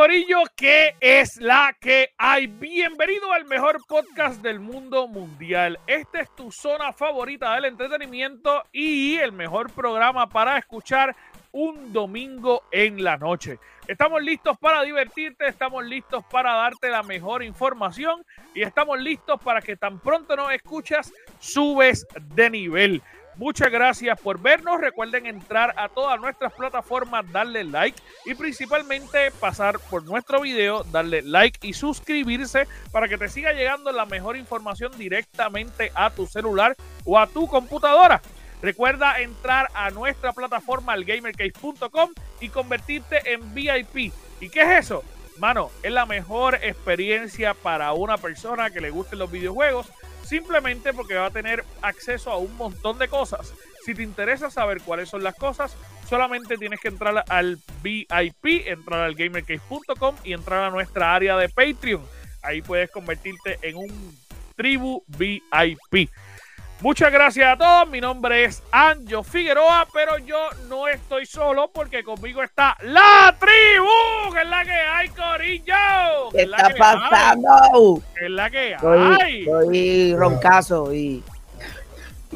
Corillo, 0.00 0.44
¿qué 0.56 0.96
es 0.98 1.36
la 1.42 1.76
que 1.78 2.14
hay? 2.16 2.46
Bienvenido 2.46 3.34
al 3.34 3.44
mejor 3.44 3.84
podcast 3.86 4.40
del 4.40 4.58
mundo 4.58 5.06
mundial. 5.06 5.78
Esta 5.86 6.22
es 6.22 6.34
tu 6.34 6.50
zona 6.50 6.94
favorita 6.94 7.54
del 7.54 7.66
entretenimiento 7.66 8.64
y 8.72 9.16
el 9.16 9.32
mejor 9.32 9.70
programa 9.70 10.26
para 10.26 10.56
escuchar 10.56 11.14
un 11.52 11.92
domingo 11.92 12.62
en 12.72 13.04
la 13.04 13.18
noche. 13.18 13.58
Estamos 13.86 14.22
listos 14.22 14.56
para 14.56 14.84
divertirte, 14.84 15.46
estamos 15.46 15.84
listos 15.84 16.24
para 16.30 16.54
darte 16.54 16.88
la 16.88 17.02
mejor 17.02 17.42
información 17.42 18.24
y 18.54 18.62
estamos 18.62 18.98
listos 18.98 19.38
para 19.42 19.60
que 19.60 19.76
tan 19.76 20.00
pronto 20.00 20.34
nos 20.34 20.50
escuchas, 20.50 21.12
subes 21.40 22.06
de 22.34 22.48
nivel. 22.48 23.02
Muchas 23.40 23.70
gracias 23.70 24.20
por 24.20 24.38
vernos. 24.38 24.78
Recuerden 24.82 25.24
entrar 25.24 25.72
a 25.78 25.88
todas 25.88 26.20
nuestras 26.20 26.52
plataformas, 26.52 27.24
darle 27.32 27.64
like 27.64 27.98
y 28.26 28.34
principalmente 28.34 29.30
pasar 29.30 29.78
por 29.78 30.04
nuestro 30.04 30.42
video, 30.42 30.84
darle 30.84 31.22
like 31.22 31.66
y 31.66 31.72
suscribirse 31.72 32.68
para 32.92 33.08
que 33.08 33.16
te 33.16 33.30
siga 33.30 33.54
llegando 33.54 33.92
la 33.92 34.04
mejor 34.04 34.36
información 34.36 34.92
directamente 34.98 35.90
a 35.94 36.10
tu 36.10 36.26
celular 36.26 36.76
o 37.06 37.18
a 37.18 37.26
tu 37.28 37.48
computadora. 37.48 38.20
Recuerda 38.60 39.18
entrar 39.22 39.70
a 39.72 39.88
nuestra 39.88 40.34
plataforma, 40.34 40.94
gamercase.com 40.98 42.10
y 42.40 42.50
convertirte 42.50 43.32
en 43.32 43.54
VIP. 43.54 44.12
¿Y 44.42 44.50
qué 44.50 44.60
es 44.64 44.84
eso? 44.84 45.02
Mano, 45.38 45.70
es 45.82 45.92
la 45.92 46.04
mejor 46.04 46.56
experiencia 46.56 47.54
para 47.54 47.94
una 47.94 48.18
persona 48.18 48.68
que 48.68 48.82
le 48.82 48.90
gusten 48.90 49.18
los 49.18 49.32
videojuegos 49.32 49.90
simplemente 50.30 50.92
porque 50.92 51.14
va 51.14 51.26
a 51.26 51.30
tener 51.30 51.64
acceso 51.82 52.30
a 52.30 52.38
un 52.38 52.56
montón 52.56 52.98
de 52.98 53.08
cosas. 53.08 53.52
Si 53.84 53.94
te 53.94 54.04
interesa 54.04 54.48
saber 54.48 54.80
cuáles 54.80 55.08
son 55.08 55.24
las 55.24 55.34
cosas, 55.34 55.76
solamente 56.08 56.56
tienes 56.56 56.78
que 56.80 56.86
entrar 56.86 57.24
al 57.28 57.58
VIP, 57.82 58.68
entrar 58.68 59.00
al 59.00 59.16
gamercase.com 59.16 60.14
y 60.22 60.32
entrar 60.32 60.62
a 60.62 60.70
nuestra 60.70 61.16
área 61.16 61.36
de 61.36 61.48
Patreon. 61.48 62.02
Ahí 62.42 62.62
puedes 62.62 62.92
convertirte 62.92 63.58
en 63.62 63.76
un 63.76 64.16
tribu 64.54 65.02
VIP. 65.08 66.08
Muchas 66.82 67.12
gracias 67.12 67.52
a 67.52 67.56
todos. 67.58 67.90
Mi 67.90 68.00
nombre 68.00 68.44
es 68.44 68.62
Anjo 68.72 69.22
Figueroa, 69.22 69.86
pero 69.92 70.16
yo 70.18 70.38
no 70.68 70.88
estoy 70.88 71.26
solo 71.26 71.70
porque 71.70 72.02
conmigo 72.02 72.42
está 72.42 72.74
la 72.80 73.36
tribu, 73.38 74.32
que 74.32 74.40
es 74.40 74.48
la 74.48 74.64
que 74.64 74.72
hay, 74.72 75.08
Corillo. 75.10 76.30
¿Qué 76.32 76.42
está 76.42 76.70
pasando? 76.78 78.02
Es 78.18 78.30
la 78.30 78.48
que 78.48 78.76
hay. 78.80 79.40
Estoy 79.40 80.14
roncazo 80.16 80.94
y. 80.94 81.22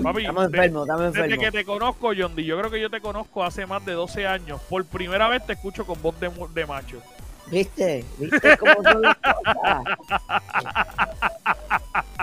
Papi, 0.02 0.20
estamos 0.22 0.44
enfermos, 0.44 0.82
estamos 0.82 1.06
enfermos. 1.06 1.30
Desde 1.30 1.38
que 1.38 1.50
te 1.50 1.64
conozco, 1.64 2.12
John 2.16 2.36
yo 2.36 2.58
creo 2.58 2.70
que 2.70 2.80
yo 2.80 2.90
te 2.90 3.00
conozco 3.00 3.44
hace 3.44 3.64
más 3.64 3.82
de 3.86 3.92
12 3.92 4.26
años. 4.26 4.60
Por 4.68 4.84
primera 4.84 5.26
vez 5.28 5.46
te 5.46 5.54
escucho 5.54 5.86
con 5.86 6.02
voz 6.02 6.20
de, 6.20 6.30
de 6.52 6.66
macho. 6.66 7.00
¿Viste? 7.46 8.04
¿Viste 8.18 8.58
cómo 8.58 8.82
son 8.82 9.00
las 9.00 9.16
cosas? 9.16 9.84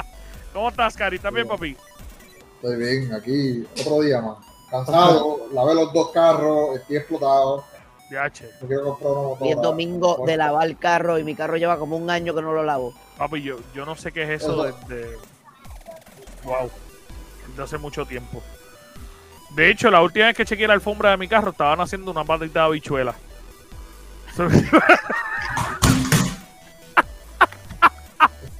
¿Cómo 0.54 0.70
estás, 0.70 0.96
Cari? 0.96 1.16
¿Estás 1.16 1.34
bien, 1.34 1.48
papi? 1.48 1.76
Estoy 2.62 2.78
bien, 2.78 3.12
aquí 3.12 3.66
otro 3.82 4.02
día 4.02 4.22
más. 4.22 4.38
Cansado, 4.70 5.48
lavé 5.52 5.74
los 5.74 5.92
dos 5.92 6.12
carros, 6.12 6.76
estoy 6.76 6.98
explotado. 6.98 7.64
DH. 8.12 8.44
No 8.62 8.68
quiero 8.68 8.84
comprar 8.84 9.12
una 9.14 9.30
motora. 9.30 9.50
Y 9.50 9.52
es 9.52 9.62
domingo 9.64 10.24
de 10.28 10.38
lavar 10.38 10.68
el 10.68 10.78
carro 10.78 11.18
y 11.18 11.24
mi 11.24 11.34
carro 11.34 11.58
lleva 11.58 11.80
como 11.80 11.98
un 11.98 12.12
año 12.12 12.36
que 12.36 12.42
no 12.44 12.54
lo 12.54 12.64
lavo. 12.64 12.94
Papi, 13.18 13.42
yo, 13.42 13.58
yo 13.74 13.84
no 13.84 13.96
sé 13.96 14.12
qué 14.12 14.24
es 14.24 14.44
eso 14.44 14.64
desde. 14.64 15.18
Wow. 16.44 16.70
Desde 17.50 17.64
hace 17.64 17.80
mucho 17.80 18.06
tiempo. 18.06 18.44
De 19.56 19.72
hecho, 19.72 19.90
la 19.90 20.04
última 20.04 20.28
vez 20.28 20.38
que 20.38 20.46
chequeé 20.46 20.68
la 20.68 20.74
alfombra 20.76 21.10
de 21.10 21.18
mi 21.18 21.28
carro, 21.28 21.50
estaban 21.50 21.82
haciendo 21.82 22.12
una 22.12 22.24
patita 22.24 22.60
de 22.60 22.66
habichuela. 22.68 23.16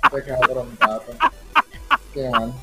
Este 0.04 0.26
cabrón. 0.26 0.78
Qué 2.14 2.30
mal. 2.32 2.54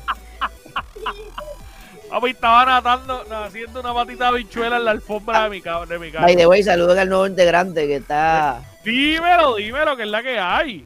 Papi, 2.09 2.29
estaban 2.31 2.69
atando, 2.69 3.23
haciendo 3.45 3.79
una 3.81 3.93
patita 3.93 4.25
de 4.25 4.29
habichuela 4.29 4.77
en 4.77 4.85
la 4.85 4.91
alfombra 4.91 5.43
de 5.43 5.49
mi, 5.49 5.61
ca- 5.61 5.85
de 5.85 5.99
mi 5.99 6.11
carro. 6.11 6.25
By 6.25 6.35
the 6.35 6.47
way, 6.47 6.63
saluden 6.63 6.97
al 6.97 7.09
nuevo 7.09 7.27
integrante 7.27 7.85
que 7.87 7.97
está. 7.97 8.61
Dímelo, 8.83 9.55
dímelo, 9.55 9.95
que 9.95 10.03
es 10.03 10.09
la 10.09 10.23
que 10.23 10.39
hay. 10.39 10.85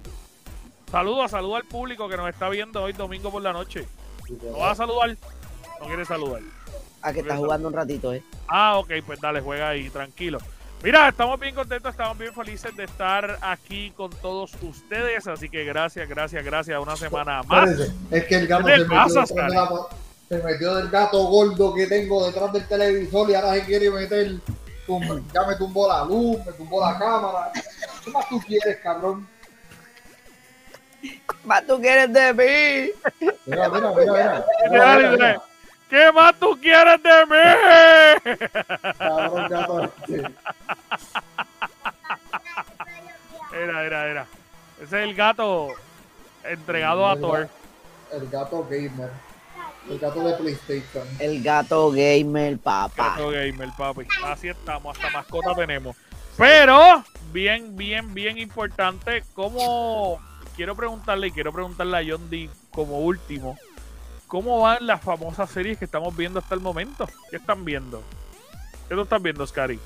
Saludos, 0.92 1.32
saludos 1.32 1.58
al 1.62 1.68
público 1.68 2.08
que 2.10 2.18
nos 2.18 2.30
está 2.30 2.50
viendo 2.50 2.84
hoy 2.84 2.94
domingo 2.94 3.32
por 3.32 3.42
la 3.42 3.54
noche. 3.54 3.88
¿No 4.44 4.60
vas 4.60 4.74
a 4.74 4.76
saludar? 4.86 5.16
¿No 5.80 5.86
quieres 5.88 6.08
saludar? 6.08 6.42
a 7.02 7.12
que 7.12 7.20
está 7.20 7.36
jugando 7.36 7.68
un 7.68 7.74
ratito, 7.74 8.14
¿eh? 8.14 8.24
Ah, 8.48 8.78
ok, 8.78 8.90
pues 9.06 9.20
dale, 9.20 9.42
juega 9.42 9.68
ahí, 9.70 9.90
tranquilo. 9.90 10.38
Mira, 10.82 11.10
estamos 11.10 11.38
bien 11.40 11.54
contentos, 11.54 11.92
estamos 11.92 12.18
bien 12.18 12.34
felices 12.34 12.74
de 12.78 12.86
estar 12.86 13.40
aquí 13.42 13.92
con 13.92 14.10
todos 14.10 14.52
ustedes, 14.62 15.28
así 15.28 15.50
que 15.50 15.66
gracias, 15.66 16.08
gracias, 16.08 16.44
gracias, 16.46 16.80
una 16.82 16.96
semana 16.96 17.44
más. 17.44 17.70
Es 18.12 18.24
que 18.26 18.36
el 18.36 18.48
¿Qué 18.48 18.54
se 18.56 18.64
metió, 18.64 19.90
se 20.38 20.44
metió 20.44 20.76
del 20.76 20.90
gato 20.90 21.24
gordo 21.28 21.74
que 21.74 21.86
tengo 21.88 22.26
detrás 22.26 22.52
del 22.54 22.68
televisor 22.68 23.30
y 23.30 23.36
ahora 23.36 23.54
se 23.54 23.64
quiere 23.66 23.90
meter. 23.92 24.32
tum- 24.88 25.24
ya 25.34 25.44
me 25.48 25.56
tumbó 25.56 25.88
la 25.88 26.04
luz, 26.06 26.44
me 26.46 26.52
tumbó 26.54 26.82
la 26.82 26.98
cámara. 26.98 27.52
¿Qué 28.04 28.12
más 28.12 28.28
tú 28.30 28.40
quieres, 28.42 28.78
cabrón? 28.82 29.28
Más 31.46 31.66
tú 31.68 31.80
quieres 31.80 32.12
de 32.14 32.34
mí. 32.34 32.92
Mira, 33.46 33.70
mira, 33.70 33.92
mira, 33.92 34.46
mira. 35.12 35.42
¿Qué 35.90 36.12
más 36.12 36.34
tú 36.40 36.58
quieres 36.60 37.02
de 37.04 37.26
mí? 37.26 38.38
Cabrón, 38.98 39.48
gato. 39.50 39.84
este. 39.84 40.24
Era, 43.54 43.84
era, 43.84 44.08
era. 44.08 44.26
Ese 44.78 44.86
es 44.86 45.04
el 45.10 45.14
gato 45.16 45.68
entregado 46.44 47.08
a 47.08 47.16
Thor. 47.18 47.48
El 48.12 48.30
gato 48.30 48.66
gamer. 48.70 49.12
El 49.90 50.00
gato 50.00 50.24
de 50.24 50.34
PlayStation. 50.36 51.08
El 51.20 51.44
gato 51.44 51.92
gamer, 51.92 52.58
papá. 52.58 53.10
Gato 53.12 53.30
gamer, 53.30 53.70
papi. 53.78 54.08
Así 54.26 54.48
estamos, 54.48 54.96
hasta 54.98 55.10
mascota 55.12 55.54
tenemos. 55.56 55.96
Pero, 56.38 57.04
bien, 57.32 57.76
bien, 57.76 58.14
bien 58.14 58.38
importante, 58.38 59.24
como 59.34 60.20
quiero 60.56 60.76
preguntarle 60.76 61.28
y 61.28 61.32
quiero 61.32 61.52
preguntarle 61.52 61.98
a 61.98 62.04
John 62.08 62.30
D 62.30 62.50
como 62.72 63.00
último, 63.00 63.58
¿cómo 64.28 64.62
van 64.62 64.86
las 64.88 65.02
famosas 65.02 65.50
series 65.50 65.78
que 65.78 65.86
estamos 65.86 66.16
viendo 66.16 66.40
hasta 66.40 66.56
el 66.56 66.62
momento? 66.62 67.08
¿Qué 67.30 67.38
están 67.38 67.66
viendo? 67.66 68.02
¿Qué 68.88 68.96
tú 68.96 69.02
estás 69.02 69.22
viendo, 69.22 69.46
Scary? 69.46 69.80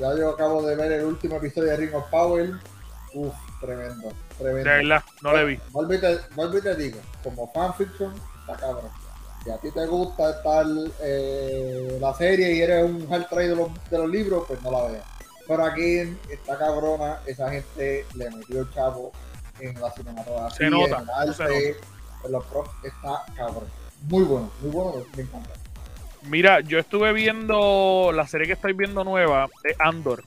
Ya 0.00 0.16
yo 0.16 0.30
acabo 0.30 0.62
de 0.62 0.76
ver 0.76 0.92
el 0.92 1.04
último 1.04 1.36
episodio 1.36 1.70
de 1.70 1.76
Ring 1.76 1.94
of 1.94 2.08
Power. 2.10 2.52
Uf, 3.14 3.34
tremendo, 3.60 4.08
De 4.08 4.14
tremendo. 4.38 4.64
verdad, 4.70 5.04
no 5.22 5.32
le 5.36 5.44
vi. 5.44 5.60
Vuelvo 5.70 6.58
y 6.58 6.62
te 6.62 6.74
digo, 6.76 7.00
como 7.24 7.50
fanfiction, 7.52 8.14
está 8.52 8.66
cabrón. 8.66 8.90
Si 9.44 9.50
a 9.50 9.58
ti 9.58 9.70
te 9.70 9.86
gusta 9.86 10.30
estar 10.30 10.66
eh, 11.00 11.98
la 12.00 12.12
serie 12.14 12.54
y 12.54 12.60
eres 12.60 12.84
un 12.84 13.06
hard 13.12 13.28
trade 13.28 13.48
de 13.48 13.56
los, 13.56 13.68
de 13.90 13.98
los 13.98 14.08
libros, 14.08 14.44
pues 14.48 14.60
no 14.62 14.70
la 14.70 14.84
veas. 14.84 15.04
Pero 15.46 15.64
aquí 15.64 15.98
está 16.28 16.58
cabrona, 16.58 17.20
esa 17.26 17.50
gente 17.50 18.04
le 18.14 18.30
metió 18.30 18.60
el 18.60 18.70
chavo 18.72 19.12
en 19.60 19.80
la 19.80 19.90
cinematografía, 19.92 20.56
Se 20.56 20.70
nota, 20.70 20.98
en 20.98 21.02
el 21.02 21.10
arte, 21.10 21.34
se 21.34 21.68
en 22.24 22.32
los 22.32 22.44
props, 22.46 22.70
está 22.84 23.24
cabrón. 23.34 23.64
Muy 24.02 24.24
bueno, 24.24 24.50
muy 24.60 24.70
bueno, 24.70 25.04
me 25.16 25.22
encanta. 25.22 25.50
Mira, 26.22 26.60
yo 26.60 26.78
estuve 26.78 27.12
viendo 27.12 28.10
la 28.12 28.26
serie 28.26 28.46
que 28.46 28.52
estoy 28.54 28.72
viendo 28.72 29.04
nueva 29.04 29.48
de 29.62 29.74
Andor. 29.78 30.24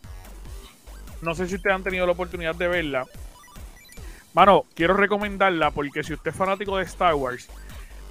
No 1.22 1.36
sé 1.36 1.48
si 1.48 1.56
ustedes 1.56 1.76
han 1.76 1.84
tenido 1.84 2.06
la 2.06 2.14
oportunidad 2.14 2.56
de 2.56 2.68
verla. 2.68 3.06
Mano, 4.34 4.66
quiero 4.74 4.96
recomendarla 4.96 5.72
porque 5.72 6.04
si 6.04 6.14
usted 6.14 6.32
es 6.32 6.38
fanático 6.38 6.78
de 6.78 6.86
Star 6.86 7.14
Wars, 7.14 7.50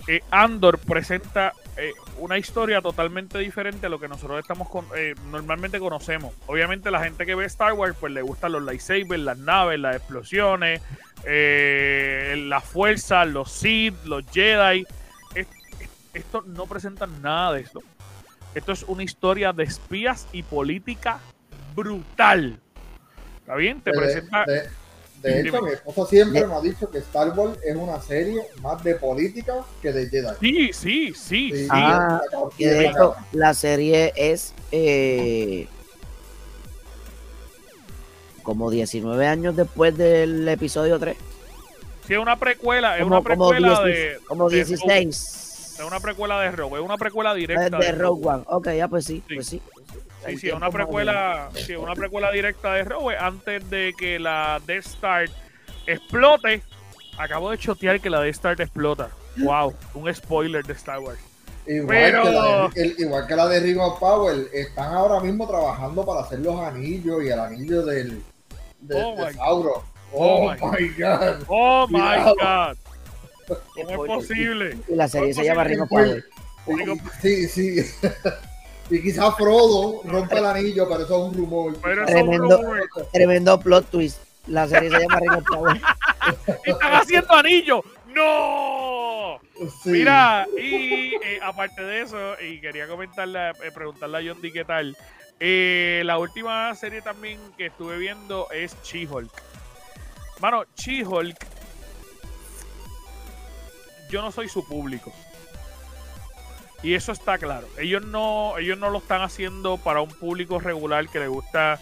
eh, 0.07 0.23
Andor 0.31 0.79
presenta 0.79 1.53
eh, 1.77 1.93
una 2.19 2.39
historia 2.39 2.81
totalmente 2.81 3.39
diferente 3.39 3.87
a 3.87 3.89
lo 3.89 4.01
que 4.01 4.09
nosotros 4.09 4.41
estamos 4.41 4.69
con- 4.69 4.87
eh, 4.97 5.15
normalmente 5.31 5.79
conocemos. 5.79 6.35
Obviamente 6.47 6.91
la 6.91 7.03
gente 7.05 7.25
que 7.27 7.35
ve 7.35 7.45
Star 7.47 7.73
Wars 7.75 7.97
pues 7.99 8.13
le 8.13 8.23
gustan 8.23 8.53
los 8.53 8.63
lightsabers, 8.63 9.23
las 9.23 9.39
naves, 9.39 9.79
las 9.79 9.97
explosiones, 9.97 10.83
eh, 11.25 12.45
la 12.49 12.61
fuerza, 12.61 13.25
los 13.25 13.51
Sith, 13.53 13.95
los 14.05 14.25
Jedi. 14.31 14.85
Es- 15.35 15.47
es- 15.81 15.89
esto 16.15 16.43
no 16.47 16.67
presenta 16.67 17.07
nada 17.07 17.53
de 17.55 17.61
esto. 17.61 17.81
Esto 18.55 18.73
es 18.73 18.83
una 18.85 19.03
historia 19.05 19.53
de 19.53 19.63
espías 19.65 20.27
y 20.33 20.43
política 20.43 21.21
brutal. 21.77 22.59
¿Está 23.39 23.55
bien? 23.55 23.81
Te 23.81 23.91
De, 23.93 23.97
presenta... 23.97 24.45
de- 24.45 24.69
de 25.23 25.41
hecho, 25.41 25.63
mi 25.63 25.73
esposa 25.73 26.07
siempre 26.07 26.47
me 26.47 26.55
ha 26.55 26.61
dicho 26.61 26.91
que 26.91 26.99
Star 26.99 27.39
Wars 27.39 27.59
es 27.63 27.77
una 27.77 28.01
serie 28.01 28.43
más 28.63 28.83
de 28.83 28.95
política 28.95 29.63
que 29.83 29.93
de 29.93 30.09
Jedi. 30.09 30.29
Sí, 30.41 30.73
sí, 30.73 31.15
sí, 31.15 31.53
sí. 31.55 31.67
Ah, 31.71 32.21
Y 32.57 32.65
de 32.65 32.87
hecho, 32.87 33.15
la 33.33 33.53
serie 33.53 34.13
es 34.17 34.55
eh, 34.73 35.67
como 38.43 38.71
19 38.71 39.27
años 39.27 39.57
después 39.57 39.97
del 39.97 40.49
episodio 40.49 40.99
3. 40.99 41.17
Sí, 42.07 42.15
es 42.15 42.19
una 42.19 42.37
precuela, 42.37 42.97
es 42.97 43.03
Como, 43.05 43.19
una 43.19 43.23
como 43.23 43.51
precuela 43.51 43.85
10 43.85 43.97
de... 43.97 44.19
como 44.27 44.49
de 44.49 44.57
16. 44.57 45.77
Es 45.81 45.87
una 45.87 46.01
precuela 46.01 46.41
de 46.41 46.51
Rogue, 46.51 46.79
es 46.79 46.85
una 46.85 46.99
precuela 46.99 47.33
de, 47.35 47.41
directa 47.41 47.79
de 47.79 47.93
Rogue 47.93 48.27
One. 48.27 48.45
Ok, 48.47 48.69
ya 48.73 48.89
pues 48.89 49.05
sí. 49.05 49.23
Sí. 49.29 49.35
Pues 49.35 49.47
sí. 49.47 49.63
Sí, 50.27 50.37
sí, 50.37 50.49
es 50.49 50.55
una 50.55 50.71
precuela, 50.71 51.49
sí, 51.55 51.73
es 51.73 51.79
una 51.79 51.95
precuela 51.95 52.31
directa 52.31 52.75
de 52.75 52.85
Rogue 52.85 53.17
antes 53.17 53.69
de 53.71 53.95
que 53.99 54.19
la 54.19 54.61
Death 54.67 54.87
Star 54.87 55.29
explote. 55.87 56.63
Acabo 57.19 57.51
de 57.51 57.59
chotear 57.59 58.01
que 58.01 58.11
la 58.11 58.21
Death 58.21 58.35
Star 58.35 58.61
explota. 58.61 59.09
Wow, 59.39 59.75
un 59.95 60.15
spoiler 60.15 60.65
de 60.65 60.73
Star 60.75 60.99
Wars. 61.01 61.19
Igual, 61.67 61.87
Pero- 61.89 62.23
que 62.25 62.31
la 62.31 62.69
de, 62.75 62.83
el- 62.83 62.95
igual 62.99 63.27
que 63.27 63.37
la 63.37 63.49
de 63.49 63.61
Ring 63.61 63.79
of 63.79 63.99
Power, 63.99 64.49
están 64.53 64.93
ahora 64.95 65.21
mismo 65.21 65.47
trabajando 65.47 66.05
para 66.05 66.21
hacer 66.23 66.41
los 66.41 66.59
anillos 66.61 67.23
y 67.23 67.29
el 67.29 67.39
anillo 67.41 67.83
del 67.85 68.23
de, 68.81 68.95
Oh 69.03 69.17
de 69.17 69.27
my- 69.27 69.35
Sauron. 69.35 69.73
oh 69.75 69.85
Oh, 70.13 70.55
my 70.73 70.89
God. 70.99 71.45
Oh 71.49 71.87
my. 71.89 71.99
God, 72.41 72.77
¿cómo 73.75 74.05
es 74.05 74.11
posible? 74.11 74.79
Y 74.89 74.95
la 74.97 75.07
serie 75.09 75.33
¿Cómo 75.33 75.43
se 75.43 75.49
llama? 75.49 75.65
Ring 75.65 75.81
of 75.83 75.89
Power. 75.89 76.25
Sí, 77.23 77.47
sí. 77.49 77.85
Y 78.91 79.03
quizás 79.03 79.35
Frodo 79.37 80.03
rompe 80.05 80.39
el 80.39 80.47
anillo, 80.47 80.89
pero 80.89 81.05
eso 81.05 81.17
es 81.27 81.33
un 81.33 81.35
rumor. 81.39 81.77
Pero 81.83 82.07
Tremendo. 82.07 82.55
es 82.55 82.61
un 82.61 82.67
rumor. 82.67 82.89
Tremendo 83.13 83.61
plot 83.61 83.91
twist. 83.91 84.19
La 84.47 84.67
serie 84.67 84.91
se 84.91 84.99
llama 85.01 85.21
Ring 85.21 85.33
of 85.33 85.45
Power. 85.45 85.81
¡Están 86.65 86.95
haciendo 86.95 87.35
anillos! 87.35 87.81
¡No! 88.09 89.39
Sí. 89.83 89.91
Mira, 89.91 90.47
y 90.59 91.15
eh, 91.15 91.39
aparte 91.43 91.83
de 91.83 92.01
eso, 92.03 92.19
y 92.41 92.61
quería 92.61 92.89
comentarle, 92.89 93.51
eh, 93.51 93.71
preguntarle 93.73 94.19
a 94.19 94.33
John 94.33 94.41
D 94.43 94.51
qué 94.53 94.65
tal. 94.65 94.97
eh, 95.39 96.03
la 96.05 96.19
última 96.19 96.75
serie 96.75 97.03
también 97.03 97.39
que 97.57 97.67
estuve 97.67 97.97
viendo 97.99 98.49
es 98.51 98.75
She-Hulk. 98.83 99.31
Mano, 100.41 100.65
She-Hulk, 100.75 101.37
yo 104.11 104.23
no 104.23 104.33
soy 104.33 104.49
su 104.49 104.67
público. 104.67 105.13
Y 106.83 106.95
eso 106.95 107.13
está 107.13 107.37
claro. 107.39 107.67
Ellos 107.79 108.05
no, 108.07 108.57
ellos 108.59 108.79
no 108.79 108.89
lo 108.91 108.99
están 108.99 109.21
haciendo 109.23 109.77
para 109.77 110.01
un 110.01 110.09
público 110.11 110.59
regular 110.59 111.09
que 111.09 111.19
le 111.21 111.29
gusta. 111.29 111.79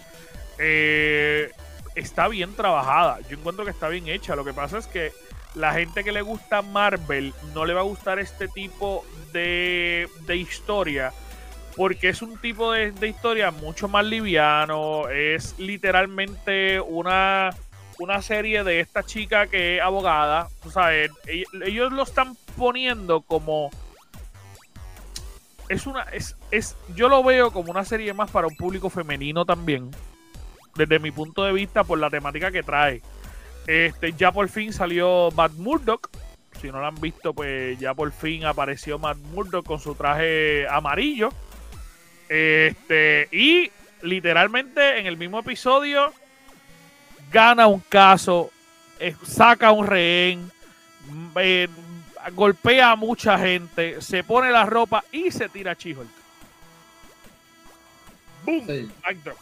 eh, 0.58 1.50
está 1.94 2.28
bien 2.28 2.54
trabajada. 2.54 3.18
Yo 3.28 3.36
encuentro 3.36 3.64
que 3.64 3.70
está 3.70 3.88
bien 3.88 4.08
hecha. 4.08 4.34
Lo 4.36 4.44
que 4.44 4.52
pasa 4.52 4.78
es 4.78 4.86
que 4.86 5.12
la 5.54 5.72
gente 5.72 6.04
que 6.04 6.12
le 6.12 6.22
gusta 6.22 6.62
Marvel 6.62 7.32
no 7.54 7.64
le 7.64 7.74
va 7.74 7.80
a 7.80 7.84
gustar 7.84 8.18
este 8.18 8.48
tipo 8.48 9.04
de, 9.32 10.08
de 10.26 10.36
historia. 10.36 11.12
Porque 11.76 12.08
es 12.08 12.22
un 12.22 12.36
tipo 12.38 12.72
de, 12.72 12.90
de 12.90 13.06
historia 13.08 13.52
mucho 13.52 13.86
más 13.86 14.04
liviano. 14.04 15.08
Es 15.08 15.56
literalmente 15.58 16.80
una, 16.80 17.50
una 18.00 18.20
serie 18.20 18.64
de 18.64 18.80
esta 18.80 19.04
chica 19.04 19.46
que 19.46 19.76
es 19.76 19.82
abogada. 19.82 20.48
Tú 20.60 20.72
sabes, 20.72 21.10
ell- 21.26 21.46
ellos 21.64 21.92
lo 21.92 22.02
están 22.02 22.36
poniendo 22.56 23.20
como. 23.20 23.70
Es 25.68 25.86
una. 25.86 26.02
Es, 26.04 26.36
es, 26.50 26.76
yo 26.94 27.08
lo 27.08 27.22
veo 27.22 27.50
como 27.50 27.70
una 27.70 27.84
serie 27.84 28.12
más 28.14 28.30
para 28.30 28.46
un 28.46 28.56
público 28.56 28.90
femenino 28.90 29.44
también. 29.44 29.90
Desde 30.74 30.98
mi 30.98 31.10
punto 31.10 31.44
de 31.44 31.52
vista, 31.52 31.84
por 31.84 31.98
la 31.98 32.10
temática 32.10 32.50
que 32.50 32.62
trae. 32.62 33.02
Este, 33.66 34.14
ya 34.14 34.32
por 34.32 34.48
fin 34.48 34.72
salió 34.72 35.30
Matt 35.36 35.52
Murdock. 35.52 36.08
Si 36.60 36.68
no 36.68 36.80
lo 36.80 36.86
han 36.86 37.00
visto, 37.00 37.34
pues 37.34 37.78
ya 37.78 37.94
por 37.94 38.10
fin 38.12 38.44
apareció 38.44 38.98
Matt 38.98 39.18
Murdock 39.18 39.66
con 39.66 39.78
su 39.78 39.94
traje 39.94 40.66
amarillo. 40.68 41.30
Este, 42.28 43.28
y 43.30 43.70
literalmente 44.02 44.98
en 44.98 45.06
el 45.06 45.16
mismo 45.16 45.40
episodio 45.40 46.12
gana 47.32 47.66
un 47.66 47.80
caso, 47.80 48.50
eh, 48.98 49.14
saca 49.24 49.72
un 49.72 49.86
rehén, 49.86 50.50
mm, 51.08 51.28
eh, 51.36 51.68
golpea 52.30 52.92
a 52.92 52.96
mucha 52.96 53.38
gente, 53.38 54.00
se 54.00 54.22
pone 54.24 54.50
la 54.50 54.64
ropa 54.66 55.04
y 55.12 55.30
se 55.30 55.48
tira 55.48 55.72
a 55.72 55.74
She-Hulk. 55.74 56.08
¡Boom! 58.44 58.66
Sí. 58.66 58.90
Mic 59.08 59.22
drop. 59.24 59.38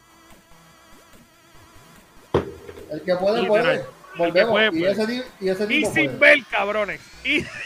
El 2.90 3.02
que 3.02 3.14
puede, 3.16 3.46
puede. 3.46 3.84
Volvemos. 4.16 4.50
puede, 4.50 4.66
y, 4.68 4.80
puede. 4.80 4.92
Ese, 4.92 5.24
y 5.40 5.48
ese 5.48 5.64
Y 5.64 5.68
tipo 5.68 5.92
sin 5.94 6.06
puede. 6.16 6.18
ver, 6.36 6.44
cabrones. 6.50 7.00
Y. 7.24 7.44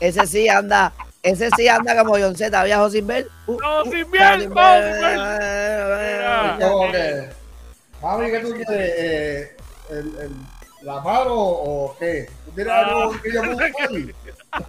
Ese 0.00 0.26
sí 0.26 0.48
anda, 0.48 0.92
ese 1.22 1.48
sí 1.56 1.68
anda 1.68 1.96
como 1.96 2.12
John 2.18 2.34
Z, 2.36 2.64
viajo 2.64 2.90
sin 2.90 3.06
ver. 3.06 3.28
Uh, 3.46 3.56
No, 3.60 3.82
uh, 3.82 3.84
sin 3.84 4.10
ver, 4.10 4.48
uh, 4.48 4.54
no, 6.58 6.82
sin 6.82 6.92
ver. 6.92 7.34
Mami, 8.00 8.30
¿qué 8.30 8.38
tú 8.40 8.52
quieres? 8.54 9.50
El, 9.90 10.16
el, 10.18 10.30
¿La 10.82 11.00
mano 11.00 11.34
o 11.34 11.96
qué? 11.98 12.28
¿Tú 12.44 12.50
tienes 12.52 12.72
Ah. 12.72 12.86
algo 12.88 13.12
que 13.22 13.32
yo? 13.32 13.42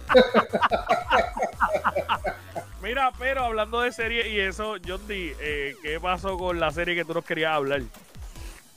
Mira, 2.82 3.12
pero 3.18 3.44
hablando 3.44 3.80
de 3.80 3.92
serie 3.92 4.28
y 4.28 4.38
eso, 4.40 4.74
John 4.86 5.00
D, 5.08 5.34
eh, 5.40 5.74
¿qué 5.82 5.98
pasó 5.98 6.36
con 6.36 6.60
la 6.60 6.70
serie 6.70 6.94
que 6.94 7.04
tú 7.04 7.14
nos 7.14 7.24
querías 7.24 7.52
hablar? 7.54 7.82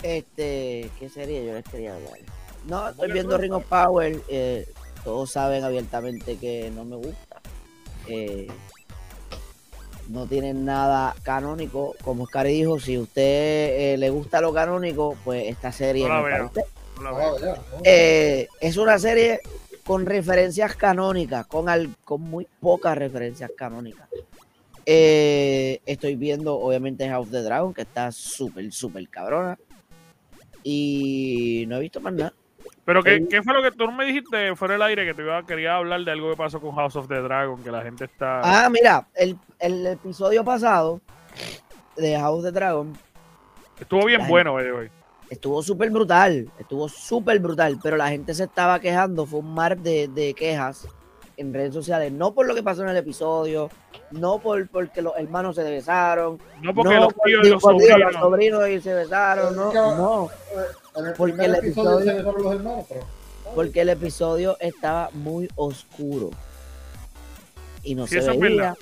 Este, 0.02 0.90
¿qué 1.00 1.10
serie 1.10 1.46
yo 1.46 1.54
les 1.54 1.66
quería 1.66 1.96
hablar? 1.96 2.14
No, 2.66 2.90
estoy 2.90 3.12
viendo 3.12 3.38
Ring 3.38 3.54
of 3.54 3.66
Power. 3.66 4.20
eh, 4.30 4.66
todos 5.04 5.32
saben 5.32 5.64
abiertamente 5.64 6.38
que 6.38 6.72
no 6.74 6.86
me 6.86 6.96
gusta. 6.98 7.42
Eh, 8.08 8.48
no 10.10 10.26
tienen 10.28 10.66
nada 10.66 11.16
canónico. 11.24 11.96
Como 12.04 12.24
Oscar 12.24 12.48
dijo, 12.48 12.80
si 12.80 12.98
usted 12.98 13.94
eh, 13.94 13.96
le 13.98 14.10
gusta 14.10 14.42
lo 14.42 14.54
canónico, 14.54 15.16
pues 15.24 15.48
esta 15.48 15.72
serie 15.72 16.08
No 16.08 16.28
es 16.28 16.44
usted. 16.44 16.62
Eh, 17.84 18.48
es 18.60 18.78
una 18.78 18.98
serie 19.00 19.42
con 19.86 20.06
referencias 20.06 20.76
canónicas, 20.76 21.46
con, 21.48 21.70
al- 21.70 21.96
con 22.04 22.22
muy 22.22 22.48
pocas 22.60 22.98
referencias 22.98 23.52
canónicas. 23.56 24.08
Eh, 24.86 25.80
estoy 25.86 26.16
viendo, 26.16 26.56
obviamente, 26.56 27.08
House 27.10 27.28
of 27.28 27.32
the 27.32 27.42
Dragon, 27.42 27.74
que 27.74 27.82
está 27.82 28.12
súper, 28.12 28.72
súper 28.72 29.08
cabrona. 29.10 29.58
Y 30.64 31.66
no 31.68 31.78
he 31.78 31.82
visto 31.82 32.00
más 32.02 32.14
nada. 32.14 32.34
Pero 32.84 33.04
¿qué, 33.04 33.28
qué 33.30 33.44
fue 33.44 33.54
lo 33.54 33.62
que 33.62 33.72
tú 33.72 33.90
me 33.92 34.06
dijiste 34.06 34.56
fuera 34.56 34.74
del 34.74 34.82
aire 34.82 35.06
que 35.06 35.14
te 35.14 35.22
iba, 35.22 35.46
quería 35.46 35.76
hablar 35.76 36.02
de 36.02 36.12
algo 36.12 36.32
que 36.32 36.38
pasó 36.38 36.60
con 36.62 36.74
House 36.76 36.96
of 36.96 37.08
the 37.10 37.16
Dragon, 37.22 37.62
que 37.62 37.70
la 37.72 37.82
gente 37.82 38.06
está... 38.06 38.42
Ah, 38.44 38.70
mira, 38.70 39.08
el, 39.14 39.38
el 39.60 39.86
episodio 39.88 40.44
pasado 40.44 41.02
de 41.96 42.18
House 42.20 42.40
of 42.40 42.46
the 42.46 42.52
Dragon 42.52 42.98
Estuvo 43.80 44.06
bien 44.06 44.28
bueno, 44.28 44.58
estuvo 45.30 45.62
súper 45.62 45.92
brutal, 45.92 46.50
estuvo 46.60 46.90
súper 46.90 47.40
brutal, 47.40 47.78
pero 47.82 47.96
la 47.98 48.10
gente 48.10 48.34
se 48.34 48.46
estaba 48.46 48.80
quejando, 48.80 49.26
fue 49.26 49.40
un 49.40 49.54
mar 49.54 49.78
de, 49.78 50.08
de 50.08 50.34
quejas 50.34 50.88
en 51.38 51.54
redes 51.54 51.74
sociales, 51.76 52.12
no 52.12 52.34
por 52.34 52.48
lo 52.48 52.56
que 52.56 52.64
pasó 52.64 52.82
en 52.82 52.90
el 52.90 52.98
episodio, 52.98 53.70
no 54.10 54.40
por 54.40 54.68
porque 54.70 55.04
los 55.04 55.14
hermanos 55.16 55.56
se 55.56 55.64
besaron, 55.64 56.40
No 56.64 56.74
porque 56.74 56.96
no 56.96 57.02
los 57.02 57.14
por- 57.14 57.24
tíos 57.26 57.40
y 57.42 57.44
digo, 57.44 57.54
los 57.56 57.62
por- 57.62 57.74
digo, 57.78 57.88
sobrinos... 57.92 58.14
los 58.14 58.22
sobrinos 58.22 58.70
y 58.70 58.82
se 58.82 58.94
besaron, 58.96 59.56
no, 59.56 59.72
no, 59.74 60.30
En 60.96 61.06
el 61.06 61.14
porque 61.14 61.46
el 61.46 61.56
episodio, 61.56 62.00
episodio- 62.00 62.06
se 62.12 62.14
besaron 62.18 62.44
los 62.44 62.54
hermanos, 62.56 62.86
pero. 62.90 63.02
porque 63.54 63.82
el 63.82 63.90
episodio 63.90 64.58
estaba 64.60 65.10
muy 65.14 65.48
oscuro 65.56 66.32
y 67.84 67.94
no 67.94 68.08
Sí, 68.08 68.20
se 68.22 68.32
veía. 68.38 68.76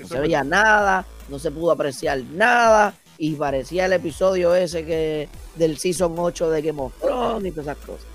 No 0.00 0.08
se 0.08 0.20
veía 0.20 0.44
nada, 0.44 1.04
no 1.28 1.38
se 1.38 1.50
pudo 1.50 1.70
apreciar 1.72 2.18
nada 2.32 2.94
y 3.18 3.34
parecía 3.34 3.86
el 3.86 3.92
episodio 3.92 4.54
ese 4.54 4.84
que 4.84 5.28
del 5.56 5.78
season 5.78 6.14
8 6.18 6.50
de 6.50 6.62
Game 6.62 6.80
of 6.82 6.92
Thrones 7.00 7.46
y 7.46 7.50
todas 7.50 7.66
esas 7.76 7.86
cosas. 7.86 8.06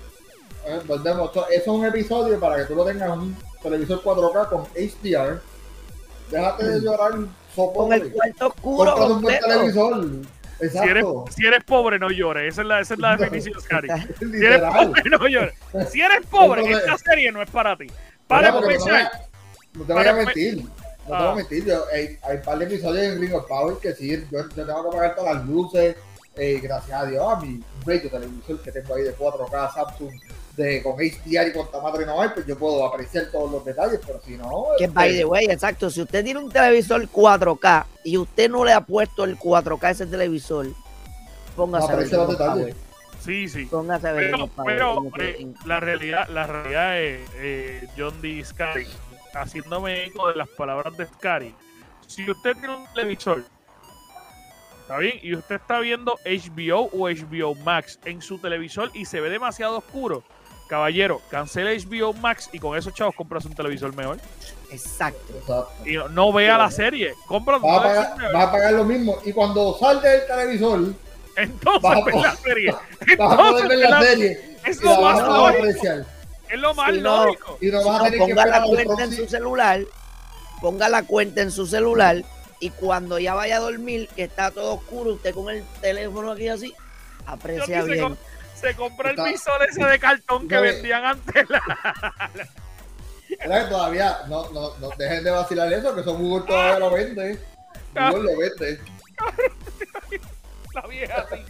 Eh, 0.66 0.80
volvemos. 0.86 1.30
Eso 1.30 1.46
eso 1.48 1.60
es 1.62 1.68
un 1.68 1.84
episodio 1.84 2.40
para 2.40 2.56
que 2.56 2.64
tú 2.64 2.74
lo 2.74 2.84
tengas 2.84 3.12
en 3.12 3.18
un 3.20 3.36
televisor 3.62 4.02
4K 4.02 4.48
con 4.48 4.62
HDR. 4.74 5.40
Déjate 6.30 6.64
de 6.66 6.80
llorar 6.80 7.12
Con 7.12 7.30
soporte. 7.54 7.94
el 7.94 8.12
cuarto 8.12 8.46
oscuro 8.48 9.06
un 9.06 9.22
buen 9.22 9.38
televisor. 9.40 10.06
Si 10.58 10.78
eres, 10.78 11.04
si 11.36 11.46
eres 11.46 11.62
pobre, 11.64 11.98
no 11.98 12.10
llores. 12.10 12.52
Esa 12.54 12.62
es 12.62 12.66
la, 12.68 12.80
esa 12.80 12.94
es 12.94 13.00
la 13.00 13.16
definición, 13.16 13.60
Scary. 13.60 13.88
Si 14.18 14.44
eres 14.44 14.60
pobre, 14.62 15.02
no 15.10 15.28
llores. 15.28 15.54
Si 15.90 16.00
eres 16.00 16.26
pobre, 16.28 16.62
Entonces- 16.62 16.88
esta 16.90 17.10
serie 17.10 17.30
no 17.30 17.42
es 17.42 17.50
para 17.50 17.76
ti. 17.76 17.86
Para 18.26 18.50
no, 18.50 18.60
no 18.60 18.66
te 18.66 19.92
voy 19.92 20.06
a 20.06 20.12
me- 20.14 20.24
mentir. 20.24 20.64
No 21.08 21.10
te 21.10 21.14
Ah. 21.14 21.18
voy 21.24 21.28
a 21.28 21.34
mentir. 21.36 21.64
Yo, 21.64 21.84
hay, 21.92 22.18
hay 22.22 22.36
un 22.36 22.42
par 22.42 22.58
de 22.58 22.64
episodios 22.64 23.04
en 23.04 23.20
Ring 23.20 23.34
of 23.34 23.46
Power 23.46 23.76
que 23.78 23.94
sí, 23.94 24.10
yo, 24.30 24.40
yo 24.40 24.48
tengo 24.66 24.90
que 24.90 24.96
pagar 24.96 25.14
todas 25.16 25.34
las 25.36 25.46
luces. 25.46 25.96
eh, 26.38 26.60
gracias 26.62 27.00
a 27.00 27.06
Dios, 27.06 27.24
a 27.26 27.40
mi 27.40 27.62
radio 27.86 28.10
televisor 28.10 28.60
que 28.60 28.70
tengo 28.70 28.94
ahí 28.94 29.04
de 29.04 29.16
4K 29.16 29.72
Samsung 29.72 30.12
de, 30.54 30.82
con 30.82 30.92
HDR 30.96 31.48
y 31.48 31.52
con 31.54 31.70
tamaño 31.70 32.04
no 32.04 32.20
hay, 32.20 32.28
pues 32.28 32.44
yo 32.46 32.58
puedo 32.58 32.84
apreciar 32.84 33.26
todos 33.32 33.50
los 33.50 33.64
detalles, 33.64 34.00
pero 34.06 34.20
si 34.22 34.36
no. 34.36 34.66
Que 34.76 34.84
este, 34.84 34.94
by 34.94 35.16
the 35.16 35.24
way, 35.24 35.46
exacto, 35.46 35.88
si 35.88 36.02
usted 36.02 36.22
tiene 36.22 36.40
un 36.40 36.50
televisor 36.50 37.08
4K 37.08 37.86
y 38.04 38.18
usted 38.18 38.50
no 38.50 38.66
le 38.66 38.74
ha 38.74 38.82
puesto 38.82 39.24
el 39.24 39.38
4K 39.38 39.82
a 39.84 39.90
ese 39.92 40.04
televisor, 40.06 40.66
póngase 41.56 41.90
a 41.92 41.96
ver 41.96 42.12
los 42.12 42.28
detalles. 42.28 42.74
Power. 42.74 42.74
sí, 43.24 43.48
sí. 43.48 43.64
Póngase 43.64 44.08
a 44.08 44.12
ver 44.12 44.32
Pero, 44.66 45.02
eh, 45.18 45.46
la 45.64 45.80
realidad, 45.80 46.28
la 46.28 46.46
realidad 46.46 47.00
es 47.00 47.20
eh, 47.36 47.88
John 47.96 48.20
D. 48.20 48.44
Scary, 48.44 48.86
haciéndome 49.40 50.04
eco 50.04 50.28
de 50.28 50.36
las 50.36 50.48
palabras 50.48 50.96
de 50.96 51.06
Scary. 51.06 51.54
Si 52.06 52.28
usted 52.30 52.52
tiene 52.54 52.76
un 52.76 52.86
televisor, 52.94 53.42
¿está 54.82 54.98
bien? 54.98 55.18
Y 55.22 55.34
usted 55.34 55.56
está 55.56 55.80
viendo 55.80 56.18
HBO 56.24 56.88
o 56.92 57.08
HBO 57.08 57.54
Max 57.56 57.98
en 58.04 58.22
su 58.22 58.38
televisor 58.38 58.90
y 58.94 59.04
se 59.04 59.20
ve 59.20 59.28
demasiado 59.30 59.78
oscuro, 59.78 60.22
caballero, 60.68 61.20
cancele 61.30 61.76
HBO 61.78 62.12
Max 62.12 62.48
y 62.52 62.58
con 62.58 62.76
esos 62.76 62.94
chavos 62.94 63.14
compras 63.14 63.44
un 63.44 63.54
televisor 63.54 63.94
mejor. 63.94 64.18
Exacto. 64.70 65.32
Exacto. 65.38 65.70
Y 65.84 65.94
no, 65.94 66.08
no 66.08 66.32
vea 66.32 66.58
la 66.58 66.70
serie, 66.70 67.14
compra 67.26 67.56
un 67.56 67.62
Vas 67.62 67.78
a, 67.78 67.82
televisor 67.82 68.16
pagar, 68.16 68.32
vas 68.32 68.44
a 68.44 68.52
pagar 68.52 68.72
lo 68.74 68.84
mismo. 68.84 69.16
Y 69.24 69.32
cuando 69.32 69.76
salga 69.78 70.08
del 70.10 70.26
televisor, 70.26 70.80
Entonces 71.36 72.04
ve 72.04 72.12
la 72.20 72.36
serie. 72.36 72.72
vas 73.18 73.32
a 73.32 73.36
poder 73.36 73.64
Entonces 73.64 73.68
ver 73.68 73.78
ve 73.78 73.84
la 73.84 73.90
la- 73.90 74.02
serie. 74.02 74.56
es 74.64 74.82
lo 74.82 75.00
más 75.02 75.18
lógico. 75.26 76.06
Es 76.48 76.58
lo 76.58 76.74
más 76.74 76.92
Si 76.94 77.00
no- 77.00 77.24
lógico. 77.24 77.58
Y 77.60 77.66
no 77.70 77.80
Si 77.82 77.88
vas 77.88 78.12
no, 78.12 78.18
ponga 78.18 78.46
la 78.46 78.62
cuenta 78.62 79.04
en 79.04 79.12
su 79.12 79.26
celular, 79.26 79.80
ponga 80.60 80.88
la 80.88 81.02
cuenta 81.02 81.42
en 81.42 81.50
su 81.50 81.66
celular 81.66 82.22
y 82.60 82.70
cuando 82.70 83.18
ya 83.18 83.34
vaya 83.34 83.56
a 83.56 83.60
dormir, 83.60 84.08
que 84.14 84.24
está 84.24 84.50
todo 84.50 84.74
oscuro, 84.74 85.14
usted 85.14 85.34
con 85.34 85.48
el 85.54 85.62
teléfono 85.80 86.32
aquí 86.32 86.48
así, 86.48 86.74
aprecia 87.26 87.82
bien. 87.82 88.16
Se 88.54 88.74
compró 88.74 89.10
el 89.10 89.16
visor 89.16 89.62
ese 89.68 89.84
de 89.84 89.98
cartón 89.98 90.48
que 90.48 90.54
eh. 90.54 90.60
vendían 90.60 91.04
antes. 91.04 91.44
La... 91.50 91.62
Era 93.40 93.64
que 93.64 93.70
todavía 93.70 94.18
no, 94.28 94.48
no, 94.52 94.76
no 94.78 94.88
dejen 94.96 95.24
de 95.24 95.30
vacilar 95.30 95.70
eso, 95.72 95.94
que 95.94 96.00
eso 96.00 96.16
Google 96.16 96.46
todavía 96.46 96.78
lo 96.78 96.90
vende. 96.90 97.38
Google 97.92 98.32
lo 98.32 98.38
vende. 98.38 98.80
la 100.72 100.86
vieja 100.86 101.26
así. 101.30 101.44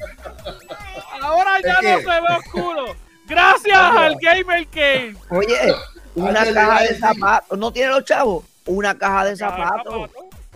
Ahora 1.21 1.61
ya 1.63 1.79
Es 1.79 1.83
no 1.83 1.99
se 2.13 2.21
ve 2.21 2.37
oscuro. 2.39 2.97
Gracias 3.27 3.91
Oye. 3.91 3.99
al 3.99 4.17
Gamer 4.21 4.67
Cave. 4.69 5.17
Oye, 5.31 5.75
una 6.15 6.45
caja 6.53 6.77
a 6.79 6.83
de 6.83 6.99
zapatos, 6.99 7.59
¿no 7.59 7.73
tiene 7.73 7.91
los 7.91 8.05
chavos? 8.05 8.45
Una 8.67 8.97
caja 8.97 9.25
de 9.27 9.37
zapatos. 9.37 10.11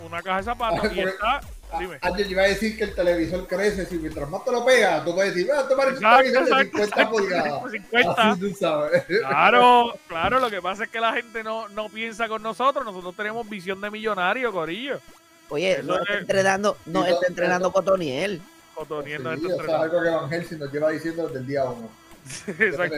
Una 0.05 0.21
caja 0.21 0.37
de 0.37 0.43
zapatos. 0.43 0.77
Y 0.77 0.81
porque- 0.81 1.01
está. 1.03 1.41
Dime. 1.79 1.97
Antes 2.01 2.25
yo 2.25 2.31
iba 2.33 2.41
a 2.43 2.47
decir 2.47 2.77
que 2.77 2.83
el 2.83 2.93
televisor 2.93 3.47
crece, 3.47 3.85
si 3.85 3.95
mientras 3.97 4.29
más 4.29 4.43
te 4.43 4.51
lo 4.51 4.65
pegas, 4.65 5.05
tú 5.05 5.15
puedes 5.15 5.33
decir, 5.33 5.49
ah, 5.55 5.65
te 5.69 5.73
parece 5.73 5.99
un 5.99 6.03
Exacto, 6.03 6.17
televisor 6.17 6.43
de 6.57 6.63
exacto, 6.63 6.77
50 6.77 6.83
exacto, 6.83 7.11
pulgadas. 7.15 7.71
50. 7.71 8.31
Así 8.31 8.39
tú 8.41 8.55
sabes. 8.59 9.03
Claro, 9.05 9.93
claro, 10.07 10.39
lo 10.41 10.49
que 10.49 10.61
pasa 10.61 10.83
es 10.83 10.89
que 10.89 10.99
la 10.99 11.13
gente 11.13 11.43
no, 11.45 11.69
no 11.69 11.87
piensa 11.87 12.27
con 12.27 12.43
nosotros. 12.43 12.83
Nosotros 12.83 13.15
tenemos 13.15 13.47
visión 13.47 13.79
de 13.79 13.89
millonario, 13.89 14.51
Corillo. 14.51 14.99
Oye, 15.47 15.71
Eso 15.79 15.83
no 15.83 15.95
está 16.01 16.13
es- 16.13 16.19
entrenando, 16.19 16.77
no 16.87 17.05
Eso- 17.05 17.13
está 17.15 17.27
entrenando 17.27 17.71
Cotoniel. 17.71 18.41
Cotoniendo 18.75 19.29
Sí, 19.33 19.35
este 19.41 19.53
eso 19.53 19.63
es 19.63 19.69
algo 19.69 20.01
que 20.01 20.09
Van 20.09 20.29
Helsing 20.29 20.59
nos 20.59 20.73
lleva 20.73 20.89
diciendo 20.89 21.27
desde 21.27 21.39
el 21.39 21.47
día 21.47 21.63
uno. 21.63 21.89
Exacto. 22.47 22.95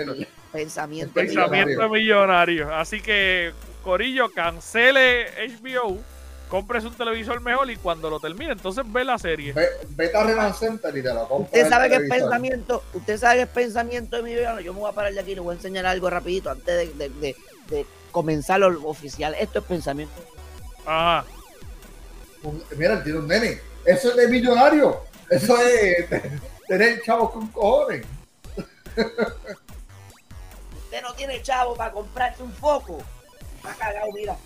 Pensamiento. 0.51 1.13
Pensamiento 1.13 1.89
millonario. 1.89 2.75
Así 2.75 3.01
que, 3.01 3.51
Corillo, 3.84 4.30
cancele 4.32 5.25
HBO, 5.62 5.98
compres 6.48 6.84
un 6.86 6.94
televisor 6.94 7.42
mejor 7.42 7.70
y 7.72 7.75
cuando 7.77 8.10
lo 8.10 8.20
termine, 8.20 8.51
entonces 8.51 8.84
ve 8.88 9.03
la 9.03 9.18
serie. 9.18 9.53
Ve- 9.53 9.68
Vete 9.89 10.15
a 10.18 10.24
Renan 10.24 10.53
Center 10.53 10.96
y 10.96 11.01
te 11.01 11.13
lo 11.13 11.27
compras. 11.27 11.48
Usted 11.53 11.70
sabe 11.70 11.89
que 11.89 11.96
es 11.96 12.01
pensamiento, 12.10 12.84
usted 12.94 13.18
sabe 13.18 13.36
que 13.38 13.42
es 13.44 13.50
pensamiento 13.50 14.18
de 14.18 14.24
mi 14.24 14.36
vida. 14.36 14.62
Yo 14.62 14.74
me 14.74 14.80
voy 14.82 14.89
a 14.92 14.94
parar 14.94 15.13
de 15.13 15.20
aquí 15.20 15.32
y 15.32 15.36
le 15.36 15.42
voy 15.42 15.53
a 15.53 15.58
enseñar 15.58 15.86
algo 15.88 16.10
rapidito 16.10 16.50
antes 16.51 16.98
de, 16.98 17.10
de- 17.10 17.10
de- 17.20 17.36
de 17.70 17.86
comenzar 18.12 18.60
lo 18.60 18.88
oficial. 18.88 19.36
Esto 19.39 19.60
es 19.60 19.65
pensamiento. 19.65 20.13
Ajá. 20.86 21.25
Mira, 22.77 23.03
tiene 23.03 23.20
un 23.20 23.27
nene. 23.27 23.60
Eso 23.86 24.10
es 24.12 24.15
de 24.18 24.27
millonario. 24.27 24.98
Eso 25.30 25.58
es 25.62 26.06
tener 26.68 27.01
chavos 27.01 27.32
con 27.32 27.48
cojones. 27.48 28.06
Usted 30.84 31.02
no 31.02 31.14
tiene 31.14 31.42
chavo 31.42 31.76
para 31.76 31.92
comprarse 31.92 32.44
un 32.44 32.52
foco. 32.52 33.00
Está 33.58 33.74
cagado, 33.74 34.12
mira. 34.14 34.38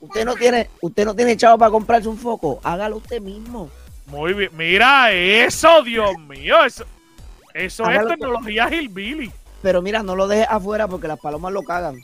Usted 0.00 0.24
no 0.24 0.34
tiene, 0.34 0.70
usted 0.80 1.04
no 1.04 1.14
tiene 1.14 1.36
chavo 1.36 1.58
para 1.58 1.70
comprarse 1.70 2.08
un 2.08 2.16
foco. 2.16 2.60
Hágalo 2.62 2.96
usted 2.96 3.20
mismo. 3.20 3.70
Muy 4.06 4.32
bien. 4.32 4.50
Mira 4.56 5.12
eso, 5.12 5.82
Dios 5.82 6.16
mío. 6.18 6.64
Eso, 6.64 6.84
eso 7.54 7.90
es 7.90 8.06
tecnología 8.06 8.68
Hillbilly. 8.72 9.30
Pero 9.62 9.82
mira, 9.82 10.02
no 10.02 10.16
lo 10.16 10.26
dejes 10.26 10.48
afuera 10.48 10.88
porque 10.88 11.08
las 11.08 11.20
palomas 11.20 11.52
lo 11.52 11.62
cagan. 11.62 12.02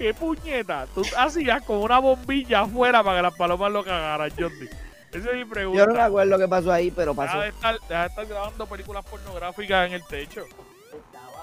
¿Qué 0.00 0.14
puñeta? 0.14 0.86
Tú 0.94 1.02
hacías 1.14 1.60
con 1.62 1.76
una 1.76 1.98
bombilla 1.98 2.60
afuera 2.62 3.04
para 3.04 3.18
que 3.18 3.22
las 3.24 3.34
palomas 3.34 3.70
lo 3.70 3.84
cagaran, 3.84 4.30
Jordi. 4.30 4.66
Esa 5.12 5.28
es 5.30 5.36
mi 5.36 5.44
pregunta. 5.44 5.78
Yo 5.78 5.86
no 5.86 5.92
me 5.92 6.00
acuerdo 6.00 6.38
qué 6.38 6.48
pasó 6.48 6.72
ahí, 6.72 6.90
pero 6.90 7.14
pasó. 7.14 7.32
Deja 7.38 7.42
de, 7.42 7.48
estar, 7.50 7.78
deja 7.86 8.00
de 8.00 8.06
estar 8.08 8.26
grabando 8.26 8.66
películas 8.66 9.04
pornográficas 9.04 9.88
en 9.88 9.92
el 9.92 10.04
techo. 10.06 10.46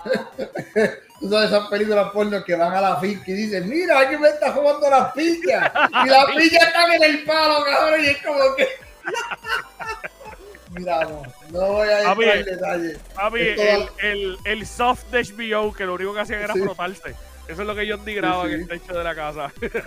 Tú 1.20 1.30
sabes 1.30 1.52
esas 1.52 1.68
películas 1.68 2.10
porno 2.12 2.44
que 2.44 2.56
van 2.56 2.74
a 2.74 2.82
la 2.82 2.96
finca 3.00 3.26
y 3.28 3.34
dicen, 3.34 3.70
mira, 3.70 4.00
alguien 4.00 4.22
me 4.22 4.30
está 4.30 4.52
jugando 4.52 4.90
las 4.90 5.12
pillas. 5.14 5.72
Y 6.06 6.10
las 6.10 6.26
pillas 6.36 6.64
están 6.68 6.92
en 6.94 7.04
el 7.04 7.24
palo, 7.26 7.64
cabrón. 7.64 8.04
Y 8.04 8.08
es 8.08 8.24
como 8.26 8.40
que... 8.56 8.68
mira, 10.80 11.04
no, 11.06 11.22
no 11.52 11.60
voy 11.74 11.90
a 11.90 11.92
A 11.92 11.98
entrar 12.00 12.18
ver. 12.18 12.38
en 12.40 12.46
detalle. 12.46 12.90
El, 12.92 13.80
va- 13.86 13.92
el, 14.02 14.38
el 14.46 14.66
soft 14.66 15.04
de 15.12 15.22
HBO, 15.24 15.72
que 15.74 15.86
lo 15.86 15.94
único 15.94 16.14
que 16.16 16.22
hacían 16.22 16.42
era 16.42 16.54
Sí. 16.56 16.62
frotarse. 16.62 17.16
Eso 17.48 17.62
es 17.62 17.68
lo 17.68 17.76
que 17.76 17.90
John 17.90 18.04
D 18.04 18.14
graba 18.14 18.44
Sí, 18.44 18.50
sí. 18.50 18.56
en 18.56 18.62
el 18.62 18.68
techo 18.68 18.94
de 18.98 19.04
la 19.04 19.16
casa. 19.16 19.52
pero, 19.60 19.84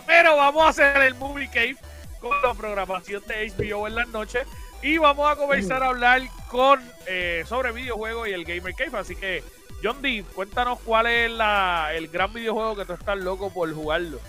pero 0.06 0.36
vamos 0.36 0.64
a 0.64 0.68
hacer 0.68 0.96
el 1.02 1.14
Movie 1.14 1.48
Cave 1.48 1.76
con 2.20 2.30
la 2.42 2.54
programación 2.54 3.22
de 3.26 3.50
HBO 3.56 3.86
en 3.86 3.94
las 3.94 4.08
noches. 4.08 4.46
Y 4.82 4.98
vamos 4.98 5.30
a 5.30 5.36
comenzar 5.36 5.82
a 5.82 5.88
hablar 5.88 6.20
con 6.50 6.80
eh, 7.06 7.44
sobre 7.48 7.72
videojuegos 7.72 8.28
y 8.28 8.32
el 8.32 8.44
Gamer 8.44 8.74
Cave. 8.74 8.98
Así 8.98 9.16
que, 9.16 9.42
John 9.82 10.02
D, 10.02 10.22
cuéntanos 10.34 10.78
cuál 10.80 11.06
es 11.06 11.30
la, 11.30 11.90
el 11.94 12.08
gran 12.08 12.32
videojuego 12.32 12.76
que 12.76 12.84
tú 12.84 12.92
estás 12.92 13.16
loco 13.16 13.50
por 13.52 13.72
jugarlo. 13.74 14.20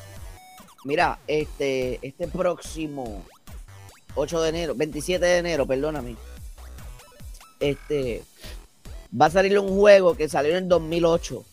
Mira, 0.85 1.19
este, 1.27 1.99
este 2.01 2.27
próximo 2.29 3.25
8 4.15 4.41
de 4.41 4.49
enero, 4.49 4.73
27 4.75 5.23
de 5.25 5.37
enero, 5.39 5.65
perdóname. 5.67 6.15
Este 7.59 8.23
va 9.19 9.27
a 9.27 9.29
salir 9.29 9.57
un 9.59 9.69
juego 9.69 10.15
que 10.15 10.29
salió 10.29 10.51
en 10.51 10.63
el 10.63 10.69
2008 10.69 11.43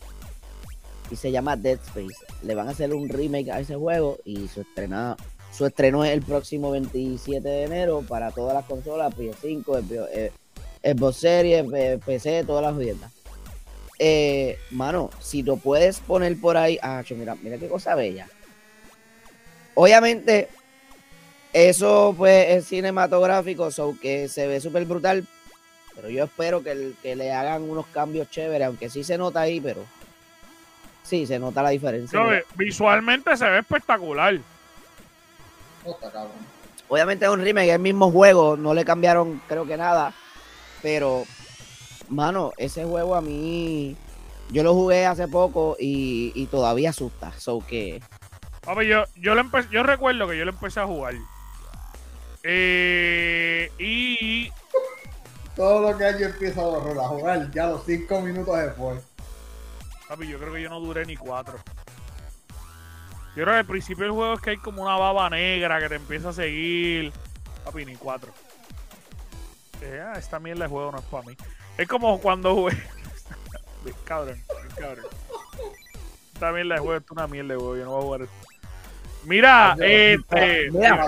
y 1.11 1.16
se 1.16 1.30
llama 1.30 1.56
Dead 1.56 1.78
Space. 1.84 2.16
Le 2.42 2.54
van 2.54 2.68
a 2.68 2.73
hacer 2.73 2.94
un 2.94 3.08
remake 3.08 3.50
a 3.50 3.61
ese 3.61 3.76
juego 3.76 4.18
y 4.25 4.49
su 4.49 4.62
estrena, 4.62 5.16
su 5.52 5.66
estreno 5.66 6.04
es 6.04 6.12
el 6.12 6.23
próximo 6.23 6.70
27 6.70 7.46
de 7.46 7.64
enero 7.64 8.02
para 8.06 8.30
todas 8.30 8.54
las 8.54 8.64
consolas, 8.64 9.14
PS5, 9.14 10.08
eh, 10.12 10.32
Xbox 10.82 11.16
Series, 11.16 11.64
PC, 12.04 12.44
todas 12.44 12.62
las 12.62 12.75
jodiendas. 12.75 13.12
Eh, 13.99 14.58
mano, 14.70 15.11
si 15.20 15.42
lo 15.42 15.56
puedes 15.56 16.00
poner 16.00 16.38
por 16.40 16.56
ahí, 16.56 16.78
ah, 16.82 17.02
mira, 17.11 17.37
mira 17.37 17.58
qué 17.58 17.68
cosa 17.68 17.94
bella. 17.94 18.28
Obviamente, 19.75 20.49
eso 21.52 22.14
pues 22.16 22.50
es 22.50 22.66
cinematográfico, 22.66 23.70
so 23.70 23.96
que 24.00 24.28
se 24.28 24.46
ve 24.46 24.61
súper 24.61 24.84
brutal. 24.84 25.26
Pero 25.96 26.08
yo 26.10 26.24
espero 26.24 26.62
que, 26.62 26.72
el- 26.72 26.96
que 27.02 27.14
le 27.16 27.32
hagan 27.32 27.62
unos 27.62 27.86
cambios 27.86 28.28
chéveres, 28.30 28.66
aunque 28.66 28.90
sí 28.90 29.04
se 29.04 29.16
nota 29.18 29.40
ahí, 29.42 29.60
pero 29.60 29.84
sí 31.02 31.26
se 31.26 31.38
nota 31.38 31.62
la 31.62 31.70
diferencia. 31.70 32.18
¿Sabes? 32.18 32.44
Visualmente 32.56 33.36
se 33.36 33.48
ve 33.48 33.58
espectacular. 33.58 34.38
Obviamente 36.88 37.24
es 37.24 37.30
un 37.30 37.42
remake, 37.42 37.68
es 37.68 37.74
el 37.74 37.80
mismo 37.80 38.10
juego, 38.10 38.56
no 38.56 38.74
le 38.74 38.84
cambiaron 38.84 39.40
creo 39.48 39.66
que 39.66 39.76
nada. 39.76 40.12
Pero, 40.82 41.24
mano, 42.08 42.52
ese 42.56 42.84
juego 42.84 43.14
a 43.14 43.20
mí, 43.20 43.96
yo 44.50 44.62
lo 44.62 44.74
jugué 44.74 45.06
hace 45.06 45.28
poco 45.28 45.76
y, 45.78 46.32
y 46.34 46.46
todavía 46.46 46.90
asusta. 46.90 47.32
So 47.38 47.60
que, 47.66 48.02
Papi, 48.62 48.86
yo, 48.86 49.04
yo, 49.16 49.34
lo 49.34 49.42
empe- 49.44 49.68
yo 49.70 49.82
recuerdo 49.82 50.26
que 50.28 50.38
yo 50.38 50.44
lo 50.44 50.50
empecé 50.52 50.80
a 50.80 50.86
jugar. 50.86 51.14
Eh, 52.42 53.70
y 53.78 54.50
todo 55.56 55.80
lo 55.80 55.96
que 55.96 56.04
hay 56.04 56.20
yo 56.20 56.26
empiezo 56.26 56.61
a 56.61 56.64
horror 56.64 56.99
a 56.99 57.08
jugar 57.08 57.50
ya 57.50 57.66
los 57.66 57.84
cinco 57.84 58.20
minutos 58.20 58.56
después. 58.58 59.02
Papi, 60.08 60.28
yo 60.28 60.38
creo 60.38 60.52
que 60.52 60.62
yo 60.62 60.68
no 60.68 60.80
duré 60.80 61.06
ni 61.06 61.16
cuatro. 61.16 61.58
Yo 63.37 63.42
creo 63.42 63.46
que 63.46 63.58
al 63.58 63.66
principio 63.66 64.04
del 64.04 64.12
juego 64.12 64.34
es 64.34 64.40
que 64.40 64.50
hay 64.50 64.56
como 64.58 64.82
una 64.82 64.96
baba 64.96 65.28
negra 65.30 65.80
que 65.80 65.88
te 65.88 65.94
empieza 65.96 66.28
a 66.28 66.32
seguir. 66.32 67.12
Papi, 67.64 67.84
ni 67.84 67.96
cuatro. 67.96 68.32
Eh, 69.80 70.02
ah, 70.04 70.18
esta 70.18 70.38
mierda 70.38 70.64
de 70.64 70.70
juego 70.70 70.92
no 70.92 70.99
es 70.99 71.04
para 71.04 71.26
mí. 71.26 71.37
Es 71.76 71.88
como 71.88 72.20
cuando 72.20 72.54
jugué. 72.54 72.76
Cabrón, 74.04 74.40
cabrón. 74.78 75.04
Esta 76.32 76.52
mierda 76.52 76.76
de 76.76 76.80
juego 76.80 76.96
es 76.96 77.11
una 77.11 77.26
mierda 77.26 77.54
de 77.54 77.61
juego. 77.61 77.76
Yo 77.76 77.84
no 77.84 77.90
voy 77.90 78.00
a 78.00 78.04
jugar 78.04 78.23
esto. 78.23 78.34
Mira, 79.25 79.76
este. 79.80 80.70
Mira, 80.70 81.06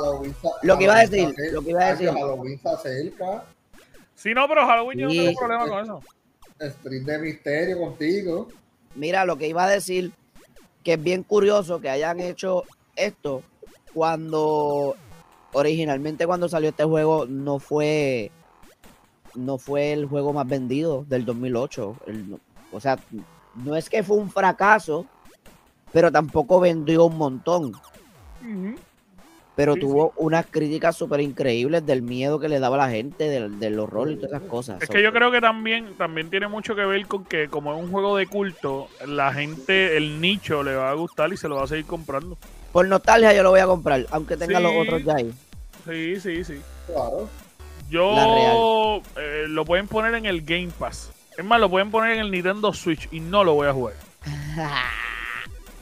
lo 0.62 0.78
que 0.78 0.84
iba 0.84 0.94
a 0.94 1.06
decir, 1.06 1.34
lo 1.52 1.62
que 1.62 1.70
iba 1.70 1.84
a 1.84 1.94
decir. 1.94 2.10
Halloween. 2.10 2.60
Sí, 4.16 4.34
no, 4.34 4.48
pero 4.48 4.66
Halloween 4.66 4.98
yo 4.98 5.06
no 5.08 5.12
tengo 5.12 5.38
problema 5.38 5.68
con 5.68 5.84
eso. 5.84 6.00
Stream 6.60 7.04
de 7.04 7.18
misterio 7.18 7.78
contigo. 7.78 8.48
Mira, 8.94 9.24
lo 9.24 9.36
que 9.36 9.46
iba 9.46 9.64
a 9.64 9.68
decir, 9.68 10.10
que 10.82 10.94
es 10.94 11.02
bien 11.02 11.22
curioso 11.22 11.80
que 11.80 11.90
hayan 11.90 12.18
hecho 12.20 12.64
esto 12.96 13.42
cuando 13.92 14.96
originalmente 15.52 16.26
cuando 16.26 16.48
salió 16.48 16.70
este 16.70 16.84
juego 16.84 17.26
no 17.26 17.58
fue 17.58 18.30
no 19.34 19.58
fue 19.58 19.92
el 19.92 20.06
juego 20.06 20.32
más 20.32 20.48
vendido 20.48 21.04
del 21.06 21.26
2008. 21.26 21.96
El- 22.06 22.38
o 22.72 22.80
sea, 22.80 22.98
no 23.54 23.76
es 23.76 23.90
que 23.90 24.02
fue 24.02 24.16
un 24.16 24.30
fracaso, 24.30 25.04
pero 25.92 26.10
tampoco 26.10 26.58
vendió 26.58 27.04
un 27.04 27.18
montón. 27.18 27.72
Pero 29.56 29.72
Sí, 29.74 29.80
tuvo 29.80 30.12
unas 30.16 30.44
críticas 30.46 30.94
súper 30.96 31.20
increíbles 31.20 31.84
del 31.86 32.02
miedo 32.02 32.38
que 32.38 32.48
le 32.48 32.60
daba 32.60 32.76
a 32.76 32.86
la 32.86 32.90
gente, 32.92 33.24
del, 33.28 33.58
del 33.58 33.78
horror 33.78 34.10
y 34.10 34.16
todas 34.16 34.32
esas 34.32 34.42
cosas. 34.50 34.82
Es 34.82 34.88
que 34.90 35.02
yo 35.02 35.12
creo 35.12 35.32
que 35.32 35.40
también, 35.40 35.94
también 35.96 36.28
tiene 36.28 36.46
mucho 36.46 36.76
que 36.76 36.84
ver 36.84 37.06
con 37.06 37.24
que 37.24 37.48
como 37.48 37.74
es 37.74 37.82
un 37.82 37.90
juego 37.90 38.16
de 38.18 38.26
culto, 38.26 38.88
la 39.06 39.32
gente, 39.32 39.96
el 39.96 40.20
nicho 40.20 40.62
le 40.62 40.74
va 40.76 40.90
a 40.90 40.94
gustar 40.94 41.32
y 41.32 41.38
se 41.38 41.48
lo 41.48 41.56
va 41.56 41.64
a 41.64 41.66
seguir 41.66 41.86
comprando. 41.86 42.36
Por 42.70 42.86
nostalgia 42.86 43.32
yo 43.32 43.42
lo 43.42 43.50
voy 43.50 43.60
a 43.60 43.66
comprar, 43.66 44.04
aunque 44.10 44.36
tenga 44.36 44.58
Sí. 44.58 44.62
los 44.62 44.72
otros 44.76 45.02
ya 45.04 45.14
ahí. 45.14 45.32
Sí, 45.86 46.20
sí, 46.20 46.44
sí. 46.44 46.60
Claro. 46.86 47.28
Yo 47.88 49.00
eh, 49.16 49.44
lo 49.48 49.64
pueden 49.64 49.88
poner 49.88 50.14
en 50.16 50.26
el 50.26 50.42
Game 50.42 50.68
Pass. 50.78 51.10
Es 51.38 51.44
más, 51.44 51.60
lo 51.60 51.70
pueden 51.70 51.90
poner 51.90 52.12
en 52.14 52.20
el 52.20 52.30
Nintendo 52.30 52.72
Switch 52.74 53.08
y 53.10 53.20
no 53.20 53.42
lo 53.44 53.54
voy 53.54 53.68
a 53.68 53.72
jugar. 53.72 53.94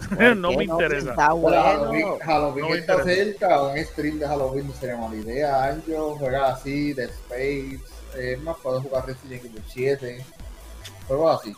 ¿Por 0.08 0.36
no 0.36 0.52
me 0.52 0.64
interesa. 0.64 1.10
Está 1.10 1.32
bueno. 1.32 1.62
Halloween, 1.62 2.18
Halloween 2.20 2.62
No 2.64 2.70
me 2.70 2.78
está 2.78 2.92
interesa. 2.94 3.24
cerca, 3.24 3.62
un 3.62 3.78
stream 3.84 4.18
de 4.18 4.26
Halloween 4.28 4.66
no 4.68 4.72
sería 4.74 4.96
mala 4.96 5.14
idea. 5.16 5.64
Anjo 5.64 6.16
juega 6.18 6.48
así, 6.48 6.92
Dead 6.92 7.08
Space, 7.10 7.78
eh, 8.16 8.32
es 8.34 8.40
más, 8.42 8.56
puedo 8.62 8.80
jugar 8.80 9.06
Resident 9.06 9.44
Evil 9.44 9.62
7, 9.68 10.24
juegos 11.08 11.40
así. 11.40 11.54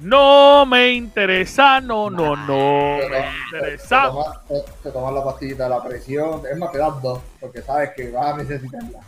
No 0.00 0.64
me 0.64 0.92
interesa, 0.92 1.78
no, 1.80 2.08
no, 2.08 2.34
no 2.34 2.96
Pero- 3.00 3.10
me 3.10 3.20
Te, 3.20 3.26
interesa. 3.56 4.06
tomas, 4.08 4.46
te- 4.48 4.64
te 4.82 4.90
tomas 4.92 5.12
la 5.14 5.24
pastillita 5.24 5.64
de 5.64 5.70
la 5.70 5.82
presión, 5.84 6.42
es 6.50 6.56
más, 6.56 6.72
te 6.72 6.78
das 6.78 7.02
dos, 7.02 7.20
porque 7.38 7.60
sabes 7.60 7.90
que 7.94 8.10
vas 8.10 8.32
a 8.32 8.36
necesitarla. 8.38 9.00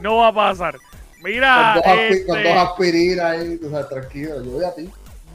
No 0.00 0.18
va 0.18 0.28
a 0.28 0.32
pasar. 0.34 0.76
Con 0.76 1.22
Mira, 1.24 1.72
dos, 1.74 1.84
aspi- 1.84 2.26
con 2.26 2.38
este, 2.38 2.48
dos 2.54 2.56
aspirinas 2.68 3.26
ahí, 3.32 3.56
tú 3.58 3.70
sabes, 3.70 3.88
tranquilo, 3.88 4.44
yo 4.44 4.50
voy 4.52 4.64
a 4.64 4.74
ti. 4.74 4.88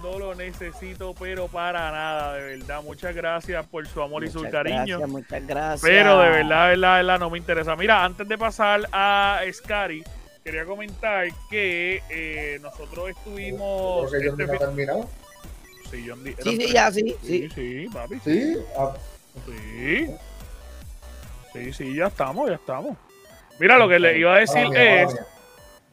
No 0.03 0.19
lo 0.19 0.35
necesito, 0.35 1.15
pero 1.17 1.47
para 1.47 1.89
nada, 1.91 2.33
de 2.35 2.57
verdad. 2.57 2.83
Muchas 2.83 3.15
gracias 3.15 3.65
por 3.65 3.87
su 3.87 4.01
amor 4.01 4.23
y 4.25 4.29
su 4.29 4.39
Muchas 4.39 4.51
cariño. 4.51 4.97
Gracias, 4.99 5.09
muchas 5.09 5.47
gracias. 5.47 5.81
Pero 5.81 6.19
de 6.19 6.29
verdad, 6.29 6.63
de 6.65 6.69
verdad, 6.71 6.97
de 6.97 7.03
verdad, 7.03 7.19
no 7.19 7.29
me 7.29 7.37
interesa. 7.37 7.75
Mira, 7.75 8.03
antes 8.03 8.27
de 8.27 8.37
pasar 8.37 8.81
a 8.91 9.39
Scary, 9.51 10.03
quería 10.43 10.65
comentar 10.65 11.27
que 11.49 12.01
eh, 12.09 12.59
nosotros 12.61 13.09
estuvimos. 13.09 14.13
Este 14.13 14.29
no 14.29 14.35
fin- 14.49 14.57
terminado. 14.59 15.09
Sí, 15.89 16.05
John 16.07 16.23
Sí, 16.23 16.35
sí, 16.57 16.73
ya, 16.73 16.91
sí, 16.91 17.15
Sí, 17.21 17.49
sí. 17.49 17.49
sí, 17.55 17.87
papi. 17.93 18.19
Sí, 18.23 18.57
ah, 18.77 18.93
Sí. 19.45 20.07
Sí, 21.53 21.73
sí, 21.73 21.95
ya 21.95 22.07
estamos, 22.07 22.49
ya 22.49 22.55
estamos. 22.55 22.97
Mira, 23.59 23.77
lo 23.77 23.87
que 23.87 23.99
le 23.99 24.17
iba 24.17 24.35
a 24.35 24.39
decir 24.39 24.67
es. 24.75 25.15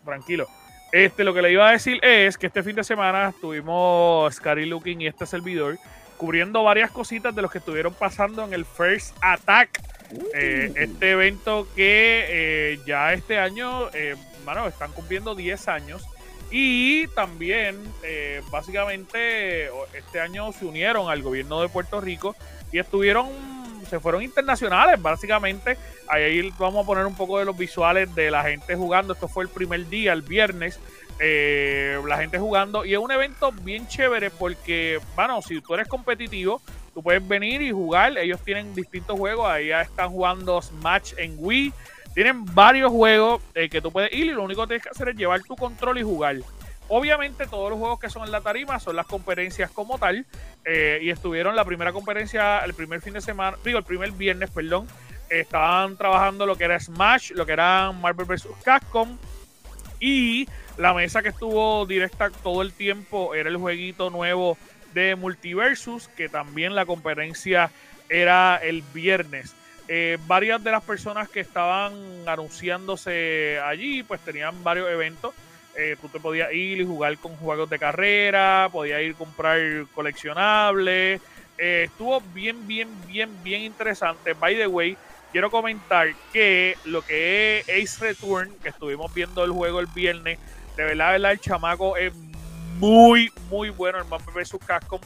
Tranquilo. 0.05 0.47
Este, 0.93 1.25
lo 1.25 1.33
que 1.33 1.43
le 1.43 1.53
iba 1.53 1.69
a 1.69 1.73
decir 1.73 2.05
es 2.05 2.37
que 2.37 2.49
este 2.49 2.63
fin 2.63 2.75
de 2.77 2.85
semana 2.85 3.29
estuvimos 3.29 4.35
Scary 4.35 4.67
Looking 4.67 5.03
y 5.03 5.07
este 5.07 5.25
servidor 5.25 5.79
cubriendo 6.17 6.63
varias 6.65 6.91
cositas 6.91 7.35
de 7.35 7.43
los 7.43 7.51
que 7.51 7.59
estuvieron 7.59 7.95
pasando 7.95 8.45
en 8.45 8.53
el 8.53 8.65
First 8.65 9.17
Attack. 9.23 9.81
Eh, 10.35 10.73
este 10.77 11.13
evento 11.13 11.67
que 11.75 12.27
eh, 12.29 12.81
ya 12.87 13.13
este 13.13 13.39
año, 13.39 13.89
eh, 13.95 14.17
mano, 14.45 14.67
están 14.67 14.93
cumpliendo 14.93 15.35
10 15.35 15.69
años. 15.69 16.05
Y 16.51 17.07
también, 17.09 17.77
eh, 18.03 18.43
básicamente, 18.51 19.71
este 19.95 20.21
año 20.21 20.53
se 20.53 20.67
unieron 20.67 21.09
al 21.09 21.23
gobierno 21.23 21.63
de 21.63 21.69
Puerto 21.69 22.01
Rico 22.01 22.35
y 22.73 22.81
estuvieron, 22.81 23.29
se 23.91 24.01
fueron 24.01 24.23
internacionales, 24.23 25.01
básicamente. 25.03 25.77
Ahí 26.09 26.51
vamos 26.59 26.85
a 26.85 26.87
poner 26.87 27.05
un 27.05 27.15
poco 27.15 27.39
de 27.39 27.45
los 27.45 27.57
visuales 27.57 28.15
de 28.15 28.31
la 28.31 28.43
gente 28.45 28.75
jugando. 28.77 29.13
Esto 29.13 29.29
fue 29.29 29.45
el 29.45 29.51
primer 29.51 29.89
día, 29.89 30.13
el 30.13 30.23
viernes. 30.23 30.79
eh, 31.23 32.01
la 32.07 32.17
gente 32.17 32.39
jugando. 32.39 32.85
Y 32.85 32.95
es 32.95 32.99
un 32.99 33.11
evento 33.11 33.53
bien 33.53 33.87
chévere 33.87 34.31
porque, 34.31 34.99
bueno, 35.15 35.43
si 35.43 35.61
tú 35.61 35.75
eres 35.75 35.87
competitivo, 35.87 36.63
tú 36.95 37.03
puedes 37.03 37.27
venir 37.27 37.61
y 37.61 37.71
jugar. 37.73 38.17
Ellos 38.17 38.41
tienen 38.43 38.75
distintos 38.75 39.19
juegos. 39.19 39.47
Ahí 39.47 39.69
ya 39.69 39.83
están 39.83 40.09
jugando 40.09 40.61
Smash 40.63 41.13
en 41.19 41.37
Wii. 41.39 41.73
Tienen 42.15 42.45
varios 42.55 42.91
juegos 42.91 43.43
eh, 43.55 43.69
que 43.69 43.81
tú 43.81 43.93
puedes 43.93 44.13
ir 44.13 44.27
y 44.27 44.31
lo 44.31 44.43
único 44.43 44.63
que 44.63 44.69
tienes 44.69 44.83
que 44.83 44.89
hacer 44.89 45.11
es 45.11 45.17
llevar 45.17 45.43
tu 45.43 45.55
control 45.57 45.99
y 45.99 46.03
jugar. 46.03 46.37
Obviamente 46.93 47.47
todos 47.47 47.71
los 47.71 47.79
juegos 47.79 48.01
que 48.01 48.11
son 48.11 48.25
en 48.25 48.33
la 48.33 48.41
tarima 48.41 48.81
son 48.81 48.97
las 48.97 49.07
conferencias 49.07 49.71
como 49.71 49.97
tal. 49.97 50.27
eh, 50.65 50.99
y 51.01 51.11
estuvieron 51.11 51.55
la 51.55 51.65
primera 51.65 51.93
conferencia 51.93 52.59
el 52.65 52.75
primer 52.75 53.01
fin 53.01 53.15
de 53.15 53.21
semana, 53.21 53.57
digo 53.65 53.79
el 53.79 53.85
primer 53.85 54.11
viernes, 54.11 54.51
perdón. 54.51 54.89
estaban 55.29 55.97
trabajando 55.97 56.45
lo 56.45 56.57
que 56.57 56.65
era 56.65 56.79
Smash, 56.81 57.31
lo 57.31 57.47
que 57.47 57.53
era 57.53 57.93
Marvel 57.93 58.27
vs. 58.27 58.49
Capcom. 58.65 59.17
Y 60.01 60.49
la 60.77 60.93
mesa 60.93 61.23
que 61.23 61.29
estuvo 61.29 61.87
directa 61.87 62.31
todo 62.43 62.63
el 62.63 62.73
tiempo 62.73 63.35
era 63.37 63.49
el 63.49 63.57
jueguito 63.57 64.11
nuevo 64.11 64.59
de 64.93 65.15
Multiversus, 65.15 66.09
que 66.09 66.29
también 66.29 66.75
la 66.75 66.87
conferencia 66.87 67.71
era 68.09 68.57
el 68.57 68.83
viernes. 68.93 69.55
Eh, 69.87 70.19
varias 70.27 70.63
de 70.65 70.73
las 70.73 70.83
personas 70.83 71.29
que 71.29 71.39
estaban 71.39 71.93
anunciándose 72.27 73.61
allí, 73.65 74.03
pues 74.03 74.21
tenían 74.23 74.65
varios 74.65 74.91
eventos. 74.91 75.35
Eh, 75.77 75.97
tú 76.01 76.09
te 76.09 76.19
podías 76.19 76.53
ir 76.53 76.81
y 76.81 76.85
jugar 76.85 77.17
con 77.19 77.37
juegos 77.37 77.71
de 77.71 77.79
carrera, 77.79 78.69
podías 78.73 79.03
ir 79.03 79.13
a 79.13 79.19
comprar 79.19 79.59
coleccionables. 79.95 81.21
Eh, 81.59 81.85
estuvo 81.85 82.21
bien, 82.21 82.67
bien, 82.67 82.89
bien, 83.07 83.31
bien 83.43 83.63
interesante. 83.63 84.33
By 84.33 84.57
the 84.57 84.67
way, 84.67 84.97
quiero 85.31 85.51
comentar 85.51 86.09
que 86.33 86.77
lo 86.85 87.03
que 87.03 87.59
es 87.59 87.69
Ace 87.69 88.05
Return, 88.05 88.51
que 88.63 88.71
estuvimos 88.71 89.13
viendo 89.15 89.45
el 89.45 89.53
juego 89.53 89.81
el 89.81 89.87
viernes, 89.87 90.39
de 90.77 90.85
verdad, 90.85 91.09
de 91.09 91.13
verdad, 91.13 91.33
el 91.33 91.41
chamaco 91.41 91.97
es 91.97 92.15
muy, 92.79 93.31
muy 93.49 93.71
bueno, 93.71 93.99
el 93.99 94.07
Marvel 94.07 94.35
vs. 94.35 94.57
Capcom. 94.67 95.01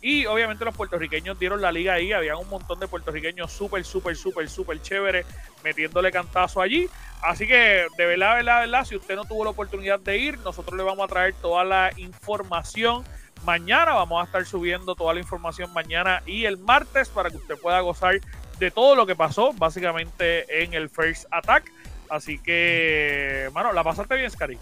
Y 0.00 0.26
obviamente 0.26 0.64
los 0.64 0.76
puertorriqueños 0.76 1.38
dieron 1.38 1.60
la 1.60 1.72
liga 1.72 1.94
ahí. 1.94 2.12
Había 2.12 2.36
un 2.36 2.48
montón 2.48 2.78
de 2.78 2.86
puertorriqueños 2.86 3.52
súper, 3.52 3.84
súper, 3.84 4.16
súper, 4.16 4.48
súper 4.48 4.80
chévere 4.80 5.24
metiéndole 5.64 6.12
cantazo 6.12 6.60
allí. 6.60 6.88
Así 7.22 7.46
que 7.46 7.86
de 7.96 8.06
verdad, 8.06 8.36
verdad, 8.36 8.60
verdad, 8.60 8.84
si 8.84 8.96
usted 8.96 9.16
no 9.16 9.24
tuvo 9.24 9.44
la 9.44 9.50
oportunidad 9.50 9.98
de 9.98 10.18
ir, 10.18 10.38
nosotros 10.38 10.76
le 10.76 10.84
vamos 10.84 11.04
a 11.04 11.08
traer 11.08 11.34
toda 11.34 11.64
la 11.64 11.90
información 11.96 13.04
mañana. 13.44 13.94
Vamos 13.94 14.22
a 14.22 14.24
estar 14.24 14.44
subiendo 14.46 14.94
toda 14.94 15.14
la 15.14 15.20
información 15.20 15.72
mañana 15.72 16.22
y 16.26 16.44
el 16.44 16.58
martes 16.58 17.08
para 17.08 17.30
que 17.30 17.36
usted 17.36 17.56
pueda 17.56 17.80
gozar 17.80 18.20
de 18.58 18.70
todo 18.70 18.94
lo 18.94 19.06
que 19.06 19.16
pasó 19.16 19.52
básicamente 19.52 20.62
en 20.62 20.74
el 20.74 20.88
First 20.88 21.26
Attack. 21.30 21.70
Así 22.08 22.38
que, 22.38 23.50
mano, 23.52 23.72
¿la 23.72 23.84
pasaste 23.84 24.14
bien, 24.16 24.30
Scary? 24.30 24.58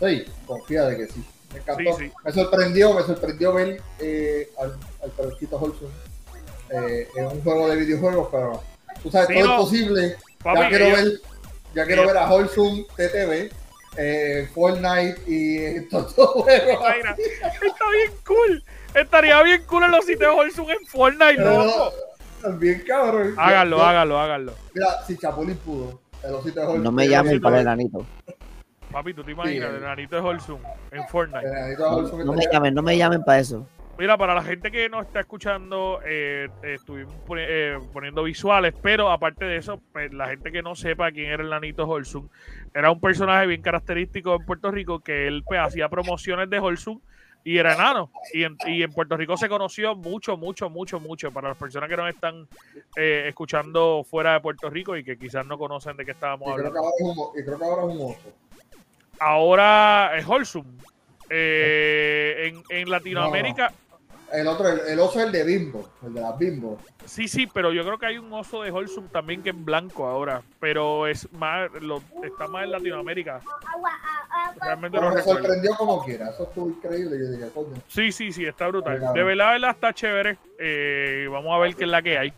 Sí, 0.00 0.24
confía 0.46 0.84
de 0.84 0.96
que 0.96 1.06
sí. 1.06 1.24
Me 1.52 1.58
encantó. 1.60 1.96
Sí, 1.96 2.04
sí. 2.06 2.12
Me 2.24 2.32
sorprendió, 2.32 2.94
me 2.94 3.02
sorprendió 3.02 3.52
ver 3.54 3.80
eh, 4.00 4.50
al, 4.58 4.76
al 5.02 5.12
Holson 5.50 5.90
eh, 6.70 7.08
en 7.16 7.26
un 7.26 7.42
juego 7.42 7.68
de 7.68 7.76
videojuegos, 7.76 8.28
pero 8.30 8.62
tú 9.02 9.10
sabes, 9.10 9.28
Sí, 9.28 9.34
todo 9.34 9.46
no. 9.46 9.52
es 9.54 9.60
posible. 9.60 10.16
Papi, 10.42 10.60
ya 10.60 10.68
quiero 10.68 10.84
ellos- 10.86 10.98
ver, 11.04 11.12
ya 11.74 11.84
quiero 11.86 12.02
ellos- 12.02 12.12
ver 12.14 12.22
a 12.22 12.32
Holson 12.32 12.86
TTV, 12.96 13.50
eh, 13.96 14.48
Fortnite 14.54 15.16
y 15.26 15.56
estos 15.64 16.14
dos 16.16 16.30
juegos. 16.30 16.84
Está 16.98 17.14
bien 17.90 18.12
cool. 18.26 18.64
Estaría 18.94 19.42
bien 19.42 19.62
cool 19.66 19.84
en 19.84 19.90
los 19.92 20.00
sitios 20.04 20.20
de 20.20 20.40
Holson 20.40 20.70
en 20.70 20.86
Fortnite, 20.86 21.34
loco. 21.40 21.92
Bien 22.58 22.82
cabrón. 22.86 23.34
Háganlo, 23.38 23.82
háganlo, 23.82 24.18
háganlo. 24.20 24.54
Mira, 24.74 25.02
si 25.06 25.16
Chapulín 25.18 25.56
pudo, 25.58 26.00
el 26.22 26.34
osito 26.34 26.60
de 26.60 26.66
Holson. 26.66 26.82
No 26.82 26.92
me 26.92 27.04
el 27.04 27.10
llamen 27.10 27.40
para 27.40 27.56
el 27.56 27.62
enanito. 27.62 28.06
Papi, 28.96 29.12
tú 29.12 29.22
te 29.22 29.32
imaginas, 29.32 29.68
Sí. 29.68 29.76
el 29.76 29.82
enanito 29.82 30.16
de 30.16 30.22
Holson 30.22 30.58
en 30.90 31.06
Fortnite. 31.08 31.46
No 32.24 32.32
me 32.32 32.46
llamen, 32.50 32.74
no 32.74 32.80
me 32.82 32.96
llamen 32.96 33.22
para 33.22 33.40
eso. 33.40 33.68
Mira, 33.98 34.16
para 34.16 34.34
la 34.34 34.42
gente 34.42 34.70
que 34.70 34.88
no 34.88 35.02
está 35.02 35.20
escuchando, 35.20 36.00
eh, 36.02 36.48
eh, 36.62 36.74
estuvimos 36.76 37.14
eh, 37.36 37.78
poniendo 37.92 38.22
visuales, 38.22 38.74
pero 38.80 39.10
aparte 39.10 39.44
de 39.44 39.58
eso, 39.58 39.82
pues, 39.92 40.14
la 40.14 40.28
gente 40.28 40.50
que 40.50 40.62
no 40.62 40.74
sepa 40.74 41.12
quién 41.12 41.30
era 41.30 41.42
el 41.42 41.50
Nanito 41.50 41.86
Holzum, 41.86 42.30
era 42.72 42.90
un 42.90 42.98
personaje 42.98 43.46
bien 43.46 43.60
característico 43.60 44.34
en 44.34 44.46
Puerto 44.46 44.70
Rico 44.70 45.00
que 45.00 45.26
él 45.26 45.42
pues, 45.44 45.60
hacía 45.60 45.90
promociones 45.90 46.48
de 46.48 46.58
Holzum 46.58 46.98
y 47.44 47.58
era 47.58 47.74
enano. 47.74 48.10
Y 48.32 48.44
en, 48.44 48.56
y 48.66 48.82
en, 48.82 48.92
Puerto 48.94 49.14
Rico 49.18 49.36
se 49.36 49.50
conoció 49.50 49.94
mucho, 49.94 50.38
mucho, 50.38 50.70
mucho, 50.70 51.00
mucho. 51.00 51.30
Para 51.32 51.48
las 51.48 51.58
personas 51.58 51.90
que 51.90 51.98
nos 51.98 52.08
están 52.08 52.48
escuchando 52.96 54.04
fuera 54.04 54.32
de 54.32 54.40
Puerto 54.40 54.70
Rico 54.70 54.96
y 54.96 55.04
que 55.04 55.18
quizás 55.18 55.46
no 55.46 55.58
conocen 55.58 55.98
de 55.98 56.06
qué 56.06 56.12
estábamos 56.12 56.48
y 56.48 56.52
hablando. 56.52 56.80
Creo 56.80 56.92
que 56.96 57.04
un, 57.04 57.40
y 57.40 57.44
creo 57.44 57.58
que 57.58 57.64
ahora 57.64 57.82
es 57.82 58.00
un 58.00 58.10
oso. 58.10 58.45
Ahora 59.20 60.16
es 60.16 60.26
Holzum. 60.26 60.66
en, 61.28 62.62
en, 62.68 62.90
Latinoamérica. 62.90 63.70
No. 63.70 63.86
El 64.32 64.48
otro, 64.48 64.68
el, 64.68 64.80
el, 64.88 64.98
oso 64.98 65.20
es 65.20 65.26
el 65.26 65.32
de 65.32 65.44
Bimbo, 65.44 65.88
el 66.04 66.14
de 66.14 66.20
las 66.20 66.36
Bimbo. 66.36 66.78
Sí, 67.04 67.28
sí, 67.28 67.46
pero 67.46 67.72
yo 67.72 67.84
creo 67.84 67.96
que 67.96 68.06
hay 68.06 68.18
un 68.18 68.32
oso 68.32 68.62
de 68.62 68.72
Holzum 68.72 69.06
también 69.08 69.42
que 69.42 69.50
es 69.50 69.64
blanco 69.64 70.06
ahora, 70.06 70.42
pero 70.58 71.06
es 71.06 71.32
más, 71.32 71.70
lo, 71.80 72.02
está 72.24 72.48
más 72.48 72.64
en 72.64 72.72
Latinoamérica. 72.72 73.40
Realmente 74.60 74.98
pero 74.98 75.08
no 75.08 75.14
me 75.14 75.20
recuerdo. 75.20 75.42
sorprendió 75.42 75.74
como 75.76 76.04
quiera, 76.04 76.30
eso 76.30 76.42
estuvo 76.42 76.68
increíble, 76.68 77.18
yo 77.18 77.30
dije, 77.30 77.50
coño. 77.54 77.76
Sí, 77.86 78.10
sí, 78.10 78.32
sí, 78.32 78.44
está 78.44 78.66
brutal. 78.66 78.98
De 79.14 79.22
verdad, 79.22 79.52
verdad 79.52 79.70
está 79.70 79.94
chévere. 79.94 80.38
Eh, 80.58 81.28
vamos 81.30 81.54
a 81.54 81.58
ver 81.58 81.76
qué 81.76 81.84
es 81.84 81.90
la 81.90 82.02
que 82.02 82.18
hay. 82.18 82.32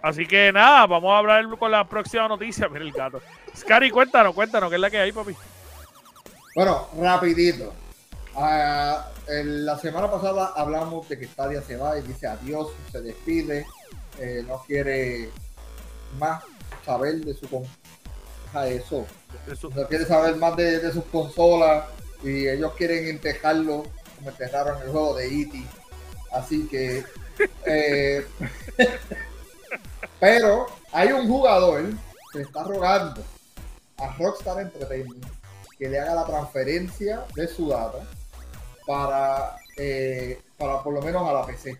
Así 0.00 0.24
que 0.24 0.52
nada, 0.52 0.86
vamos 0.86 1.10
a 1.10 1.18
hablar 1.18 1.48
con 1.58 1.72
la 1.72 1.84
próxima 1.88 2.28
noticia. 2.28 2.68
Mira 2.68 2.84
el 2.84 2.92
gato. 2.92 3.20
Scary, 3.56 3.90
cuéntanos, 3.90 4.34
cuéntanos, 4.34 4.70
¿qué 4.70 4.76
es 4.76 4.80
la 4.80 4.90
que 4.90 4.98
hay, 4.98 5.10
papi? 5.10 5.34
Bueno, 6.58 6.88
rapidito. 6.98 7.72
Uh, 8.34 8.96
el, 9.28 9.64
la 9.64 9.78
semana 9.78 10.10
pasada 10.10 10.54
hablamos 10.56 11.08
de 11.08 11.16
que 11.16 11.28
Stadia 11.28 11.62
se 11.62 11.76
va 11.76 11.96
y 11.96 12.02
dice 12.02 12.26
adiós, 12.26 12.72
se 12.90 13.00
despide, 13.00 13.64
eh, 14.18 14.42
no 14.44 14.64
quiere 14.66 15.30
más 16.18 16.42
saber 16.84 17.24
de 17.24 17.32
su 17.34 17.46
a 18.52 18.66
eso, 18.66 19.06
eso, 19.46 19.70
no 19.72 19.86
quiere 19.86 20.04
saber 20.04 20.34
más 20.34 20.56
de, 20.56 20.80
de, 20.80 20.92
sus 20.92 21.04
consolas 21.04 21.84
y 22.24 22.48
ellos 22.48 22.72
quieren 22.76 23.06
entejarlo 23.06 23.84
como 24.16 24.30
enterraron 24.30 24.82
el 24.82 24.90
juego 24.90 25.14
de 25.14 25.26
E.T. 25.28 25.64
Así 26.32 26.66
que, 26.66 27.04
eh, 27.66 28.26
pero 30.18 30.66
hay 30.90 31.12
un 31.12 31.28
jugador 31.28 31.84
que 32.32 32.40
está 32.40 32.64
rogando 32.64 33.22
a 33.98 34.12
Rockstar 34.16 34.60
Entertainment 34.60 35.37
que 35.78 35.88
le 35.88 35.98
haga 35.98 36.14
la 36.14 36.26
transferencia 36.26 37.24
de 37.34 37.46
su 37.46 37.68
data 37.68 37.98
para, 38.86 39.56
eh, 39.76 40.40
para 40.56 40.82
por 40.82 40.94
lo 40.94 41.02
menos 41.02 41.28
a 41.28 41.32
la 41.32 41.46
PC. 41.46 41.78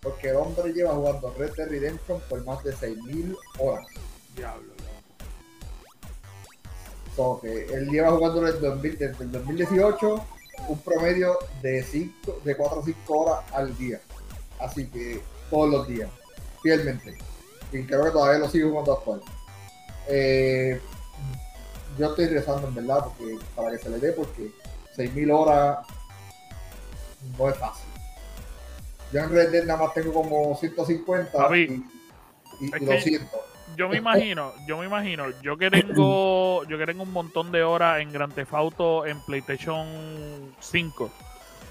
Porque 0.00 0.28
el 0.28 0.36
hombre 0.36 0.72
lleva 0.72 0.94
jugando 0.94 1.34
Red 1.36 1.52
Dead 1.56 1.68
Redemption 1.68 2.20
por 2.28 2.44
más 2.44 2.62
de 2.62 2.74
6.000 2.74 3.36
horas. 3.58 3.86
Diablo. 4.36 4.74
So, 7.16 7.40
que 7.40 7.66
él 7.66 7.88
lleva 7.90 8.10
jugando 8.10 8.40
desde, 8.40 8.58
2000, 8.58 8.98
desde 8.98 9.24
el 9.24 9.32
2018 9.32 10.26
un 10.68 10.78
promedio 10.80 11.38
de, 11.62 11.82
5, 11.82 12.40
de 12.44 12.56
4 12.56 12.78
o 12.78 12.84
5 12.84 13.18
horas 13.18 13.44
al 13.52 13.76
día. 13.78 14.00
Así 14.58 14.86
que 14.86 15.20
todos 15.50 15.70
los 15.70 15.88
días, 15.88 16.10
fielmente. 16.62 17.16
Y 17.72 17.82
creo 17.84 18.04
que 18.04 18.10
todavía 18.10 18.38
lo 18.38 18.48
sigue 18.48 18.64
jugando 18.64 18.92
actual. 18.92 19.20
Eh, 20.08 20.80
yo 21.98 22.06
estoy 22.08 22.26
rezando 22.26 22.68
en 22.68 22.74
verdad 22.74 23.04
porque, 23.04 23.38
para 23.54 23.70
que 23.70 23.78
se 23.78 23.90
le 23.90 23.98
dé 23.98 24.12
porque 24.12 24.50
6.000 24.96 25.32
horas 25.32 25.78
no 27.38 27.48
es 27.48 27.56
fácil. 27.56 27.86
Yo 29.12 29.20
en 29.20 29.30
Red 29.30 29.50
Dead 29.50 29.64
nada 29.64 29.84
más 29.84 29.94
tengo 29.94 30.12
como 30.12 30.56
150 30.56 31.30
Javi, 31.38 31.84
y, 32.60 32.64
y, 32.64 32.82
y 32.82 32.84
lo 32.84 33.00
siento. 33.00 33.40
Yo 33.76 33.88
me 33.88 33.96
imagino, 33.96 34.52
yo 34.66 34.78
me 34.78 34.86
imagino, 34.86 35.24
yo 35.40 35.56
que 35.56 35.70
tengo, 35.70 36.64
yo 36.64 36.78
que 36.78 36.86
tengo 36.86 37.02
un 37.02 37.12
montón 37.12 37.50
de 37.50 37.64
horas 37.64 38.00
en 38.00 38.12
Grand 38.12 38.32
Theft 38.32 38.54
Auto 38.54 39.06
en 39.06 39.20
PlayStation 39.22 39.86
5. 40.60 41.04
Uh 41.04 41.08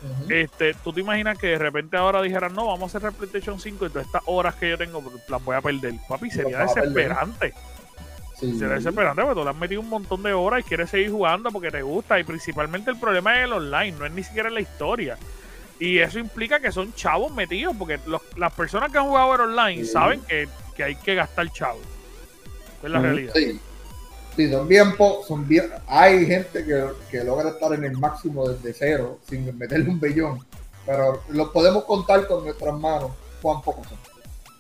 -huh. 0.06 0.34
Este, 0.34 0.74
tú 0.74 0.92
te 0.92 1.00
imaginas 1.00 1.38
que 1.38 1.48
de 1.48 1.58
repente 1.58 1.96
ahora 1.96 2.22
dijeran, 2.22 2.54
no, 2.54 2.68
vamos 2.68 2.94
a 2.94 2.98
hacer 2.98 3.14
PlayStation 3.14 3.58
5 3.60 3.86
y 3.86 3.90
todas 3.90 4.06
estas 4.06 4.22
horas 4.26 4.56
que 4.56 4.70
yo 4.70 4.78
tengo 4.78 5.02
pues, 5.02 5.16
las 5.30 5.44
voy 5.44 5.56
a 5.56 5.62
perder. 5.62 5.94
Papi, 6.10 6.30
sería 6.30 6.60
desesperante. 6.60 7.54
Sí. 8.44 8.60
Sería 8.60 8.76
desesperante 8.76 9.22
porque 9.22 9.40
tú 9.40 9.44
le 9.46 9.50
has 9.52 9.56
metido 9.56 9.80
un 9.80 9.90
montón 9.90 10.22
de 10.22 10.34
horas 10.34 10.60
y 10.60 10.64
quieres 10.64 10.90
seguir 10.90 11.12
jugando 11.12 11.50
porque 11.50 11.72
te 11.72 11.82
gusta. 11.82 12.20
Y 12.20 12.26
principalmente 12.26 12.92
el 12.92 12.98
problema 12.98 13.40
es 13.40 13.46
el 13.46 13.54
online, 13.54 13.94
no 13.94 14.06
es 14.06 14.12
ni 14.12 14.24
siquiera 14.24 14.50
la 14.50 14.60
historia. 14.60 15.18
Y 15.80 16.00
eso 16.00 16.20
implica 16.20 16.60
que 16.60 16.72
son 16.72 16.94
chavos 16.94 17.34
metidos, 17.34 17.76
porque 17.78 18.00
los, 18.06 18.22
las 18.36 18.52
personas 18.54 18.92
que 18.92 18.98
han 18.98 19.06
jugado 19.06 19.36
en 19.36 19.42
online 19.42 19.86
sí. 19.86 19.92
saben 19.92 20.22
que, 20.22 20.48
que, 20.76 20.84
hay 20.84 20.96
que 20.96 21.16
gastar 21.16 21.50
chavos. 21.52 21.82
Es 22.84 22.90
la 22.90 23.00
sí, 23.00 23.04
realidad. 23.06 23.34
Sí. 23.34 23.60
sí, 24.36 24.52
son 24.52 24.68
bien 24.68 24.94
son 25.26 25.48
bien. 25.48 25.70
Hay 25.88 26.26
gente 26.26 26.66
que, 26.66 26.86
que, 27.10 27.24
logra 27.24 27.50
estar 27.50 27.74
en 27.74 27.86
el 27.86 27.98
máximo 27.98 28.50
desde 28.50 28.74
cero, 28.74 29.20
sin 29.28 29.58
meterle 29.58 29.90
un 29.90 30.00
bellón. 30.00 30.46
Pero 30.86 31.24
los 31.30 31.50
podemos 31.50 31.86
contar 31.86 32.28
con 32.28 32.44
nuestras 32.44 32.74
manos 32.76 33.12
cuán 33.42 33.62
pocos 33.62 33.88
son. 33.88 33.98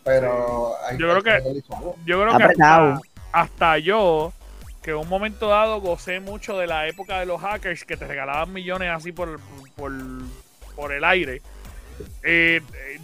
Pero 0.06 0.74
hay 0.86 0.98
yo, 0.98 1.10
creo 1.10 1.24
que, 1.24 1.62
yo 2.06 2.22
creo 2.22 2.38
que 2.38 2.44
hasta 3.34 3.78
yo, 3.80 4.32
que 4.82 4.92
en 4.92 4.98
un 4.98 5.10
momento 5.10 5.50
dado 5.50 5.82
gocé 5.82 6.22
mucho 6.22 6.58
de 6.58 6.68
la 6.68 6.88
época 6.88 7.20
de 7.20 7.26
los 7.26 7.42
hackers 7.42 7.84
que 7.84 7.98
te 7.98 8.08
regalaban 8.08 8.54
millones 8.54 8.90
así 8.90 9.12
por, 9.12 9.42
por 9.76 9.92
por 10.76 10.92
el 10.92 11.04
aire. 11.04 11.42
Eh, 12.24 12.62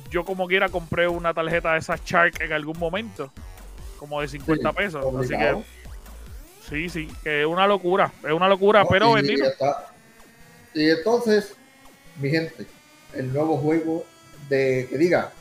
yo 0.09 0.25
como 0.25 0.47
quiera 0.47 0.69
compré 0.69 1.07
una 1.07 1.33
tarjeta 1.33 1.73
de 1.73 1.79
esas 1.79 2.03
Shark 2.03 2.41
en 2.41 2.53
algún 2.53 2.77
momento, 2.77 3.31
como 3.97 4.21
de 4.21 4.27
50 4.27 4.69
sí, 4.69 4.75
pesos. 4.75 5.05
Obligado. 5.05 5.59
Así 5.59 6.69
que 6.69 6.89
sí, 6.89 7.07
sí, 7.07 7.15
que 7.23 7.41
es 7.41 7.47
una 7.47 7.67
locura, 7.67 8.11
es 8.23 8.31
una 8.31 8.47
locura, 8.47 8.83
no, 8.83 8.89
pero 8.89 9.11
y, 9.11 9.21
bendito. 9.21 9.43
Y 10.73 10.89
entonces, 10.89 11.53
mi 12.19 12.29
gente, 12.29 12.65
el 13.13 13.31
nuevo 13.31 13.57
juego 13.57 14.05
de 14.49 14.87
que 14.89 14.97
diga, 14.97 15.31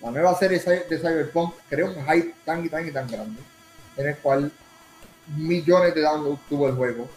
la 0.00 0.10
nueva 0.10 0.34
serie 0.34 0.58
de 0.58 0.98
Cyberpunk 0.98 1.54
crea 1.68 1.86
un 1.86 2.06
hype 2.06 2.34
tan 2.44 2.64
y 2.64 2.68
tan 2.68 2.86
y 2.86 2.90
tan 2.90 3.08
grande, 3.08 3.40
en 3.96 4.08
el 4.08 4.16
cual 4.18 4.52
millones 5.36 5.94
de 5.94 6.02
downloads 6.02 6.40
tuvo 6.48 6.68
el 6.68 6.74
juego 6.74 7.08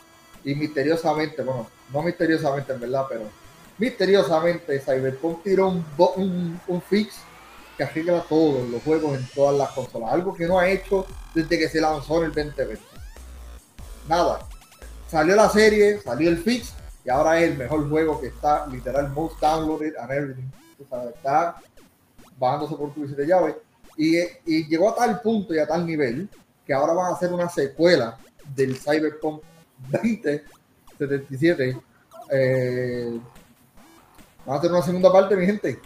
y 0.43 0.55
misteriosamente, 0.55 1.43
bueno, 1.43 1.67
no 1.93 2.01
misteriosamente 2.01 2.73
en 2.73 2.79
verdad, 2.79 3.05
pero 3.09 3.29
misteriosamente 3.77 4.79
Cyberpunk 4.79 5.43
tiró 5.43 5.69
un, 5.69 5.85
un, 6.15 6.61
un, 6.67 6.81
fix 6.81 7.15
que 7.77 7.83
arregla 7.83 8.23
todos 8.27 8.67
los 8.69 8.81
juegos 8.83 9.17
en 9.17 9.27
todas 9.33 9.57
las 9.57 9.69
consolas, 9.71 10.13
algo 10.13 10.33
que 10.33 10.47
no 10.47 10.59
ha 10.59 10.69
hecho 10.69 11.05
desde 11.33 11.57
que 11.57 11.69
se 11.69 11.81
lanzó 11.81 12.19
en 12.19 12.25
el 12.25 12.33
2020. 12.33 12.81
Nada, 14.07 14.39
salió 15.07 15.35
la 15.35 15.49
serie, 15.49 15.99
salió 16.01 16.29
el 16.29 16.37
fix 16.37 16.73
y 17.05 17.09
ahora 17.09 17.39
es 17.39 17.51
el 17.51 17.57
mejor 17.57 17.89
juego 17.89 18.19
que 18.19 18.27
está 18.27 18.67
literal 18.67 19.09
most 19.09 19.39
downloaded 19.39 19.95
and 19.97 20.11
everything. 20.11 20.49
Está 20.79 21.55
bajándose 22.37 22.75
por 22.75 22.93
tu 22.93 23.05
de 23.05 23.27
llave 23.27 23.55
y, 23.97 24.17
y 24.45 24.67
llegó 24.67 24.89
a 24.89 24.95
tal 24.95 25.21
punto 25.21 25.53
y 25.53 25.59
a 25.59 25.67
tal 25.67 25.85
nivel 25.85 26.29
que 26.69 26.73
ahora 26.75 26.93
van 26.93 27.07
a 27.07 27.15
hacer 27.15 27.33
una 27.33 27.49
secuela 27.49 28.15
del 28.53 28.77
Cyberpunk 28.77 29.41
2077 29.91 31.75
eh, 32.31 33.19
Vamos 34.45 34.55
a 34.55 34.59
hacer 34.59 34.71
una 34.71 34.83
segunda 34.83 35.11
parte, 35.11 35.35
mi 35.35 35.47
gente. 35.47 35.79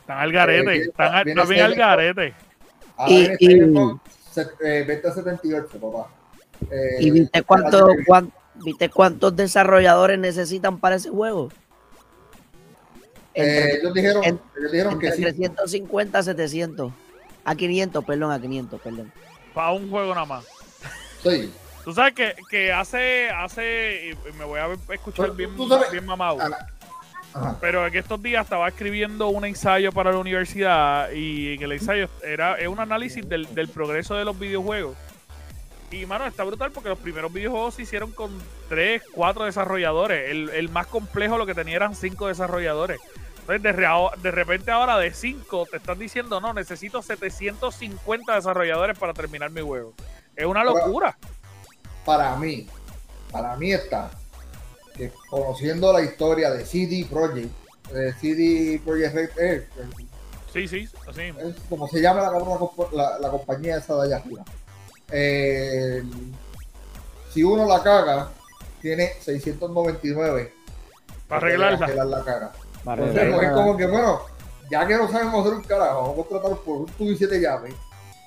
Están 0.00 0.18
al 0.18 0.32
garete, 0.32 0.76
eh, 0.78 0.82
están, 0.82 1.24
bien 1.48 1.62
al 1.62 1.76
garete. 1.76 2.34
Ahora 2.96 3.14
y, 3.14 3.36
viene 3.36 3.38
y, 3.38 3.68
eh, 4.64 5.00
2078, 5.00 5.78
papá. 5.78 6.10
Eh, 6.72 6.96
¿Y 6.98 7.12
viste, 7.12 7.42
cuánto, 7.44 7.86
viste 8.64 8.90
cuántos 8.90 9.36
desarrolladores 9.36 10.18
necesitan 10.18 10.80
para 10.80 10.96
ese 10.96 11.10
juego? 11.10 11.50
Entre, 13.32 13.76
ellos 13.78 13.94
dijeron, 13.94 14.24
en, 14.24 14.40
ellos 14.58 14.72
dijeron 14.72 14.98
que 14.98 15.12
350 15.12 16.18
a 16.18 16.22
700. 16.24 16.92
A 17.44 17.54
500, 17.54 18.04
perdón, 18.04 18.32
a 18.32 18.40
500, 18.40 18.80
perdón. 18.80 19.12
Para 19.54 19.70
un 19.70 19.88
juego 19.88 20.14
nada 20.14 20.26
más. 20.26 20.44
Sí. 21.22 21.52
Tú 21.84 21.92
sabes 21.92 22.14
que, 22.14 22.34
que 22.50 22.72
hace, 22.72 23.30
hace, 23.30 24.10
y 24.10 24.32
me 24.38 24.44
voy 24.44 24.58
a 24.58 24.68
escuchar 24.92 25.32
bien, 25.32 25.50
bien 25.92 26.04
mamado. 26.04 26.40
A, 26.40 26.68
Ajá. 27.34 27.56
Pero 27.60 27.86
en 27.86 27.94
estos 27.96 28.22
días 28.22 28.44
estaba 28.44 28.68
escribiendo 28.68 29.28
un 29.28 29.44
ensayo 29.44 29.90
para 29.90 30.12
la 30.12 30.18
universidad 30.18 31.10
y 31.10 31.60
el 31.62 31.72
ensayo 31.72 32.08
era 32.22 32.54
es 32.54 32.68
un 32.68 32.78
análisis 32.78 33.28
del, 33.28 33.52
del, 33.54 33.68
progreso 33.68 34.14
de 34.14 34.24
los 34.24 34.38
videojuegos. 34.38 34.96
Y 35.90 36.06
mano, 36.06 36.26
está 36.26 36.44
brutal 36.44 36.70
porque 36.70 36.88
los 36.88 36.98
primeros 36.98 37.32
videojuegos 37.32 37.74
se 37.74 37.82
hicieron 37.82 38.12
con 38.12 38.30
3, 38.68 39.02
4 39.12 39.44
desarrolladores. 39.46 40.30
El, 40.30 40.48
el 40.50 40.68
más 40.68 40.86
complejo 40.86 41.36
lo 41.36 41.44
que 41.44 41.54
tenía 41.54 41.76
eran 41.76 41.96
5 41.96 42.28
desarrolladores. 42.28 43.00
Entonces, 43.46 43.62
de, 43.62 43.72
de, 44.22 44.30
repente 44.30 44.70
ahora 44.70 44.96
de 44.96 45.12
5 45.12 45.66
te 45.70 45.76
están 45.76 45.98
diciendo, 45.98 46.40
no, 46.40 46.54
necesito 46.54 47.02
750 47.02 48.34
desarrolladores 48.34 48.98
para 48.98 49.12
terminar 49.12 49.50
mi 49.50 49.60
juego. 49.60 49.92
Es 50.34 50.46
una 50.46 50.64
locura. 50.64 51.16
Para, 52.06 52.30
para 52.30 52.36
mí, 52.36 52.66
para 53.30 53.56
mí 53.56 53.72
está 53.72 54.10
que 54.96 55.12
conociendo 55.28 55.92
la 55.92 56.02
historia 56.02 56.50
de 56.50 56.64
CD 56.64 57.06
Projekt, 57.10 57.52
eh, 57.94 58.14
CD 58.18 58.80
Projekt 58.82 59.14
Red, 59.14 59.30
eh, 59.38 59.68
Sí, 60.54 60.68
sí, 60.68 60.88
así 61.08 61.22
es 61.22 61.56
como 61.68 61.88
se 61.88 62.00
llama 62.00 62.30
la, 62.92 63.28
compañía 63.28 63.78
esa 63.78 63.96
de 63.96 64.02
allá 64.06 64.16
arriba. 64.18 64.44
Eh, 65.10 66.02
si 67.32 67.42
uno 67.42 67.66
la 67.66 67.82
caga, 67.82 68.30
tiene 68.80 69.14
699 69.20 70.54
Para 71.26 71.38
arreglarla. 71.38 71.84
arreglar 71.84 72.06
la 72.06 72.24
caga. 72.24 72.52
Para 72.84 73.02
Entonces, 73.02 73.34
pues, 73.34 73.48
es 73.48 73.54
como 73.54 73.76
que, 73.76 73.86
bueno, 73.86 74.20
ya 74.70 74.86
que 74.86 74.96
no 74.96 75.08
sabemos 75.10 75.40
hacer 75.46 75.54
un 75.58 75.62
carajo, 75.64 76.02
vamos 76.02 76.12
a 76.12 76.28
contratar 76.28 76.58
por 76.64 76.76
un 76.78 76.86
tubo 76.86 77.10
y 77.10 77.16
siete 77.16 77.40
llaves, 77.40 77.74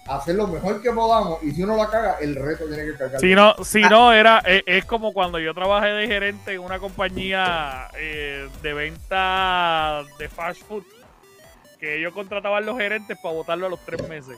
hacer 0.07 0.35
lo 0.35 0.47
mejor 0.47 0.81
que 0.81 0.91
podamos, 0.91 1.43
y 1.43 1.51
si 1.51 1.63
uno 1.63 1.75
la 1.75 1.89
caga, 1.89 2.17
el 2.21 2.35
reto 2.35 2.65
tiene 2.65 2.85
que 2.85 2.95
cargar. 2.95 3.19
Si 3.19 3.35
no, 3.35 3.55
si 3.63 3.81
no 3.81 4.13
era, 4.13 4.39
es, 4.39 4.63
es 4.65 4.85
como 4.85 5.13
cuando 5.13 5.37
yo 5.39 5.53
trabajé 5.53 5.87
de 5.89 6.07
gerente 6.07 6.53
en 6.53 6.61
una 6.61 6.79
compañía 6.79 7.89
eh, 7.95 8.47
de 8.61 8.73
venta 8.73 10.03
de 10.17 10.29
fast 10.29 10.61
food, 10.63 10.83
que 11.79 11.97
ellos 11.99 12.13
contrataban 12.13 12.65
los 12.65 12.77
gerentes 12.77 13.17
para 13.21 13.35
votarlo 13.35 13.67
a 13.67 13.69
los 13.69 13.79
tres 13.85 14.07
meses. 14.09 14.37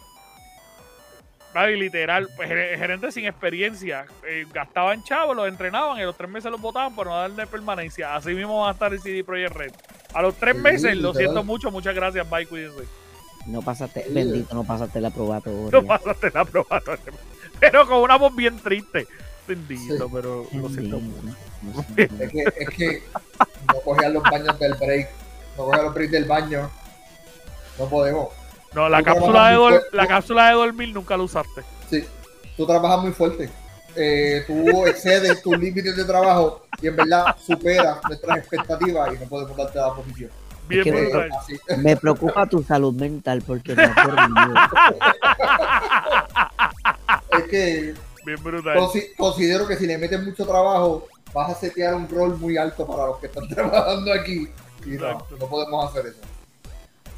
Vale, 1.54 1.74
y 1.78 1.80
literal, 1.80 2.28
pues, 2.36 2.48
ger- 2.50 2.78
gerentes 2.78 3.14
sin 3.14 3.26
experiencia, 3.26 4.06
eh, 4.28 4.46
gastaban 4.54 5.04
chavos, 5.04 5.36
los 5.36 5.48
entrenaban 5.48 5.98
y 5.98 6.02
a 6.02 6.06
los 6.06 6.16
tres 6.16 6.30
meses 6.30 6.52
los 6.52 6.62
votaban 6.62 6.94
por 6.94 7.08
no 7.08 7.16
darle 7.16 7.48
permanencia. 7.48 8.16
Así 8.16 8.34
mismo 8.34 8.62
va 8.62 8.70
a 8.70 8.74
estar 8.74 8.94
el 8.94 9.00
CD 9.00 9.24
Projekt 9.24 9.56
Red. 9.56 9.72
A 10.14 10.22
los 10.22 10.36
tres 10.36 10.56
Sí, 10.56 10.62
meses, 10.62 10.98
lo 10.98 11.14
siento 11.14 11.44
mucho, 11.44 11.70
muchas 11.72 11.94
gracias, 11.96 12.28
bye, 12.30 12.46
cuídense. 12.46 12.84
No 13.46 13.62
pasaste, 13.62 14.04
Sí. 14.06 14.14
bendito, 14.14 14.54
no 14.56 14.64
pasaste 14.64 15.00
la 15.02 15.12
probatoria. 15.12 15.70
No 15.82 15.86
pasaste 15.88 16.32
la 16.34 16.46
probatoria. 16.46 17.14
Pero 17.60 17.88
con 17.88 18.00
una 18.00 18.18
voz 18.18 18.36
bien 18.36 18.58
triste. 18.60 19.08
Bendito, 19.48 20.06
Sí. 20.06 20.12
pero 20.14 20.46
lo 20.54 20.70
siento 20.70 21.00
mucho. 21.00 21.36
Es 21.98 22.32
que, 22.32 22.44
es 22.58 22.70
que 22.70 23.04
no 23.74 23.80
cogían 23.82 24.14
los 24.14 24.24
baños 24.24 24.60
del 24.60 24.74
break, 24.76 25.10
no 25.58 25.66
cogían 25.66 25.86
los 25.86 25.94
breaks 25.94 26.12
del 26.12 26.26
baño, 26.26 26.70
no 27.80 27.86
podemos. 27.90 28.30
No, 28.74 28.88
la 28.88 29.02
cápsula, 29.02 29.50
de 29.50 29.82
la 29.94 30.08
cápsula 30.08 30.50
de 30.50 30.54
dormir 30.54 30.94
nunca 30.94 31.18
la 31.18 31.24
usaste. 31.24 31.64
Sí, 31.90 32.06
tú 32.56 32.68
trabajas 32.68 33.00
muy 33.02 33.12
fuerte. 33.12 33.50
Eh, 33.96 34.44
tú 34.48 34.86
excedes 34.86 35.42
tus 35.42 35.58
límites 35.58 35.96
de 35.96 36.06
trabajo 36.06 36.66
y 36.82 36.88
en 36.88 36.96
verdad 36.96 37.36
superas 37.46 37.98
nuestras 38.08 38.38
expectativas 38.38 39.14
y 39.14 39.18
no 39.20 39.26
podemos 39.30 39.58
darte 39.58 39.80
la 39.80 39.94
posición. 39.94 40.30
Bien 40.68 40.84
que- 40.84 40.92
brutal. 40.92 41.30
Así. 41.40 41.60
Me 41.78 41.98
preocupa 41.98 42.46
tu 42.46 42.62
salud 42.64 42.94
mental 42.94 43.42
porque 43.46 43.76
no. 43.76 43.84
Es 47.38 47.44
que 47.50 47.94
Bien 48.26 48.44
brutal. 48.44 48.78
consi- 48.78 49.16
considero 49.18 49.68
que 49.68 49.76
si 49.78 49.88
le 49.88 49.98
metes 49.98 50.22
mucho 50.24 50.46
trabajo, 50.46 51.08
vas 51.34 51.52
a 51.52 51.56
setear 51.60 51.96
un 51.96 52.08
rol 52.08 52.38
muy 52.38 52.58
alto 52.58 52.86
para 52.86 53.08
los 53.08 53.18
que 53.20 53.28
están 53.28 53.48
trabajando 53.50 54.14
aquí. 54.14 54.48
Y 54.86 54.90
no, 54.92 55.26
no 55.32 55.46
podemos 55.48 55.90
hacer 55.90 56.08
eso. 56.08 56.22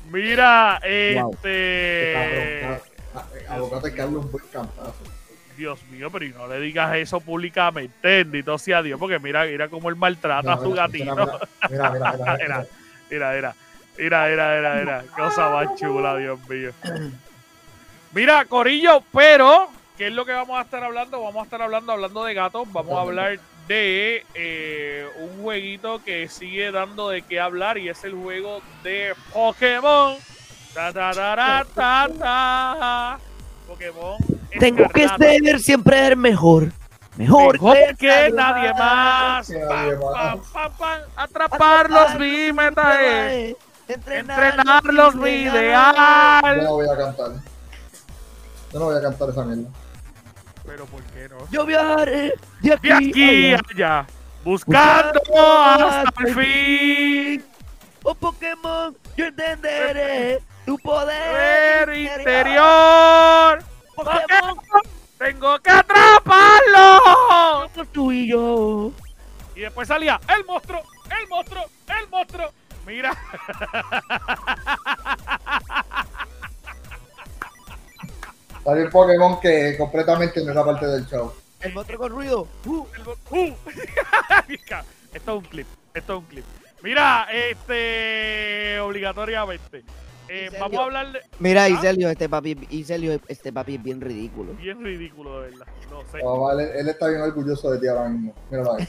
Mira, 0.09 0.79
Wow. 0.81 1.31
este. 1.33 2.67
Abogado 3.49 3.87
un 4.07 4.31
buen 4.31 4.45
campazo. 4.51 4.93
Dios 5.57 5.83
mío, 5.91 6.09
pero 6.11 6.25
y 6.25 6.29
no 6.29 6.47
le 6.47 6.59
digas 6.59 6.95
eso 6.95 7.19
públicamente, 7.19 8.23
bendito 8.23 8.57
sea 8.57 8.81
Dios, 8.81 8.99
porque 8.99 9.19
mira, 9.19 9.45
mira 9.45 9.67
cómo 9.69 9.89
él 9.89 9.95
maltrata 9.95 10.53
a 10.53 10.57
su 10.57 10.71
gatito. 10.71 11.39
Mira, 11.69 11.89
mira, 11.91 12.11
mira, 12.37 12.65
mira, 13.09 13.29
mira, 13.37 13.55
Mira, 13.97 14.75
mira, 14.79 15.03
cosa 15.15 15.49
más 15.49 15.75
chula, 15.75 16.17
Dios 16.17 16.39
mío. 16.49 16.71
Mira, 18.13 18.45
Corillo, 18.45 19.03
pero, 19.13 19.69
¿qué 19.97 20.07
es 20.07 20.13
lo 20.13 20.25
que 20.25 20.31
vamos 20.31 20.57
a 20.57 20.63
estar 20.63 20.83
hablando? 20.83 21.21
Vamos 21.21 21.41
a 21.41 21.43
estar 21.43 21.61
hablando, 21.61 21.91
hablando 21.91 22.23
de 22.23 22.33
gatos, 22.33 22.71
vamos 22.71 22.97
a 22.97 23.01
hablar 23.01 23.39
de 23.67 24.25
eh, 24.33 25.07
un 25.17 25.43
jueguito 25.43 26.03
que 26.03 26.27
sigue 26.27 26.71
dando 26.71 27.09
de 27.09 27.21
qué 27.21 27.39
hablar 27.39 27.77
y 27.77 27.89
es 27.89 28.03
el 28.03 28.13
juego 28.13 28.61
de 28.83 29.13
Pokémon. 29.31 30.17
Ta, 30.73 30.91
ta, 30.91 31.11
ta, 31.11 31.35
ta, 31.35 31.65
ta, 31.73 32.09
ta. 32.17 33.19
Pokémon. 33.67 34.40
Tengo 34.59 34.87
que 34.89 35.07
ser 35.07 35.59
siempre 35.59 36.07
el 36.07 36.17
mejor. 36.17 36.71
Mejor, 37.17 37.53
Mejor 37.53 37.77
que 37.97 38.31
nadie 38.33 38.73
más. 38.73 39.47
Que 39.47 39.59
nadie 39.59 39.95
más. 39.97 40.37
pam. 40.77 41.01
Atraparlos, 41.15 42.15
mi 42.19 42.53
meta 42.53 43.01
es 43.01 43.55
entrenarlos, 43.87 45.15
mi 45.15 45.43
Yo 45.43 45.51
ideal. 45.51 46.63
no 46.63 46.73
voy 46.75 46.87
a 46.89 46.97
cantar. 46.97 47.31
Yo 48.71 48.79
no 48.79 48.85
voy 48.85 48.97
a 48.97 49.01
cantar 49.01 49.29
esa 49.29 49.43
mierda. 49.43 49.69
Pero 50.65 50.85
¿por 50.85 51.01
qué 51.03 51.27
no? 51.27 51.37
Yo 51.51 51.65
viajaré 51.65 52.33
de 52.61 52.73
aquí, 52.73 52.87
De 52.87 52.93
aquí 52.93 53.53
allá. 53.53 53.61
allá, 53.73 54.07
buscando 54.43 55.21
hasta 55.37 56.23
el 56.25 56.35
fin. 56.35 57.45
Oh 58.03 58.15
Pokémon, 58.15 58.95
yo 59.17 59.25
entenderé 59.25 60.39
tu 60.65 60.77
Poder 60.79 61.85
poder 61.85 61.97
interior. 61.97 63.59
Pokémon, 64.03 64.57
Tengo 65.17 65.59
que 65.59 65.69
atraparlo. 65.69 67.01
somos 67.73 67.87
tú 67.91 68.11
y 68.11 68.29
yo. 68.29 68.91
Y 69.55 69.61
después 69.61 69.87
salía 69.87 70.19
el 70.35 70.45
monstruo, 70.45 70.81
el 71.21 71.27
monstruo, 71.27 71.63
el 71.99 72.09
monstruo. 72.09 72.51
Mira, 72.85 73.15
Salió 78.63 78.85
un 78.85 78.91
Pokémon 78.91 79.39
que 79.39 79.75
completamente 79.77 80.43
no 80.43 80.51
era 80.51 80.63
parte 80.63 80.85
del 80.85 81.05
show. 81.07 81.33
El 81.59 81.73
monstruo 81.73 81.99
con 81.99 82.11
ruido. 82.11 82.47
Uh, 82.65 82.85
El 82.95 83.07
¡Uh! 83.29 83.55
esto 85.13 85.31
es 85.31 85.37
un 85.37 85.41
clip, 85.45 85.67
esto 85.93 86.13
es 86.13 86.19
un 86.19 86.25
clip. 86.25 86.45
Mira, 86.83 87.27
este, 87.31 88.79
obligatoriamente, 88.79 89.83
eh, 90.29 90.49
¿En 90.51 90.59
vamos 90.59 90.79
a 90.79 90.83
hablar 90.83 91.11
de... 91.11 91.19
Mira, 91.39 91.63
¿Ah? 91.63 91.69
Iselio, 91.69 92.09
este 92.09 92.29
papi, 92.29 92.57
Iselio, 92.69 93.19
este 93.27 93.51
papi 93.51 93.75
es 93.75 93.83
bien 93.83 94.01
ridículo. 94.01 94.53
Bien 94.53 94.83
ridículo, 94.83 95.41
de 95.41 95.51
verdad. 95.51 95.67
No 95.89 96.01
sé. 96.11 96.19
Oh, 96.23 96.41
vale, 96.41 96.79
él 96.79 96.89
está 96.89 97.07
bien 97.07 97.21
orgulloso 97.21 97.71
de 97.71 97.79
ti 97.79 97.87
ahora 97.87 98.09
mismo. 98.09 98.33
Míralo 98.49 98.75
ahí. 98.75 98.87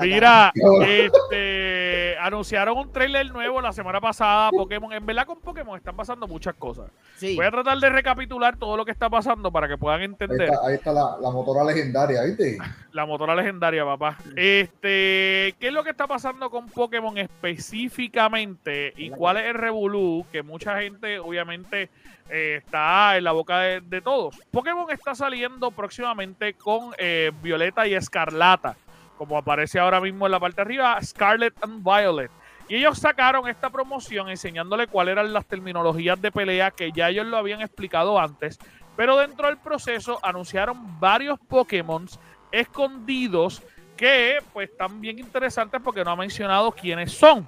Mira, 0.00 0.52
este, 0.86 2.16
anunciaron 2.20 2.76
un 2.78 2.92
trailer 2.92 3.30
nuevo 3.30 3.60
la 3.60 3.72
semana 3.72 4.00
pasada, 4.00 4.50
Pokémon. 4.50 4.92
En 4.92 5.06
verdad 5.06 5.26
con 5.26 5.40
Pokémon 5.40 5.76
están 5.76 5.96
pasando 5.96 6.26
muchas 6.26 6.54
cosas. 6.54 6.90
Sí. 7.16 7.36
Voy 7.36 7.46
a 7.46 7.50
tratar 7.50 7.78
de 7.78 7.88
recapitular 7.90 8.56
todo 8.56 8.76
lo 8.76 8.84
que 8.84 8.90
está 8.90 9.08
pasando 9.08 9.50
para 9.52 9.68
que 9.68 9.78
puedan 9.78 10.00
Ahí 10.00 10.06
entender. 10.06 10.50
está, 10.50 10.66
ahí 10.66 10.74
está 10.74 10.92
la, 10.92 11.16
la 11.20 11.30
motora 11.30 11.64
legendaria, 11.64 12.22
¿viste? 12.22 12.58
La 12.92 13.06
motora 13.06 13.34
legendaria, 13.34 13.84
papá. 13.84 14.18
Este, 14.34 15.54
¿qué 15.58 15.68
es 15.68 15.72
lo 15.72 15.84
que 15.84 15.90
está 15.90 16.06
pasando 16.06 16.50
con 16.50 16.66
Pokémon 16.68 17.16
específicamente? 17.18 18.92
¿Y 18.96 19.10
cuál 19.10 19.36
es 19.38 19.46
el 19.46 19.54
revolú? 19.54 20.26
Que 20.32 20.42
mucha 20.42 20.78
gente, 20.80 21.18
obviamente, 21.18 21.90
eh, 22.28 22.56
está 22.64 23.16
en 23.16 23.24
la 23.24 23.32
boca 23.32 23.60
de, 23.60 23.80
de 23.80 24.00
todos. 24.00 24.36
Pokémon 24.50 24.90
está 24.90 25.14
saliendo 25.14 25.70
próximamente 25.70 26.54
con 26.54 26.90
eh, 26.98 27.30
Violeta 27.42 27.86
y 27.86 27.94
Escarlata. 27.94 28.76
Como 29.16 29.38
aparece 29.38 29.78
ahora 29.78 30.00
mismo 30.00 30.26
en 30.26 30.32
la 30.32 30.40
parte 30.40 30.56
de 30.56 30.62
arriba, 30.62 30.98
Scarlet 31.02 31.54
and 31.62 31.82
Violet. 31.82 32.30
Y 32.68 32.76
ellos 32.76 32.98
sacaron 32.98 33.48
esta 33.48 33.70
promoción 33.70 34.28
enseñándole 34.28 34.88
cuáles 34.88 35.12
eran 35.12 35.32
las 35.32 35.46
terminologías 35.46 36.20
de 36.20 36.32
pelea 36.32 36.70
que 36.70 36.90
ya 36.92 37.08
ellos 37.08 37.26
lo 37.26 37.36
habían 37.36 37.60
explicado 37.60 38.18
antes. 38.18 38.58
Pero 38.96 39.16
dentro 39.18 39.46
del 39.46 39.58
proceso 39.58 40.18
anunciaron 40.22 40.98
varios 40.98 41.38
Pokémon 41.38 42.06
escondidos 42.50 43.62
que 43.96 44.38
pues 44.52 44.70
están 44.70 45.00
bien 45.00 45.18
interesantes 45.18 45.80
porque 45.82 46.04
no 46.04 46.10
ha 46.10 46.16
mencionado 46.16 46.72
quiénes 46.72 47.12
son. 47.12 47.46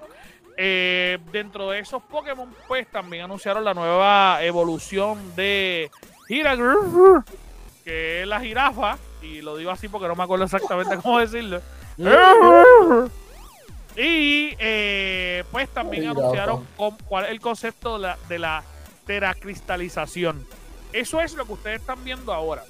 Eh, 0.57 1.19
dentro 1.31 1.69
de 1.69 1.79
esos 1.79 2.03
Pokémon 2.03 2.53
pues 2.67 2.87
también 2.87 3.23
anunciaron 3.23 3.63
la 3.63 3.73
nueva 3.73 4.43
evolución 4.43 5.33
de 5.35 5.89
Hiragrur, 6.27 7.23
que 7.89 8.21
es 8.21 8.27
la 8.27 8.39
jirafa, 8.39 8.99
y 9.19 9.41
lo 9.41 9.57
digo 9.57 9.71
así 9.71 9.87
porque 9.87 10.07
no 10.07 10.15
me 10.15 10.21
acuerdo 10.23 10.45
exactamente 10.45 10.95
cómo 11.01 11.19
decirlo. 11.19 11.59
Y 13.97 14.53
eh, 14.59 15.43
pues 15.51 15.67
también 15.69 16.07
anunciaron 16.07 16.65
con- 16.77 16.95
cuál 17.05 17.25
es 17.25 17.31
el 17.31 17.41
concepto 17.41 17.95
de 17.97 18.03
la, 18.07 18.17
de 18.29 18.39
la 18.39 18.63
teracristalización. 19.05 20.45
Eso 20.93 21.19
es 21.19 21.33
lo 21.33 21.45
que 21.45 21.53
ustedes 21.53 21.81
están 21.81 22.01
viendo 22.03 22.31
ahora. 22.31 22.63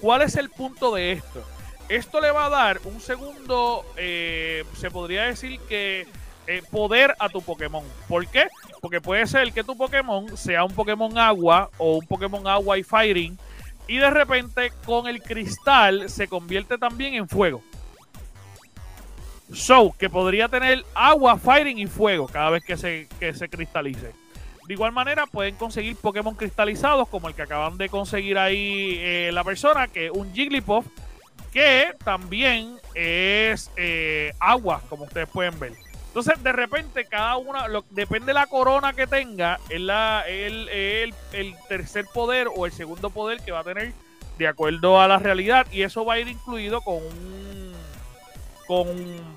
¿Cuál 0.00 0.22
es 0.22 0.36
el 0.36 0.50
punto 0.50 0.94
de 0.94 1.12
esto? 1.12 1.42
Esto 1.88 2.20
le 2.20 2.32
va 2.32 2.46
a 2.46 2.50
dar 2.50 2.80
un 2.84 3.00
segundo, 3.00 3.84
eh, 3.96 4.64
se 4.76 4.90
podría 4.90 5.22
decir 5.22 5.58
que 5.60 6.06
eh, 6.48 6.62
poder 6.70 7.14
a 7.18 7.28
tu 7.28 7.40
Pokémon. 7.40 7.84
¿Por 8.08 8.26
qué? 8.26 8.48
Porque 8.80 9.00
puede 9.00 9.26
ser 9.28 9.52
que 9.52 9.62
tu 9.64 9.76
Pokémon 9.76 10.36
sea 10.36 10.64
un 10.64 10.72
Pokémon 10.74 11.16
agua 11.16 11.70
o 11.78 11.98
un 11.98 12.06
Pokémon 12.06 12.46
agua 12.48 12.76
y 12.76 12.82
fighting 12.82 13.38
y 13.88 13.98
de 13.98 14.10
repente 14.10 14.72
con 14.84 15.06
el 15.06 15.22
cristal 15.22 16.08
se 16.08 16.28
convierte 16.28 16.78
también 16.78 17.14
en 17.14 17.28
fuego. 17.28 17.62
So, 19.52 19.94
que 19.98 20.08
podría 20.08 20.48
tener 20.48 20.84
agua, 20.94 21.36
fighting 21.36 21.78
y 21.78 21.86
fuego 21.86 22.26
cada 22.26 22.50
vez 22.50 22.64
que 22.64 22.76
se, 22.76 23.08
que 23.20 23.34
se 23.34 23.48
cristalice. 23.48 24.12
De 24.66 24.74
igual 24.74 24.92
manera, 24.92 25.26
pueden 25.26 25.56
conseguir 25.56 25.96
Pokémon 25.96 26.34
cristalizados, 26.34 27.08
como 27.08 27.28
el 27.28 27.34
que 27.34 27.42
acaban 27.42 27.76
de 27.76 27.88
conseguir 27.88 28.38
ahí 28.38 28.96
eh, 29.00 29.30
la 29.32 29.44
persona, 29.44 29.88
que 29.88 30.06
es 30.06 30.12
un 30.12 30.32
Jigglypuff, 30.32 30.86
que 31.52 31.94
también 32.04 32.78
es 32.94 33.70
eh, 33.76 34.32
agua, 34.38 34.80
como 34.88 35.04
ustedes 35.04 35.28
pueden 35.28 35.58
ver. 35.58 35.72
Entonces, 36.12 36.42
de 36.42 36.52
repente, 36.52 37.06
cada 37.06 37.38
una, 37.38 37.64
depende 37.88 38.26
de 38.26 38.34
la 38.34 38.46
corona 38.46 38.92
que 38.92 39.06
tenga, 39.06 39.58
es 39.70 39.80
la, 39.80 40.24
el, 40.28 40.68
el, 40.68 41.14
el 41.32 41.54
tercer 41.70 42.04
poder 42.12 42.48
o 42.54 42.66
el 42.66 42.72
segundo 42.72 43.08
poder 43.08 43.40
que 43.40 43.50
va 43.50 43.60
a 43.60 43.64
tener 43.64 43.94
de 44.36 44.46
acuerdo 44.46 45.00
a 45.00 45.08
la 45.08 45.18
realidad. 45.18 45.66
Y 45.72 45.80
eso 45.80 46.04
va 46.04 46.14
a 46.14 46.18
ir 46.18 46.28
incluido 46.28 46.82
con 46.82 46.96
un, 46.96 47.72
con, 48.66 48.86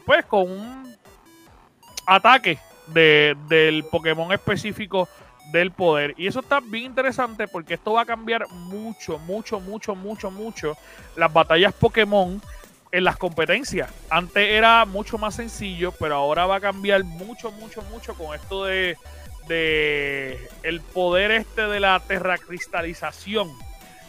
pues, 0.05 0.25
con 0.25 0.51
un 0.51 0.97
ataque 2.05 2.59
de, 2.87 3.37
del 3.47 3.85
Pokémon 3.85 4.33
específico 4.33 5.07
del 5.53 5.71
poder. 5.71 6.13
Y 6.17 6.27
eso 6.27 6.41
está 6.41 6.59
bien 6.59 6.87
interesante 6.87 7.47
porque 7.47 7.75
esto 7.75 7.93
va 7.93 8.01
a 8.01 8.05
cambiar 8.05 8.49
mucho, 8.49 9.17
mucho, 9.19 9.61
mucho, 9.61 9.95
mucho, 9.95 10.29
mucho 10.29 10.75
las 11.15 11.31
batallas 11.31 11.73
Pokémon 11.73 12.41
en 12.95 13.03
las 13.03 13.17
competencias. 13.17 13.91
Antes 14.09 14.51
era 14.51 14.85
mucho 14.85 15.17
más 15.17 15.35
sencillo, 15.35 15.93
pero 15.99 16.15
ahora 16.15 16.45
va 16.45 16.55
a 16.55 16.61
cambiar 16.61 17.03
mucho, 17.03 17.51
mucho, 17.51 17.81
mucho 17.91 18.13
con 18.13 18.33
esto 18.33 18.63
de, 18.63 18.97
de 19.49 20.49
el 20.63 20.79
poder 20.79 21.31
este 21.31 21.67
de 21.67 21.81
la 21.81 21.99
terracristalización. 21.99 23.51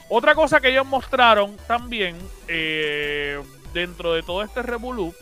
Otra 0.08 0.36
cosa 0.36 0.60
que 0.60 0.68
ellos 0.68 0.86
mostraron 0.86 1.56
también 1.66 2.16
eh, 2.46 3.42
dentro 3.74 4.12
de 4.12 4.22
todo 4.22 4.44
este 4.44 4.62
revolú 4.62 5.12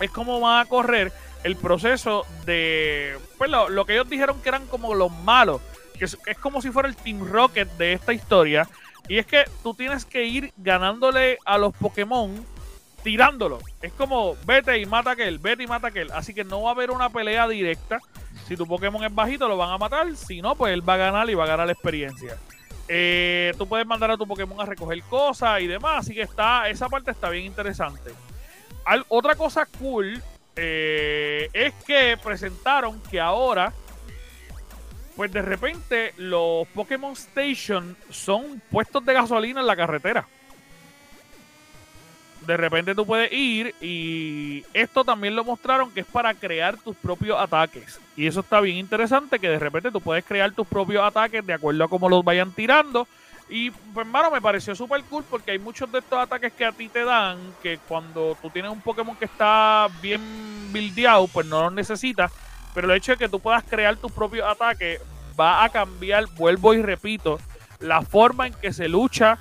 es 0.00 0.10
cómo 0.10 0.40
va 0.40 0.60
a 0.60 0.64
correr 0.64 1.12
el 1.44 1.56
proceso 1.56 2.24
de 2.46 3.18
pues 3.36 3.50
lo, 3.50 3.68
lo, 3.68 3.84
que 3.84 3.92
ellos 3.92 4.08
dijeron 4.08 4.40
que 4.40 4.48
eran 4.48 4.66
como 4.66 4.94
los 4.94 5.12
malos, 5.12 5.60
que 5.98 6.06
es, 6.06 6.16
es 6.24 6.38
como 6.38 6.62
si 6.62 6.70
fuera 6.70 6.88
el 6.88 6.96
Team 6.96 7.28
Rocket 7.30 7.68
de 7.76 7.92
esta 7.92 8.14
historia. 8.14 8.66
Y 9.08 9.18
es 9.18 9.26
que 9.26 9.44
tú 9.62 9.74
tienes 9.74 10.06
que 10.06 10.24
ir 10.24 10.54
ganándole 10.56 11.38
a 11.44 11.58
los 11.58 11.74
Pokémon 11.74 12.46
tirándolo. 13.08 13.58
Es 13.80 13.90
como 13.94 14.36
vete 14.44 14.78
y 14.78 14.84
mata 14.84 15.12
aquel, 15.12 15.38
vete 15.38 15.62
y 15.62 15.66
mata 15.66 15.86
aquel. 15.86 16.10
Así 16.12 16.34
que 16.34 16.44
no 16.44 16.60
va 16.60 16.68
a 16.68 16.72
haber 16.74 16.90
una 16.90 17.08
pelea 17.08 17.48
directa. 17.48 18.00
Si 18.46 18.54
tu 18.54 18.66
Pokémon 18.66 19.02
es 19.02 19.14
bajito, 19.14 19.48
lo 19.48 19.56
van 19.56 19.70
a 19.70 19.78
matar. 19.78 20.14
Si 20.14 20.42
no, 20.42 20.54
pues 20.54 20.74
él 20.74 20.86
va 20.86 20.92
a 20.92 20.98
ganar 20.98 21.30
y 21.30 21.34
va 21.34 21.44
a 21.44 21.46
ganar 21.46 21.64
la 21.64 21.72
experiencia. 21.72 22.36
Eh, 22.86 23.54
tú 23.56 23.66
puedes 23.66 23.86
mandar 23.86 24.10
a 24.10 24.18
tu 24.18 24.26
Pokémon 24.26 24.60
a 24.60 24.66
recoger 24.66 25.02
cosas 25.04 25.62
y 25.62 25.66
demás. 25.66 26.00
Así 26.00 26.12
que 26.12 26.20
está, 26.20 26.68
esa 26.68 26.90
parte 26.90 27.10
está 27.10 27.30
bien 27.30 27.46
interesante. 27.46 28.10
Al, 28.84 29.06
otra 29.08 29.36
cosa 29.36 29.64
cool 29.78 30.22
eh, 30.54 31.48
es 31.54 31.72
que 31.86 32.18
presentaron 32.22 33.00
que 33.10 33.18
ahora, 33.20 33.72
pues 35.16 35.32
de 35.32 35.40
repente, 35.40 36.12
los 36.18 36.68
Pokémon 36.68 37.14
Station 37.14 37.96
son 38.10 38.60
puestos 38.70 39.02
de 39.06 39.14
gasolina 39.14 39.62
en 39.62 39.66
la 39.66 39.76
carretera 39.76 40.28
de 42.48 42.56
repente 42.56 42.94
tú 42.94 43.04
puedes 43.04 43.30
ir 43.30 43.74
y 43.78 44.64
esto 44.72 45.04
también 45.04 45.36
lo 45.36 45.44
mostraron 45.44 45.90
que 45.90 46.00
es 46.00 46.06
para 46.06 46.32
crear 46.32 46.78
tus 46.78 46.96
propios 46.96 47.38
ataques. 47.38 48.00
Y 48.16 48.26
eso 48.26 48.40
está 48.40 48.62
bien 48.62 48.78
interesante 48.78 49.38
que 49.38 49.50
de 49.50 49.58
repente 49.58 49.92
tú 49.92 50.00
puedes 50.00 50.24
crear 50.24 50.50
tus 50.52 50.66
propios 50.66 51.04
ataques 51.04 51.44
de 51.44 51.52
acuerdo 51.52 51.84
a 51.84 51.88
cómo 51.88 52.08
los 52.08 52.24
vayan 52.24 52.50
tirando. 52.52 53.06
Y 53.50 53.70
pues 53.70 54.06
hermano, 54.06 54.30
me 54.30 54.40
pareció 54.40 54.74
súper 54.74 55.02
cool 55.04 55.24
porque 55.28 55.50
hay 55.50 55.58
muchos 55.58 55.92
de 55.92 55.98
estos 55.98 56.18
ataques 56.18 56.54
que 56.54 56.64
a 56.64 56.72
ti 56.72 56.88
te 56.88 57.04
dan 57.04 57.36
que 57.62 57.78
cuando 57.86 58.34
tú 58.40 58.48
tienes 58.48 58.72
un 58.72 58.80
Pokémon 58.80 59.14
que 59.14 59.26
está 59.26 59.88
bien 60.00 60.22
buildeado, 60.72 61.28
pues 61.28 61.46
no 61.46 61.64
los 61.64 61.72
necesitas. 61.74 62.32
Pero 62.74 62.90
el 62.90 62.96
hecho 62.96 63.12
de 63.12 63.18
que 63.18 63.28
tú 63.28 63.40
puedas 63.40 63.62
crear 63.62 63.96
tus 63.96 64.10
propios 64.10 64.48
ataques 64.48 65.02
va 65.38 65.64
a 65.64 65.68
cambiar, 65.68 66.24
vuelvo 66.34 66.72
y 66.72 66.80
repito, 66.80 67.40
la 67.78 68.00
forma 68.00 68.46
en 68.46 68.54
que 68.54 68.72
se 68.72 68.88
lucha 68.88 69.38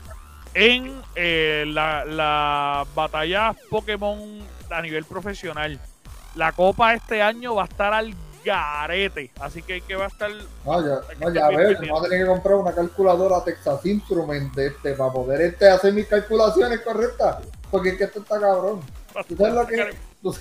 en 0.57 0.91
eh, 1.15 1.65
la, 1.67 2.03
la, 2.03 2.83
batalla 2.95 3.55
Pokémon 3.69 4.19
a 4.71 4.81
nivel 4.81 5.05
profesional. 5.05 5.79
La 6.33 6.51
copa 6.51 6.95
este 6.95 7.21
año 7.21 7.53
va 7.53 7.63
a 7.63 7.65
estar 7.65 7.93
al 7.93 8.15
garete, 8.43 9.29
así 9.39 9.61
que 9.61 9.73
hay 9.73 9.81
que 9.81 9.95
va 9.95 10.05
a 10.05 10.07
estar. 10.07 10.31
No, 10.65 10.81
ya, 10.81 10.99
no, 11.19 11.31
ya 11.31 11.49
ves, 11.49 11.79
vamos 11.81 11.99
a 11.99 12.09
tener 12.09 12.25
que 12.25 12.27
comprar 12.27 12.55
una 12.55 12.73
calculadora 12.73 13.43
Texas 13.43 13.85
Instrument 13.85 14.51
de 14.55 14.67
este 14.67 14.93
para 14.93 15.11
poder 15.11 15.41
este 15.41 15.69
hacer 15.69 15.93
mis 15.93 16.07
calculaciones 16.07 16.81
correctas, 16.81 17.37
porque 17.69 17.89
es 17.89 17.97
que 17.97 18.03
esto 18.05 18.19
está 18.21 18.39
cabrón. 18.39 18.81
¿Tú 19.27 19.35
sabes 19.35 19.53
lo 19.53 19.67
que, 19.67 19.95
tú, 20.23 20.35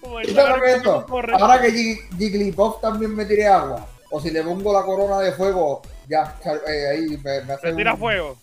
¿tú 0.00 0.34
sabes 0.34 0.56
lo 0.56 0.62
que 0.62 0.70
es 0.70 0.76
esto? 0.78 1.06
Ahora 1.38 1.60
que 1.60 1.70
Jigglypuff 1.70 2.80
también 2.80 3.14
me 3.14 3.24
tire 3.24 3.46
agua, 3.46 3.86
o 4.10 4.20
si 4.20 4.30
le 4.30 4.42
pongo 4.42 4.72
la 4.72 4.82
corona 4.82 5.20
de 5.20 5.30
fuego, 5.32 5.82
ya 6.08 6.36
eh, 6.68 6.88
ahí 6.90 7.20
me, 7.22 7.42
me 7.42 7.52
hace. 7.52 7.70
¿Se 7.70 7.76
tira 7.76 7.92
un, 7.92 8.00
fuego? 8.00 8.36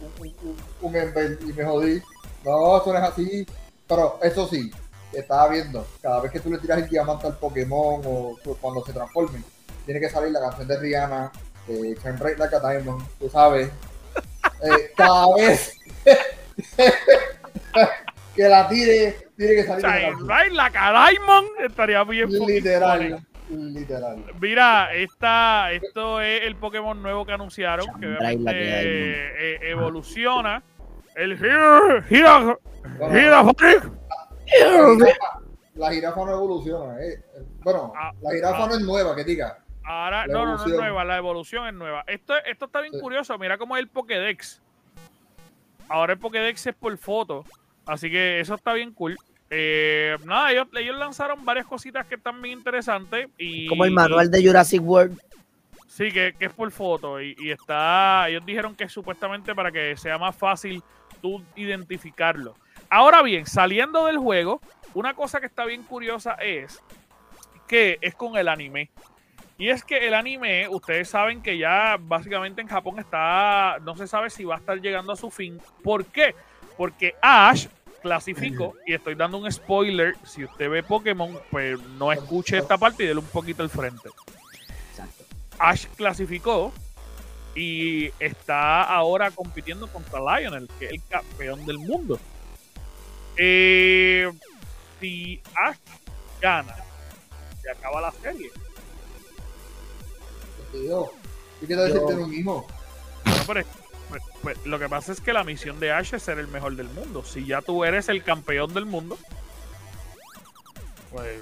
Un, 0.00 0.34
un, 0.42 0.56
un 0.80 0.96
Ember 0.96 1.38
y 1.42 1.52
me 1.52 1.64
jodí. 1.64 2.02
No, 2.44 2.78
eso 2.78 2.92
no 2.92 2.98
es 2.98 3.04
así. 3.04 3.46
Pero 3.86 4.18
eso 4.22 4.46
sí, 4.46 4.70
estaba 5.12 5.48
viendo, 5.48 5.86
cada 6.02 6.20
vez 6.20 6.30
que 6.30 6.40
tú 6.40 6.50
le 6.50 6.58
tiras 6.58 6.78
el 6.78 6.88
diamante 6.88 7.26
al 7.26 7.38
Pokémon 7.38 8.02
o 8.04 8.36
cuando 8.60 8.84
se 8.84 8.92
transforme, 8.92 9.42
tiene 9.86 10.00
que 10.00 10.10
salir 10.10 10.32
la 10.32 10.40
canción 10.40 10.68
de 10.68 10.78
Rihanna, 10.78 11.32
eh, 11.68 11.96
Shine 12.02 12.18
Bright 12.18 12.38
Like 12.38 12.56
a 12.56 12.60
Diamond, 12.60 13.02
tú 13.18 13.28
sabes. 13.28 13.70
Eh, 14.60 14.90
cada 14.96 15.36
vez 15.36 15.78
que 18.34 18.48
la 18.48 18.68
tire, 18.68 19.28
tiene 19.36 19.54
que 19.54 19.64
salir 19.64 19.84
Shine 19.84 20.24
Bright 20.24 20.52
Like 20.52 20.76
a 20.76 21.10
Diamond 21.10 21.46
estaría 21.60 22.02
bien 22.02 22.28
Literal. 22.28 23.24
Literal. 23.50 24.24
Mira, 24.40 24.94
esta, 24.94 25.72
esto 25.72 26.20
es 26.20 26.42
el 26.44 26.56
Pokémon 26.56 27.02
nuevo 27.02 27.24
que 27.24 27.32
anunciaron, 27.32 27.86
que 27.98 28.06
obviamente 28.06 28.50
eh, 28.52 29.70
evoluciona. 29.70 30.62
El 31.14 31.36
Gira, 31.36 32.02
Gira, 32.08 32.58
Gira, 33.10 33.42
la 35.78 35.92
jirafa 35.92 36.24
no 36.24 36.32
evoluciona. 36.32 37.00
Eh. 37.00 37.22
Bueno, 37.62 37.92
ah, 37.96 38.12
la 38.20 38.30
jirafa 38.32 38.64
ah, 38.64 38.66
no 38.68 38.74
es 38.74 38.80
nueva, 38.80 39.16
que 39.16 39.24
diga. 39.24 39.58
Ahora, 39.84 40.26
no, 40.26 40.44
no, 40.44 40.56
no 40.56 40.66
es 40.66 40.72
nueva, 40.72 41.04
la 41.04 41.16
evolución 41.16 41.66
es 41.66 41.74
nueva. 41.74 42.04
Esto, 42.06 42.34
esto 42.44 42.66
está 42.66 42.80
bien 42.80 42.92
sí. 42.92 43.00
curioso, 43.00 43.38
mira 43.38 43.56
cómo 43.56 43.76
es 43.76 43.82
el 43.82 43.88
Pokédex. 43.88 44.60
Ahora 45.88 46.12
el 46.12 46.18
Pokédex 46.18 46.66
es 46.66 46.74
por 46.74 46.96
foto, 46.98 47.44
así 47.86 48.10
que 48.10 48.40
eso 48.40 48.54
está 48.54 48.74
bien 48.74 48.92
cool. 48.92 49.16
Eh, 49.50 50.16
nada, 50.24 50.52
ellos, 50.52 50.68
ellos, 50.78 50.96
lanzaron 50.96 51.44
varias 51.44 51.66
cositas 51.66 52.06
que 52.06 52.16
están 52.16 52.40
bien 52.42 52.58
interesantes. 52.58 53.28
Y, 53.38 53.66
Como 53.66 53.84
el 53.84 53.92
manual 53.92 54.30
de 54.30 54.46
Jurassic 54.46 54.82
World. 54.82 55.18
Sí, 55.86 56.12
que, 56.12 56.34
que 56.38 56.46
es 56.46 56.52
por 56.52 56.70
foto. 56.70 57.20
Y, 57.20 57.34
y, 57.38 57.50
está. 57.50 58.28
Ellos 58.28 58.44
dijeron 58.44 58.74
que 58.74 58.84
es 58.84 58.92
supuestamente 58.92 59.54
para 59.54 59.72
que 59.72 59.96
sea 59.96 60.18
más 60.18 60.36
fácil 60.36 60.82
tú 61.20 61.42
identificarlo. 61.56 62.54
Ahora 62.90 63.22
bien, 63.22 63.46
saliendo 63.46 64.06
del 64.06 64.18
juego, 64.18 64.60
una 64.94 65.14
cosa 65.14 65.40
que 65.40 65.46
está 65.46 65.64
bien 65.64 65.82
curiosa 65.82 66.34
es 66.34 66.80
que 67.66 67.98
es 68.00 68.14
con 68.14 68.36
el 68.36 68.48
anime. 68.48 68.90
Y 69.58 69.70
es 69.70 69.82
que 69.82 70.06
el 70.06 70.14
anime, 70.14 70.68
ustedes 70.68 71.08
saben 71.08 71.42
que 71.42 71.58
ya 71.58 71.96
básicamente 71.98 72.60
en 72.60 72.68
Japón 72.68 72.98
está. 73.00 73.78
No 73.82 73.96
se 73.96 74.06
sabe 74.06 74.30
si 74.30 74.44
va 74.44 74.54
a 74.54 74.58
estar 74.58 74.80
llegando 74.80 75.12
a 75.12 75.16
su 75.16 75.30
fin. 75.30 75.60
¿Por 75.82 76.04
qué? 76.06 76.34
Porque 76.76 77.16
Ash 77.20 77.66
clasificó, 78.00 78.74
y 78.86 78.94
estoy 78.94 79.14
dando 79.14 79.38
un 79.38 79.50
spoiler, 79.50 80.16
si 80.24 80.44
usted 80.44 80.70
ve 80.70 80.82
Pokémon, 80.82 81.38
pues 81.50 81.80
no 81.98 82.12
escuche 82.12 82.58
esta 82.58 82.78
parte 82.78 83.04
y 83.04 83.06
déle 83.06 83.20
un 83.20 83.26
poquito 83.26 83.62
al 83.62 83.70
frente. 83.70 84.08
Exacto. 84.90 85.24
Ash 85.58 85.86
clasificó 85.96 86.72
y 87.54 88.10
está 88.20 88.82
ahora 88.82 89.30
compitiendo 89.30 89.88
contra 89.88 90.20
Lionel, 90.20 90.68
que 90.78 90.86
es 90.86 90.92
el 90.92 91.02
campeón 91.08 91.66
del 91.66 91.78
mundo. 91.78 92.18
Eh, 93.36 94.30
si 95.00 95.40
Ash 95.56 95.76
gana, 96.40 96.76
se 97.60 97.70
acaba 97.70 98.00
la 98.00 98.12
serie. 98.12 98.50
¿Y 101.60 101.66
qué 101.66 101.74
tal 101.74 101.92
si 101.92 102.06
tiene 102.06 102.22
un 102.22 102.34
hijo? 102.34 102.66
No, 103.24 103.34
pero 103.46 103.64
pues, 104.08 104.22
pues, 104.42 104.66
lo 104.66 104.78
que 104.78 104.88
pasa 104.88 105.12
es 105.12 105.20
que 105.20 105.32
la 105.32 105.44
misión 105.44 105.80
de 105.80 105.92
Ash 105.92 106.14
es 106.14 106.22
ser 106.22 106.38
el 106.38 106.48
mejor 106.48 106.76
del 106.76 106.88
mundo. 106.88 107.24
Si 107.24 107.44
ya 107.44 107.60
tú 107.62 107.84
eres 107.84 108.08
el 108.08 108.22
campeón 108.22 108.72
del 108.72 108.86
mundo, 108.86 109.18
pues, 111.10 111.40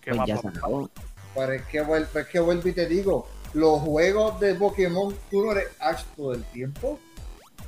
¿qué 0.00 0.12
pues 0.12 0.26
ya 0.26 0.36
se 0.36 0.48
acabó. 0.48 0.90
Pero 1.34 1.52
es 1.52 1.62
que, 1.66 1.80
vuelvo, 1.80 2.18
es 2.18 2.26
que 2.26 2.40
vuelvo 2.40 2.68
y 2.68 2.72
te 2.72 2.86
digo, 2.86 3.28
los 3.54 3.80
juegos 3.80 4.40
de 4.40 4.54
Pokémon, 4.54 5.14
tú 5.30 5.44
no 5.44 5.52
eres 5.52 5.68
Ash 5.80 6.02
todo 6.16 6.34
el 6.34 6.44
tiempo 6.44 6.98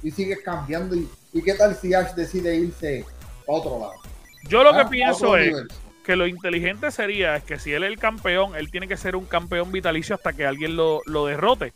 y 0.02 0.10
sigues 0.10 0.40
cambiando. 0.40 0.94
¿Y, 0.94 1.08
y 1.32 1.42
qué 1.42 1.54
tal 1.54 1.74
si 1.76 1.94
Ash 1.94 2.12
decide 2.14 2.56
irse 2.56 3.04
a 3.48 3.52
otro 3.52 3.78
lado? 3.78 3.94
Yo 4.48 4.62
lo 4.62 4.74
ah, 4.74 4.82
que 4.82 4.90
pienso 4.90 5.36
es 5.36 5.52
universo. 5.52 5.76
que 6.04 6.16
lo 6.16 6.26
inteligente 6.26 6.90
sería 6.90 7.36
es 7.36 7.44
que 7.44 7.58
si 7.58 7.72
él 7.72 7.84
es 7.84 7.90
el 7.90 7.98
campeón, 7.98 8.56
él 8.56 8.70
tiene 8.70 8.88
que 8.88 8.96
ser 8.96 9.14
un 9.14 9.26
campeón 9.26 9.70
vitalicio 9.70 10.16
hasta 10.16 10.32
que 10.32 10.44
alguien 10.44 10.76
lo, 10.76 11.00
lo 11.06 11.26
derrote. 11.26 11.72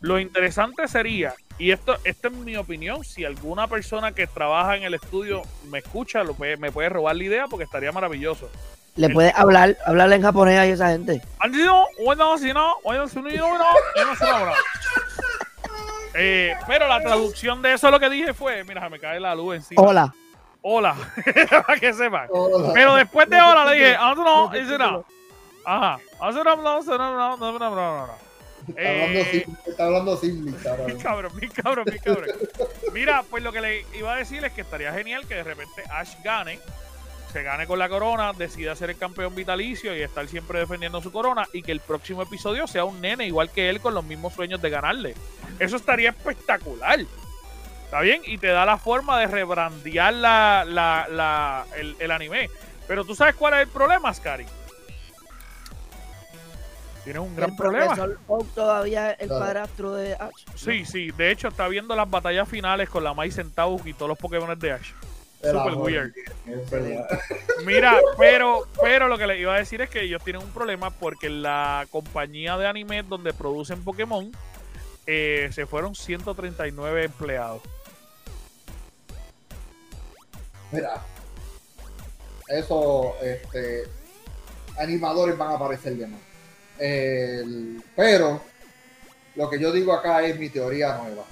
Lo 0.00 0.18
interesante 0.18 0.88
sería 0.88 1.34
y 1.58 1.70
esto, 1.70 1.96
esta 2.04 2.28
es 2.28 2.34
mi 2.34 2.56
opinión. 2.56 3.04
Si 3.04 3.24
alguna 3.24 3.66
persona 3.66 4.12
que 4.12 4.26
trabaja 4.26 4.76
en 4.76 4.82
el 4.82 4.94
estudio 4.94 5.42
me 5.70 5.78
escucha, 5.78 6.22
lo 6.22 6.34
me 6.34 6.70
puede 6.70 6.88
robar 6.88 7.16
la 7.16 7.24
idea 7.24 7.46
porque 7.48 7.64
estaría 7.64 7.92
maravilloso. 7.92 8.50
¿Le 8.96 9.10
puedes 9.10 9.34
hablar, 9.34 9.76
hablarle 9.84 10.16
en 10.16 10.22
japonés 10.22 10.58
a 10.58 10.66
esa 10.66 10.88
gente? 10.88 11.20
Bueno, 12.02 12.38
si 12.38 12.52
no, 12.52 12.76
bueno, 12.82 13.08
si 13.08 13.16
no, 13.16 13.22
no, 13.22 13.58
no 13.58 14.16
se 14.16 14.24
lo 14.24 14.52
Eh, 16.14 16.54
pero 16.66 16.88
la 16.88 17.02
traducción 17.02 17.60
de 17.60 17.74
eso 17.74 17.90
lo 17.90 18.00
que 18.00 18.08
dije 18.08 18.32
fue, 18.32 18.64
mira, 18.64 18.88
me 18.88 18.98
cae 18.98 19.20
la 19.20 19.34
luz 19.34 19.56
encima. 19.56 19.82
Hola. 19.82 20.14
Hola, 20.62 20.96
para 21.66 21.78
que 21.78 21.92
sepan. 21.92 22.28
Pero 22.74 22.96
después 22.96 23.28
de 23.28 23.40
hola 23.40 23.66
le 23.66 23.74
dije, 23.74 23.96
ah, 23.98 24.14
no, 24.16 24.50
no, 24.50 24.78
no. 24.78 25.04
Ajá. 25.64 25.98
No, 26.20 26.32
no, 26.32 26.56
no, 26.56 26.82
no, 26.82 27.36
no, 27.36 27.58
no, 27.58 28.06
no. 28.06 28.25
Está 28.68 28.90
hablando, 28.90 29.18
Eh, 29.20 29.44
sim- 29.44 29.56
está 29.66 29.84
hablando 29.86 30.16
Simlish 30.16 30.66
ahora 30.66 30.84
Mi 30.84 30.92
mismo. 30.94 31.02
cabrón, 31.08 31.32
mi 31.40 31.48
cabrón, 31.48 31.84
mi 31.92 31.98
cabrón. 31.98 32.28
Mira, 32.92 33.22
pues 33.28 33.42
lo 33.42 33.52
que 33.52 33.60
le 33.60 33.86
iba 33.96 34.12
a 34.12 34.16
decir 34.16 34.44
es 34.44 34.52
que 34.52 34.62
estaría 34.62 34.92
genial 34.92 35.26
que 35.26 35.34
de 35.36 35.44
repente 35.44 35.82
Ash 35.90 36.14
gane, 36.24 36.58
se 37.32 37.42
gane 37.42 37.66
con 37.66 37.78
la 37.78 37.88
corona, 37.88 38.32
decida 38.32 38.74
ser 38.74 38.90
el 38.90 38.96
campeón 38.98 39.34
vitalicio 39.34 39.94
y 39.96 40.02
estar 40.02 40.26
siempre 40.26 40.58
defendiendo 40.58 41.00
su 41.02 41.12
corona 41.12 41.46
y 41.52 41.62
que 41.62 41.72
el 41.72 41.80
próximo 41.80 42.22
episodio 42.22 42.66
sea 42.66 42.84
un 42.84 43.00
nene 43.00 43.26
igual 43.26 43.50
que 43.50 43.68
él 43.68 43.80
con 43.80 43.94
los 43.94 44.04
mismos 44.04 44.32
sueños 44.34 44.60
de 44.62 44.70
ganarle. 44.70 45.14
Eso 45.58 45.76
estaría 45.76 46.10
espectacular. 46.10 47.00
¿Está 47.84 48.00
bien? 48.00 48.22
Y 48.26 48.38
te 48.38 48.48
da 48.48 48.64
la 48.64 48.78
forma 48.78 49.18
de 49.20 49.26
rebrandear 49.28 50.12
la, 50.12 50.64
la, 50.66 51.06
la- 51.08 51.66
el, 51.76 51.94
el 52.00 52.10
anime. 52.10 52.50
Pero 52.88 53.04
tú 53.04 53.14
sabes 53.14 53.34
cuál 53.36 53.54
es 53.54 53.60
el 53.60 53.68
problema, 53.68 54.12
Scary. 54.12 54.44
Tienes 57.06 57.22
un 57.22 57.36
gran 57.36 57.50
el 57.50 57.56
problema. 57.56 57.96
todavía 58.52 59.12
es 59.12 59.20
el 59.20 59.28
Claro. 59.28 59.44
padrastro 59.44 59.94
de 59.94 60.14
Ash. 60.14 60.44
Sí, 60.56 60.84
sí. 60.84 61.12
De 61.12 61.30
hecho, 61.30 61.46
está 61.46 61.68
viendo 61.68 61.94
las 61.94 62.10
batallas 62.10 62.48
finales 62.48 62.88
con 62.90 63.04
la 63.04 63.14
Mai 63.14 63.30
Centaur 63.30 63.80
y 63.86 63.94
todos 63.94 64.08
los 64.08 64.18
Pokémon 64.18 64.58
de 64.58 64.72
Ash. 64.72 64.90
Super 65.36 65.56
amor, 65.56 65.76
weird. 65.76 66.12
Mira, 67.64 68.00
pero, 68.18 68.66
pero 68.82 69.06
lo 69.06 69.16
que 69.18 69.28
les 69.28 69.38
iba 69.38 69.54
a 69.54 69.58
decir 69.58 69.80
es 69.82 69.88
que 69.88 70.02
ellos 70.02 70.20
tienen 70.24 70.42
un 70.42 70.50
problema 70.50 70.90
porque 70.90 71.30
la 71.30 71.86
compañía 71.92 72.56
de 72.56 72.66
anime 72.66 73.04
donde 73.04 73.32
producen 73.32 73.84
Pokémon 73.84 74.32
eh, 75.06 75.48
se 75.52 75.64
fueron 75.66 75.94
139 75.94 77.04
empleados. 77.04 77.62
Mira, 80.72 81.00
eso, 82.48 83.14
este, 83.22 83.84
animadores 84.76 85.38
van 85.38 85.52
a 85.52 85.54
aparecer 85.54 85.94
de 85.96 86.08
más. 86.08 86.20
El- 86.78 87.82
pero 87.94 88.40
lo 89.34 89.48
que 89.50 89.58
yo 89.58 89.72
digo 89.72 89.92
acá 89.92 90.22
es 90.22 90.38
mi 90.38 90.48
teoría 90.48 90.96
nueva. 90.98 91.24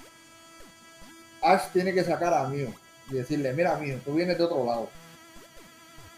Ash 1.42 1.68
tiene 1.72 1.92
que 1.92 2.04
sacar 2.04 2.32
a 2.32 2.48
Mew 2.48 2.72
y 3.10 3.14
decirle, 3.14 3.52
mira 3.52 3.76
Mew, 3.76 3.98
tú 4.00 4.14
vienes 4.14 4.38
de 4.38 4.44
otro 4.44 4.64
lado. 4.64 4.88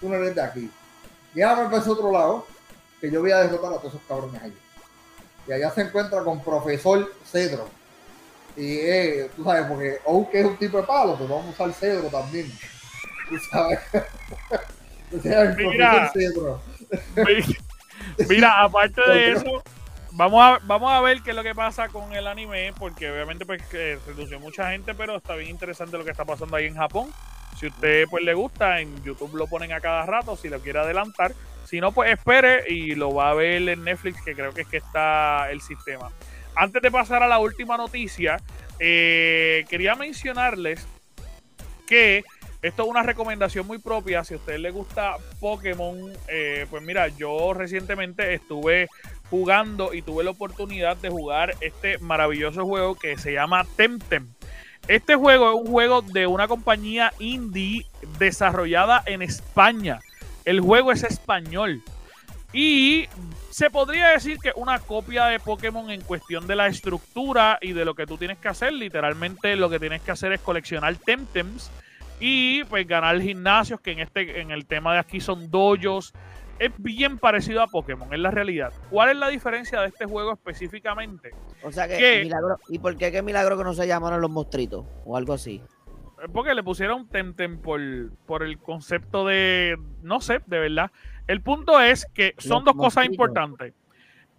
Tú 0.01 0.09
no 0.09 0.17
eres 0.17 0.35
de 0.35 0.43
aquí. 0.43 0.71
Llévame 1.35 1.65
para 1.65 1.79
ese 1.79 1.91
otro 1.91 2.13
lado, 2.13 2.47
que 3.01 3.11
yo 3.11 3.21
voy 3.21 3.31
a 3.33 3.39
derrotar 3.39 3.73
a 3.73 3.77
todos 3.79 3.95
esos 3.95 4.07
cabrones 4.07 4.41
allí. 4.43 4.57
Y 5.49 5.53
allá 5.53 5.71
se 5.71 5.83
encuentra 5.83 6.23
con 6.23 6.43
Profesor 6.43 7.13
Cedro. 7.31 7.69
Y 8.57 8.79
eh, 8.79 9.31
tú 9.37 9.45
sabes, 9.45 9.67
porque 9.67 9.99
Oak 10.07 10.35
es 10.35 10.45
un 10.47 10.57
tipo 10.57 10.79
de 10.79 10.85
palo, 10.85 11.15
pero 11.19 11.29
vamos 11.37 11.49
a 11.49 11.65
usar 11.65 11.73
Cedro 11.75 12.09
también. 12.09 12.51
Tú 13.29 13.37
sabes. 13.51 13.81
O 15.17 15.21
sea, 15.23 15.43
el 15.43 15.57
Mira. 15.57 16.11
Profesor 16.13 16.33
Cedro. 16.35 16.61
Mira, 18.29 18.63
aparte 18.63 19.01
de 19.09 19.33
eso, 19.33 19.63
vamos 20.13 20.43
a, 20.43 20.59
vamos 20.65 20.93
a 20.93 21.01
ver 21.01 21.23
qué 21.23 21.31
es 21.31 21.37
lo 21.37 21.43
que 21.43 21.55
pasa 21.55 21.89
con 21.89 22.13
el 22.13 22.27
anime, 22.27 22.73
porque 22.79 23.11
obviamente 23.11 23.45
pues 23.45 23.63
que 23.67 23.99
redució 24.07 24.41
mucha 24.41 24.71
gente, 24.71 24.95
pero 24.95 25.17
está 25.17 25.35
bien 25.35 25.51
interesante 25.51 25.99
lo 25.99 26.05
que 26.05 26.11
está 26.11 26.25
pasando 26.25 26.57
ahí 26.57 26.67
en 26.67 26.77
Japón. 26.77 27.11
Si 27.59 27.67
usted 27.67 28.07
pues 28.11 28.25
le 28.25 28.35
gusta, 28.35 28.81
en 28.81 29.03
YouTube 29.03 29.35
lo 29.35 29.47
ponen 29.47 29.73
a 29.73 29.81
cada 29.81 30.05
rato, 30.05 30.37
si 30.37 30.49
lo 30.49 30.61
quiere 30.61 30.79
adelantar. 30.79 31.33
Si 31.65 31.81
no, 31.81 31.91
pues 31.91 32.13
espere 32.13 32.65
y 32.69 32.95
lo 32.95 33.13
va 33.13 33.31
a 33.31 33.35
ver 33.35 33.69
en 33.69 33.83
Netflix, 33.83 34.23
que 34.23 34.35
creo 34.35 34.53
que 34.53 34.63
es 34.63 34.69
que 34.69 34.77
está 34.77 35.51
el 35.51 35.61
sistema. 35.61 36.11
Antes 36.55 36.81
de 36.81 36.91
pasar 36.91 37.23
a 37.23 37.27
la 37.27 37.39
última 37.39 37.77
noticia, 37.77 38.39
eh, 38.79 39.65
quería 39.69 39.95
mencionarles 39.95 40.87
que 41.87 42.25
esto 42.67 42.83
es 42.83 42.89
una 42.89 43.03
recomendación 43.03 43.67
muy 43.67 43.79
propia. 43.79 44.25
Si 44.25 44.35
a 44.35 44.39
usted 44.39 44.59
le 44.59 44.71
gusta 44.71 45.17
Pokémon, 45.41 46.13
eh, 46.29 46.67
pues 46.69 46.83
mira, 46.83 47.09
yo 47.09 47.55
recientemente 47.55 48.35
estuve 48.35 48.89
jugando 49.31 49.95
y 49.95 50.03
tuve 50.03 50.25
la 50.25 50.31
oportunidad 50.31 50.97
de 50.97 51.11
jugar 51.11 51.55
este 51.61 51.99
maravilloso 51.99 52.65
juego 52.65 52.95
que 52.95 53.19
se 53.19 53.33
llama 53.33 53.67
Temtem. 53.77 54.33
Este 54.89 55.17
juego 55.17 55.51
es 55.51 55.67
un 55.67 55.73
juego 55.73 56.03
de 56.03 56.27
una 56.27 56.49
compañía 56.49 57.13
indie 57.19 57.87
desarrollada 58.19 59.03
en 59.07 59.23
España. 59.23 60.01
El 60.45 60.61
juego 60.61 60.93
es 60.93 61.03
español. 61.03 61.83
Y 62.53 63.07
se 63.51 63.71
podría 63.71 64.09
decir 64.09 64.39
que 64.39 64.53
una 64.55 64.79
copia 64.79 65.27
de 65.27 65.41
Pokémon 65.41 65.91
en 65.91 66.01
cuestión 66.01 66.47
de 66.47 66.57
la 66.57 66.69
estructura 66.69 67.59
y 67.61 67.73
de 67.73 67.85
lo 67.85 67.95
que 67.95 68.07
tú 68.07 68.17
tienes 68.17 68.39
que 68.39 68.49
hacer. 68.49 68.73
Literalmente 68.73 69.57
lo 69.57 69.69
que 69.69 69.81
tienes 69.81 70.03
que 70.03 70.13
hacer 70.13 70.33
es 70.33 70.41
coleccionar 70.41 70.97
Temtems 70.97 71.71
y 72.21 72.65
pues 72.65 72.87
ganar 72.87 73.21
gimnasios, 73.21 73.81
que 73.81 73.93
en 73.93 74.01
este 74.01 74.41
en 74.41 74.51
el 74.51 74.67
tema 74.67 74.95
de 74.95 75.01
aquí 75.01 75.21
son 75.21 75.51
dojos. 75.51 76.13
Es 76.59 76.73
bien 76.79 77.19
parecido 77.19 77.61
a 77.61 77.67
Pokémon, 77.67 78.13
es 78.15 78.19
la 78.19 78.31
realidad. 78.31 78.73
¿Cuál 78.89 79.11
es 79.11 79.17
la 79.17 79.29
diferencia 79.29 79.83
de 79.83 79.89
este 79.89 80.07
juego 80.07 80.33
específicamente? 80.33 81.31
O 81.63 81.71
sea 81.71 81.87
que. 81.87 82.31
¿Y 82.69 82.79
por 82.79 82.97
qué 82.97 83.13
qué 83.13 83.21
milagro 83.21 83.59
que 83.59 83.65
no 83.65 83.75
se 83.75 83.87
llamaron 83.87 84.23
los 84.23 84.31
mostritos? 84.31 84.87
O 85.05 85.19
algo 85.19 85.35
así. 85.35 85.61
Es 86.23 86.31
Porque 86.33 86.55
le 86.55 86.63
pusieron 86.63 87.09
Temtem 87.09 87.61
por, 87.61 87.81
por 88.25 88.43
el 88.43 88.59
concepto 88.59 89.27
de, 89.27 89.77
no 90.03 90.23
sé, 90.23 90.41
de 90.47 90.59
verdad. 90.59 90.91
El 91.27 91.43
punto 91.43 91.79
es 91.79 92.07
que 92.15 92.35
son 92.39 92.65
Los 92.65 92.75
dos 92.75 92.85
cosas 92.85 93.05
importantes. 93.05 93.75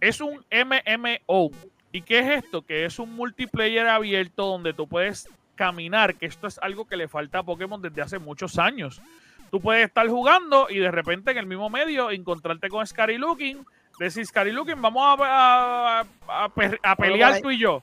Es 0.00 0.20
un 0.20 0.44
MMO. 0.50 1.50
¿Y 1.92 2.02
qué 2.02 2.18
es 2.18 2.44
esto? 2.44 2.62
Que 2.62 2.84
es 2.84 2.98
un 2.98 3.14
multiplayer 3.14 3.86
abierto 3.86 4.46
donde 4.46 4.72
tú 4.72 4.88
puedes 4.88 5.28
caminar, 5.58 6.14
que 6.14 6.26
esto 6.26 6.46
es 6.46 6.58
algo 6.60 6.86
que 6.86 6.96
le 6.96 7.08
falta 7.08 7.40
a 7.40 7.42
Pokémon 7.42 7.82
desde 7.82 8.00
hace 8.00 8.18
muchos 8.18 8.58
años. 8.58 9.02
Tú 9.50 9.60
puedes 9.60 9.86
estar 9.86 10.06
jugando 10.08 10.68
y 10.70 10.78
de 10.78 10.90
repente 10.90 11.32
en 11.32 11.38
el 11.38 11.46
mismo 11.46 11.68
medio 11.68 12.10
encontrarte 12.10 12.68
con 12.68 12.86
Scary 12.86 13.18
Looking, 13.18 13.66
decir 13.98 14.24
Scary 14.24 14.52
Looking, 14.52 14.80
vamos 14.80 15.18
a, 15.20 16.00
a- 16.28 16.44
a 16.44 16.48
pe- 16.50 16.78
a 16.82 16.94
pelear 16.96 17.32
tú 17.42 17.50
y 17.50 17.58
yo. 17.58 17.82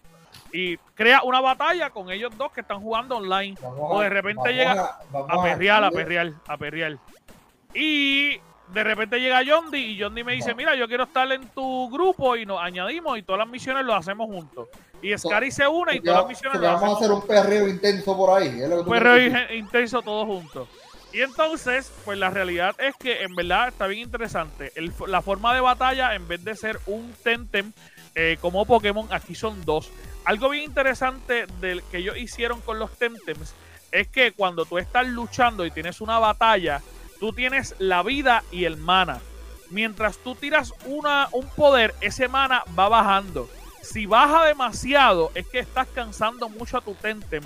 Y 0.53 0.77
crea 0.93 1.21
una 1.23 1.41
batalla 1.41 1.89
con 1.89 2.09
ellos 2.11 2.31
dos 2.37 2.51
que 2.53 2.61
están 2.61 2.79
jugando 2.79 3.17
online. 3.17 3.57
Vamos 3.61 3.77
O 3.81 3.99
de 3.99 4.09
repente 4.09 4.53
llega 4.53 4.73
a, 4.73 4.99
A 5.29 5.43
perrear, 5.43 5.83
a 5.83 5.91
perrear, 5.91 6.31
a 6.47 6.57
perrear. 6.57 6.97
Y 7.73 8.39
de 8.73 8.83
repente 8.83 9.19
llega 9.19 9.41
Yondi 9.43 9.77
y 9.77 9.95
Yondi 9.95 10.23
me 10.23 10.33
dice, 10.33 10.53
mira, 10.55 10.75
yo 10.75 10.87
quiero 10.87 11.03
estar 11.03 11.31
en 11.31 11.47
tu 11.49 11.89
grupo 11.89 12.35
y 12.35 12.45
nos 12.45 12.59
añadimos 12.61 13.17
y 13.17 13.23
todas 13.23 13.39
las 13.39 13.47
misiones 13.47 13.85
lo 13.85 13.93
hacemos 13.95 14.27
juntos. 14.27 14.67
Y 15.01 15.15
Scary 15.17 15.51
se 15.51 15.67
une 15.67 15.95
y 15.95 15.99
todas 16.01 16.21
las 16.21 16.27
misiones 16.29 16.59
lo 16.59 16.67
vamos 16.67 16.81
a 16.81 16.85
hacemos 16.85 17.01
hacer 17.01 17.11
un 17.11 17.27
perreo 17.27 17.67
intenso 17.67 18.17
por 18.17 18.37
ahí. 18.41 18.49
un 18.61 18.85
perreo 18.85 19.53
intenso 19.55 20.01
todos 20.01 20.25
juntos. 20.25 20.67
Y 21.13 21.21
entonces, 21.21 21.91
pues 22.03 22.17
la 22.17 22.29
realidad 22.29 22.75
es 22.79 22.95
que 22.97 23.23
en 23.23 23.35
verdad 23.35 23.69
está 23.69 23.87
bien 23.87 24.01
interesante. 24.01 24.71
El- 24.75 24.91
la 25.07 25.21
forma 25.21 25.53
de 25.53 25.61
batalla, 25.61 26.13
en 26.15 26.27
vez 26.27 26.43
de 26.43 26.55
ser 26.55 26.79
un 26.87 27.13
Tentem 27.23 27.71
eh, 28.15 28.37
como 28.41 28.65
Pokémon, 28.65 29.07
aquí 29.11 29.35
son 29.35 29.63
dos. 29.63 29.89
Algo 30.25 30.49
bien 30.49 30.63
interesante 30.63 31.45
del 31.61 31.83
que 31.83 31.97
ellos 31.99 32.17
hicieron 32.17 32.59
con 32.61 32.79
los 32.79 32.91
Temtems 32.97 33.53
es 33.91 34.07
que 34.07 34.31
cuando 34.33 34.65
tú 34.65 34.77
estás 34.77 35.07
luchando 35.07 35.65
y 35.65 35.71
tienes 35.71 36.01
una 36.01 36.17
batalla, 36.19 36.81
tú 37.25 37.33
tienes 37.33 37.73
la 37.79 38.03
vida 38.03 38.43
y 38.51 38.65
el 38.65 38.77
mana. 38.77 39.19
Mientras 39.71 40.19
tú 40.19 40.35
tiras 40.35 40.75
una, 40.85 41.27
un 41.31 41.47
poder, 41.47 41.95
ese 41.99 42.27
mana 42.27 42.63
va 42.77 42.87
bajando. 42.87 43.49
Si 43.81 44.05
baja 44.05 44.45
demasiado, 44.45 45.31
es 45.33 45.47
que 45.47 45.57
estás 45.57 45.87
cansando 45.87 46.49
mucho 46.49 46.77
a 46.77 46.81
tu 46.81 46.93
Tentem 46.93 47.43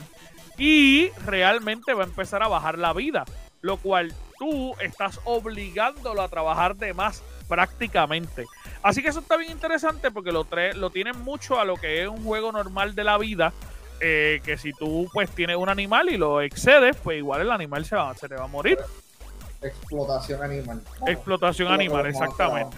y 0.57 1.11
realmente 1.25 1.93
va 1.93 2.03
a 2.03 2.07
empezar 2.07 2.43
a 2.43 2.49
bajar 2.49 2.77
la 2.77 2.91
vida, 2.91 3.23
lo 3.61 3.77
cual 3.77 4.13
tú 4.37 4.75
estás 4.81 5.21
obligándolo 5.23 6.21
a 6.21 6.27
trabajar 6.27 6.75
de 6.75 6.93
más 6.93 7.23
prácticamente. 7.47 8.47
Así 8.83 9.01
que 9.01 9.07
eso 9.07 9.21
está 9.21 9.37
bien 9.37 9.51
interesante 9.51 10.11
porque 10.11 10.33
lo, 10.33 10.45
lo 10.75 10.89
tienen 10.89 11.17
mucho 11.21 11.57
a 11.57 11.63
lo 11.63 11.77
que 11.77 12.03
es 12.03 12.09
un 12.09 12.21
juego 12.25 12.51
normal 12.51 12.95
de 12.95 13.05
la 13.05 13.17
vida, 13.17 13.53
eh, 14.01 14.41
que 14.43 14.57
si 14.57 14.73
tú 14.73 15.07
pues 15.13 15.29
tienes 15.29 15.55
un 15.55 15.69
animal 15.69 16.09
y 16.09 16.17
lo 16.17 16.41
excedes, 16.41 16.97
pues 16.97 17.19
igual 17.19 17.39
el 17.39 17.51
animal 17.51 17.85
se, 17.85 17.95
se 18.19 18.27
te 18.27 18.35
va 18.35 18.43
a 18.43 18.47
morir. 18.47 18.77
Explotación 19.61 20.43
animal. 20.43 20.81
Explotación 21.07 21.71
animal, 21.71 22.05
exactamente. 22.07 22.77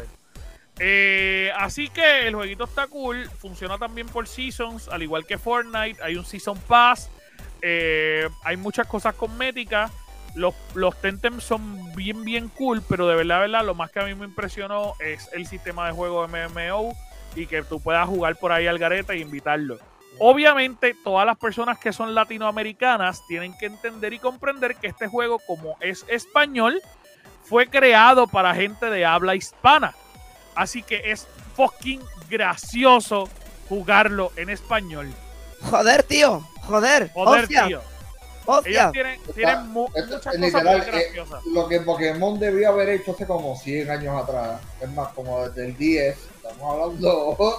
Eh, 0.79 1.51
así 1.57 1.89
que 1.89 2.27
el 2.27 2.33
jueguito 2.35 2.63
está 2.63 2.87
cool. 2.87 3.29
Funciona 3.37 3.77
también 3.77 4.07
por 4.07 4.27
seasons, 4.27 4.87
al 4.87 5.03
igual 5.03 5.25
que 5.25 5.37
Fortnite. 5.37 6.01
Hay 6.01 6.15
un 6.15 6.25
season 6.25 6.57
pass. 6.67 7.09
eh, 7.61 8.27
hay 8.43 8.57
muchas 8.57 8.87
cosas 8.87 9.13
cosméticas. 9.15 9.91
Los, 10.33 10.55
los 10.73 10.99
Temtem 11.01 11.41
son 11.41 11.93
bien, 11.93 12.23
bien 12.23 12.47
cool, 12.49 12.81
pero 12.87 13.05
de 13.07 13.15
verdad, 13.15 13.41
verdad, 13.41 13.65
lo 13.65 13.75
más 13.75 13.91
que 13.91 13.99
a 13.99 14.05
mí 14.05 14.15
me 14.15 14.25
impresionó 14.25 14.93
es 14.99 15.29
el 15.33 15.45
sistema 15.45 15.85
de 15.87 15.91
juego 15.93 16.25
MMO 16.27 16.95
y 17.35 17.45
que 17.45 17.61
tú 17.63 17.81
puedas 17.81 18.07
jugar 18.07 18.37
por 18.37 18.51
ahí 18.51 18.65
al 18.65 18.79
garete 18.79 19.13
e 19.13 19.19
invitarlo. 19.19 19.77
Obviamente, 20.23 20.95
todas 21.03 21.25
las 21.25 21.35
personas 21.35 21.79
que 21.79 21.91
son 21.91 22.13
latinoamericanas 22.13 23.25
tienen 23.25 23.57
que 23.57 23.65
entender 23.65 24.13
y 24.13 24.19
comprender 24.19 24.75
que 24.75 24.85
este 24.85 25.07
juego, 25.07 25.39
como 25.47 25.77
es 25.79 26.05
español, 26.09 26.79
fue 27.43 27.65
creado 27.65 28.27
para 28.27 28.53
gente 28.53 28.85
de 28.91 29.03
habla 29.03 29.33
hispana. 29.33 29.95
Así 30.53 30.83
que 30.83 31.11
es 31.11 31.27
fucking 31.55 32.03
gracioso 32.29 33.29
jugarlo 33.67 34.31
en 34.35 34.51
español. 34.51 35.11
Joder, 35.59 36.03
tío. 36.03 36.47
Joder. 36.67 37.11
Joder, 37.13 37.41
hostia. 37.41 37.65
tío. 37.65 37.81
Ellos 38.65 38.91
tienen, 38.91 39.19
tienen 39.33 39.69
muchas 39.69 40.05
cosas 40.07 40.35
literal, 40.35 40.87
eh, 40.93 41.13
lo 41.45 41.67
que 41.67 41.79
Pokémon 41.79 42.39
debió 42.39 42.69
haber 42.69 42.89
hecho 42.89 43.13
hace 43.13 43.25
como 43.25 43.55
100 43.55 43.89
años 43.89 44.21
atrás. 44.21 44.61
Es 44.79 44.89
más, 44.91 45.13
como 45.13 45.47
desde 45.47 45.65
el 45.65 45.75
10. 45.75 46.15
Estamos 46.35 46.61
hablando. 46.61 47.57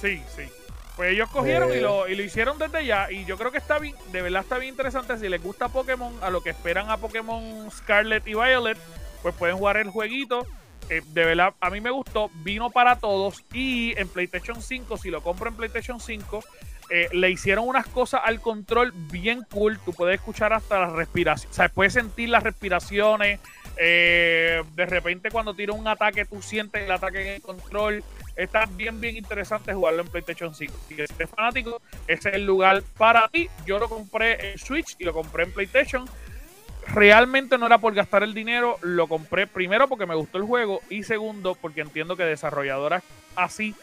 sí, 0.00 0.22
sí. 0.34 0.48
Pues 0.96 1.12
ellos 1.12 1.30
cogieron 1.30 1.70
y, 1.70 1.76
eh. 1.76 1.80
lo, 1.80 2.08
y 2.08 2.14
lo 2.14 2.22
hicieron 2.22 2.58
desde 2.58 2.84
ya. 2.84 3.10
Y 3.10 3.24
yo 3.24 3.38
creo 3.38 3.50
que 3.50 3.58
está 3.58 3.78
bien, 3.78 3.94
de 4.10 4.22
verdad 4.22 4.42
está 4.42 4.58
bien 4.58 4.72
interesante. 4.72 5.16
Si 5.18 5.28
les 5.28 5.42
gusta 5.42 5.68
Pokémon, 5.68 6.12
a 6.22 6.30
lo 6.30 6.42
que 6.42 6.50
esperan 6.50 6.90
a 6.90 6.98
Pokémon 6.98 7.70
Scarlet 7.70 8.26
y 8.26 8.34
Violet, 8.34 8.78
pues 9.22 9.34
pueden 9.34 9.56
jugar 9.56 9.78
el 9.78 9.88
jueguito. 9.88 10.46
Eh, 10.90 11.02
de 11.06 11.24
verdad, 11.24 11.54
a 11.60 11.70
mí 11.70 11.80
me 11.80 11.90
gustó. 11.90 12.30
Vino 12.42 12.68
para 12.70 12.96
todos. 12.96 13.42
Y 13.52 13.94
en 13.96 14.08
PlayStation 14.08 14.60
5, 14.60 14.98
si 14.98 15.10
lo 15.10 15.22
compro 15.22 15.48
en 15.48 15.56
PlayStation 15.56 15.98
5, 15.98 16.44
eh, 16.90 17.08
le 17.12 17.30
hicieron 17.30 17.66
unas 17.66 17.86
cosas 17.86 18.20
al 18.24 18.40
control 18.40 18.92
bien 18.92 19.46
cool. 19.50 19.78
Tú 19.78 19.94
puedes 19.94 20.16
escuchar 20.16 20.52
hasta 20.52 20.78
las 20.78 20.92
respiraciones. 20.92 21.52
O 21.52 21.56
sea, 21.56 21.68
puedes 21.70 21.94
sentir 21.94 22.28
las 22.28 22.42
respiraciones. 22.42 23.40
de 23.76 24.86
repente, 24.86 25.30
cuando 25.30 25.54
tira 25.54 25.72
un 25.72 25.88
ataque, 25.88 26.26
tú 26.26 26.42
sientes 26.42 26.82
el 26.82 26.90
ataque 26.90 27.22
en 27.22 27.28
el 27.36 27.42
control 27.42 28.04
está 28.36 28.66
bien, 28.66 29.00
bien 29.00 29.16
interesante 29.16 29.74
jugarlo 29.74 30.02
en 30.02 30.08
PlayStation 30.08 30.54
5. 30.54 30.72
Si 30.88 30.94
eres 30.94 31.10
fanático, 31.34 31.80
ese 32.06 32.30
es 32.30 32.34
el 32.36 32.46
lugar 32.46 32.82
para 32.96 33.28
ti. 33.28 33.48
Yo 33.66 33.78
lo 33.78 33.88
compré 33.88 34.52
en 34.52 34.58
Switch 34.58 34.96
y 34.98 35.04
lo 35.04 35.12
compré 35.12 35.44
en 35.44 35.52
PlayStation. 35.52 36.08
Realmente 36.94 37.58
no 37.58 37.66
era 37.66 37.78
por 37.78 37.94
gastar 37.94 38.22
el 38.22 38.34
dinero, 38.34 38.78
lo 38.82 39.06
compré 39.06 39.46
primero 39.46 39.88
porque 39.88 40.06
me 40.06 40.16
gustó 40.16 40.38
el 40.38 40.44
juego 40.44 40.80
y 40.90 41.04
segundo 41.04 41.54
porque 41.54 41.80
entiendo 41.80 42.16
que 42.16 42.24
desarrolladoras 42.24 43.04
así, 43.36 43.74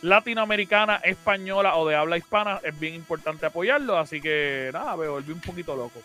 latinoamericana, 0.00 0.96
española 0.96 1.76
o 1.76 1.86
de 1.86 1.96
habla 1.96 2.16
hispana, 2.16 2.60
es 2.62 2.78
bien 2.78 2.94
importante 2.94 3.46
apoyarlo. 3.46 3.98
Así 3.98 4.20
que 4.20 4.70
nada, 4.72 4.96
me 4.96 5.06
volví 5.06 5.32
un 5.32 5.40
poquito 5.40 5.76
loco. 5.76 6.00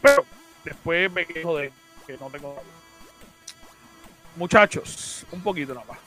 Pero 0.00 0.24
después 0.64 1.12
me 1.12 1.26
quejo 1.26 1.58
de 1.58 1.70
que 2.06 2.16
no 2.16 2.30
tengo. 2.30 2.62
Muchachos, 4.36 5.26
un 5.30 5.42
poquito 5.42 5.74
nada 5.74 5.86
más 5.86 6.05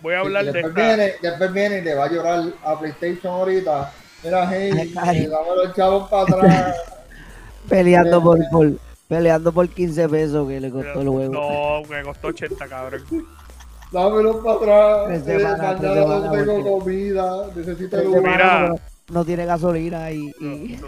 voy 0.00 0.14
a 0.14 0.20
hablar 0.20 0.44
después 0.44 0.74
de. 0.74 0.82
Viene, 0.82 1.12
después 1.20 1.52
viene 1.52 1.78
y 1.78 1.82
le 1.82 1.94
va 1.94 2.04
a 2.04 2.10
llorar 2.10 2.44
a 2.64 2.78
PlayStation 2.78 3.32
ahorita. 3.32 3.92
Mira, 4.24 4.48
hey, 4.52 4.92
dame 4.94 5.28
los 5.28 5.74
chavos 5.74 6.08
para 6.08 6.22
atrás. 6.22 6.76
peleando 7.68 8.22
por, 8.22 8.38
por, 8.50 8.72
peleando 9.06 9.52
por 9.52 9.68
15 9.68 10.08
pesos 10.08 10.48
que 10.48 10.60
le 10.60 10.70
costó 10.70 11.00
el 11.00 11.08
juego. 11.08 11.32
No, 11.32 11.88
me 11.88 12.02
costó 12.02 12.28
80, 12.28 12.68
cabrón. 12.68 13.04
Dámelos 13.92 14.36
para 14.44 15.04
atrás. 15.04 15.28
Eh, 15.28 15.38
mañana 15.38 16.20
no 16.20 16.32
tengo 16.32 16.78
comida. 16.78 17.46
Necesito 17.54 17.98
el 17.98 18.08
Mira, 18.08 18.74
no, 19.08 19.24
tiene 19.24 19.46
gasolina 19.46 20.10
y. 20.10 20.32
y... 20.40 20.80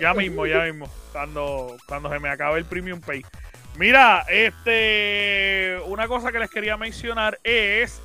ya 0.00 0.14
mismo, 0.14 0.46
ya 0.46 0.64
mismo. 0.64 0.88
Cuando, 1.12 1.76
cuando 1.86 2.10
se 2.10 2.18
me 2.18 2.28
acabe 2.28 2.58
el 2.58 2.64
Premium 2.64 3.00
Pay. 3.00 3.24
Mira, 3.78 4.24
este. 4.28 5.76
Una 5.86 6.08
cosa 6.08 6.32
que 6.32 6.38
les 6.40 6.50
quería 6.50 6.76
mencionar 6.76 7.38
es 7.44 8.00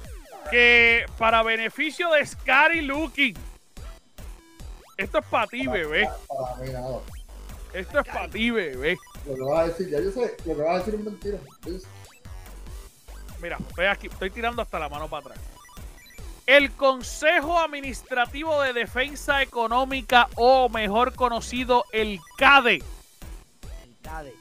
que 0.50 1.06
para 1.18 1.44
beneficio 1.44 2.12
de 2.12 2.26
Scary 2.26 2.82
Lucky. 2.82 3.36
Esto 4.98 5.20
es 5.20 5.26
para 5.26 5.48
ti, 5.48 5.66
bebé. 5.68 6.10
Esto 7.74 8.00
es 8.00 8.08
para 8.08 8.28
ti, 8.28 8.52
bebé. 8.52 8.98
Lo 9.26 9.36
que 9.36 9.42
vas 9.42 9.60
a 9.60 9.68
decir, 9.68 9.90
ya 9.90 10.02
yo 10.02 10.12
sé, 10.12 10.36
lo 10.46 10.56
que 10.56 10.62
vas 10.62 10.76
a 10.76 10.78
decir 10.80 10.96
es 10.96 11.00
mentira. 11.02 11.38
Mira, 13.42 13.58
estoy 13.70 13.86
aquí, 13.86 14.08
estoy 14.08 14.30
tirando 14.32 14.62
hasta 14.62 14.80
la 14.80 14.90
mano 14.90 15.08
para 15.08 15.28
atrás. 15.28 15.40
El 16.46 16.72
Consejo 16.72 17.60
Administrativo 17.60 18.62
de 18.62 18.74
Defensa 18.74 19.42
Económica, 19.42 20.28
o 20.36 20.68
mejor 20.68 21.14
conocido, 21.14 21.86
el 21.94 22.20
CADE. 22.38 22.82
El 23.84 23.98
CADE. 24.02 24.34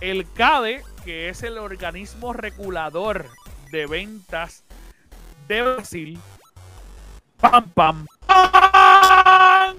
El 0.00 0.32
CADE, 0.32 0.82
que 1.04 1.28
es 1.28 1.42
el 1.42 1.58
organismo 1.58 2.32
regulador 2.32 3.28
de 3.72 3.86
ventas 3.86 4.62
de 5.48 5.62
Brasil, 5.62 6.18
pam, 7.40 7.68
pam, 7.70 8.06
pam, 8.26 9.76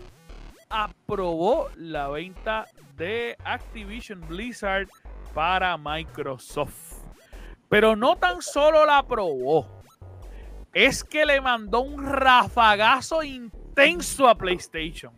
aprobó 0.69 1.69
la 1.77 2.09
venta 2.09 2.67
de 2.95 3.35
Activision 3.43 4.21
Blizzard 4.27 4.87
para 5.33 5.77
Microsoft. 5.77 7.03
Pero 7.67 7.95
no 7.95 8.15
tan 8.15 8.41
solo 8.41 8.85
la 8.85 8.99
aprobó, 8.99 9.81
es 10.73 11.03
que 11.03 11.25
le 11.25 11.41
mandó 11.41 11.81
un 11.81 12.05
rafagazo 12.05 13.23
intenso 13.23 14.27
a 14.27 14.35
PlayStation. 14.35 15.13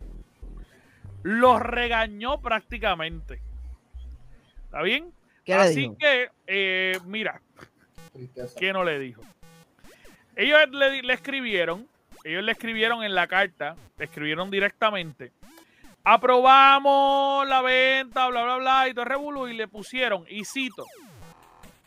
Los 1.23 1.59
regañó 1.61 2.39
prácticamente. 2.39 3.41
¿Está 4.65 4.81
bien? 4.81 5.11
Así 5.53 5.93
que, 5.99 6.29
eh, 6.45 6.99
mira, 7.05 7.41
¿qué 8.57 8.71
no 8.71 8.83
le 8.83 8.99
dijo? 8.99 9.21
Ellos 10.37 10.69
le, 10.69 11.13
escribieron, 11.13 11.87
ellos 12.23 12.43
le 12.43 12.51
escribieron 12.51 13.03
en 13.03 13.15
la 13.15 13.25
carta, 13.25 13.75
le 13.97 14.05
escribieron 14.05 14.51
directamente. 14.51 15.31
Aprobamos 16.03 17.47
la 17.47 17.63
venta, 17.63 18.27
bla, 18.27 18.43
bla, 18.43 18.57
bla, 18.57 18.87
y 18.87 18.93
todo 18.93 19.05
revolú, 19.05 19.47
y 19.47 19.55
le 19.55 19.67
pusieron, 19.67 20.25
y 20.29 20.45
cito. 20.45 20.85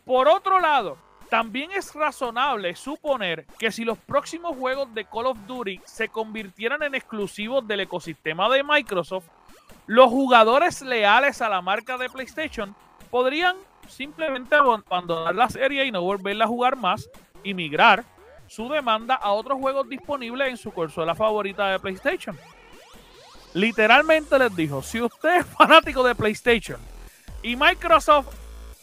Por 0.05 0.27
otro 0.27 0.59
lado, 0.59 0.99
también 1.29 1.71
es 1.71 1.95
razonable 1.95 2.75
suponer 2.75 3.47
que 3.57 3.71
si 3.71 3.85
los 3.85 3.97
próximos 3.97 4.57
juegos 4.57 4.93
de 4.95 5.05
Call 5.05 5.27
of 5.27 5.39
Duty 5.47 5.81
se 5.85 6.09
convirtieran 6.09 6.83
en 6.83 6.97
exclusivos 6.97 7.67
del 7.69 7.81
ecosistema 7.81 8.49
de 8.49 8.65
Microsoft, 8.65 9.29
los 9.87 10.11
jugadores 10.11 10.83
leales 10.83 11.41
a 11.41 11.49
la 11.49 11.63
marca 11.63 11.97
de 11.99 12.11
PlayStation 12.11 12.75
podrían 13.11 13.55
simplemente 13.89 14.57
abandonar 14.57 15.37
la 15.37 15.49
serie 15.49 15.85
y 15.85 15.93
no 15.93 16.03
volverla 16.03 16.47
a 16.47 16.49
jugar 16.49 16.75
más 16.75 17.09
y 17.45 17.55
migrar 17.55 18.05
su 18.51 18.69
demanda 18.69 19.15
a 19.15 19.31
otros 19.31 19.61
juegos 19.61 19.89
disponibles 19.89 20.49
en 20.49 20.57
su 20.57 20.73
consola 20.73 21.15
favorita 21.15 21.71
de 21.71 21.79
PlayStation. 21.79 22.37
Literalmente 23.55 24.37
les 24.41 24.57
dijo, 24.57 24.83
si 24.83 25.01
usted 25.01 25.37
es 25.37 25.47
fanático 25.59 26.03
de 26.03 26.17
PlayStation 26.17 26.81
y 27.45 27.55
Microsoft 27.55 28.35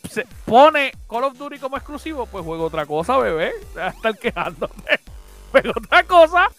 se 0.10 0.26
pone 0.46 0.94
Call 1.10 1.26
of 1.26 1.38
Duty 1.38 1.60
como 1.60 1.76
exclusivo, 1.76 2.26
pues 2.28 2.46
juega 2.46 2.64
otra 2.64 2.86
cosa, 2.86 3.18
bebé. 3.18 3.52
Hasta 3.82 4.10
el 4.10 4.18
quejándome. 4.18 4.74
Juega 5.52 5.72
otra 5.72 6.04
cosa. 6.04 6.50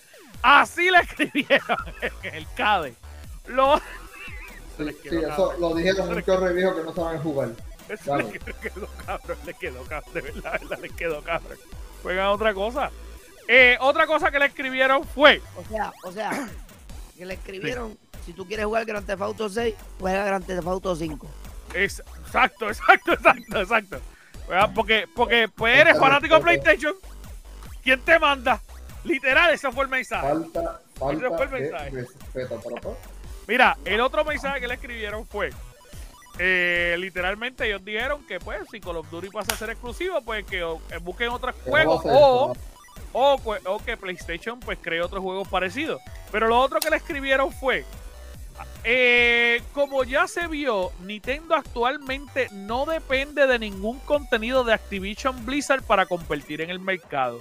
Así 0.43 0.91
le 0.91 0.99
escribieron 0.99 1.79
en 2.03 2.35
el 2.35 2.47
CADE. 2.55 2.95
Lo... 3.47 3.79
Sí, 4.77 5.17
eso 5.17 5.55
lo 5.59 5.75
dijeron 5.75 6.15
muchos 6.15 6.41
revivos 6.41 6.75
que 6.75 6.85
no 6.85 6.95
saben 6.95 7.23
jugar. 7.23 7.51
Eso 7.89 8.17
le 8.17 8.39
quedó 8.39 8.87
cabrón, 9.07 9.39
le 9.47 9.55
quedó 9.55 9.83
cabrón, 9.85 10.15
de 10.15 10.21
verdad, 10.21 10.61
verdad, 10.61 10.79
le 10.79 10.91
quedó 10.91 11.23
cabrón 11.23 11.59
juegan 12.03 12.29
otra 12.29 12.55
cosa. 12.55 12.91
Eh, 13.47 13.77
otra 13.81 14.07
cosa 14.07 14.31
que 14.31 14.39
le 14.39 14.47
escribieron 14.47 15.05
fue. 15.05 15.41
O 15.57 15.65
sea, 15.65 15.93
o 16.05 16.13
sea, 16.13 16.49
que 17.17 17.25
le 17.25 17.35
escribieron, 17.35 17.99
si 18.25 18.33
tú 18.33 18.47
quieres 18.47 18.67
jugar 18.67 18.85
Grand 18.85 19.07
Theft 19.07 19.23
Auto 19.23 19.49
6, 19.49 19.75
juega 19.99 20.25
Grand 20.25 20.45
Theft 20.45 20.67
Auto 20.67 20.95
5. 20.95 21.27
exacto, 21.75 22.69
exacto, 22.69 23.13
exacto, 23.13 23.61
exacto. 23.61 24.01
Porque, 24.75 25.07
porque 25.15 25.49
pues 25.49 25.79
eres 25.79 25.99
fanático 25.99 26.35
de 26.37 26.41
PlayStation. 26.41 26.95
¿Quién 27.83 28.01
te 28.01 28.19
manda? 28.19 28.61
Literal, 29.05 29.53
ese 29.53 29.71
fue 29.73 29.85
el 29.85 29.91
mensaje. 29.91 30.27
Falta, 30.27 30.81
falta 30.99 31.27
ese 31.27 31.37
fue 31.37 31.45
el 31.45 31.51
mensaje. 31.51 32.07
Mira, 33.47 33.79
el 33.85 34.01
otro 34.01 34.25
mensaje 34.25 34.61
que 34.61 34.69
le 34.69 34.75
escribieron 34.75 35.27
fue. 35.27 35.51
Eh, 36.39 36.97
literalmente 36.99 37.67
ellos 37.67 37.85
dijeron 37.85 38.25
que 38.27 38.39
pues 38.39 38.61
si 38.71 38.81
Call 38.81 38.97
of 38.97 39.11
Duty 39.11 39.29
pasa 39.29 39.55
a 39.55 39.57
ser 39.57 39.71
exclusivo, 39.71 40.21
pues 40.23 40.45
que 40.47 40.61
eh, 40.61 40.99
busquen 41.03 41.31
otros 41.31 41.55
juegos 41.65 42.03
o, 42.07 42.55
o, 43.13 43.79
que 43.85 43.97
PlayStation 43.97 44.61
pues 44.61 44.79
cree 44.81 45.01
otros 45.01 45.23
juegos 45.23 45.49
parecidos. 45.49 46.01
Pero 46.31 46.47
lo 46.47 46.61
otro 46.61 46.79
que 46.79 46.91
le 46.91 46.97
escribieron 46.97 47.53
fue, 47.53 47.85
eh, 48.85 49.63
como 49.73 50.05
ya 50.05 50.29
se 50.29 50.47
vio, 50.47 50.93
Nintendo 51.01 51.57
actualmente 51.57 52.49
no 52.53 52.87
depende 52.87 53.47
de 53.49 53.59
ningún 53.59 53.99
contenido 54.01 54.63
de 54.63 54.75
Activision 54.75 55.45
Blizzard 55.45 55.83
para 55.83 56.07
competir 56.07 56.61
en 56.61 56.71
el 56.71 56.79
mercado. 56.79 57.41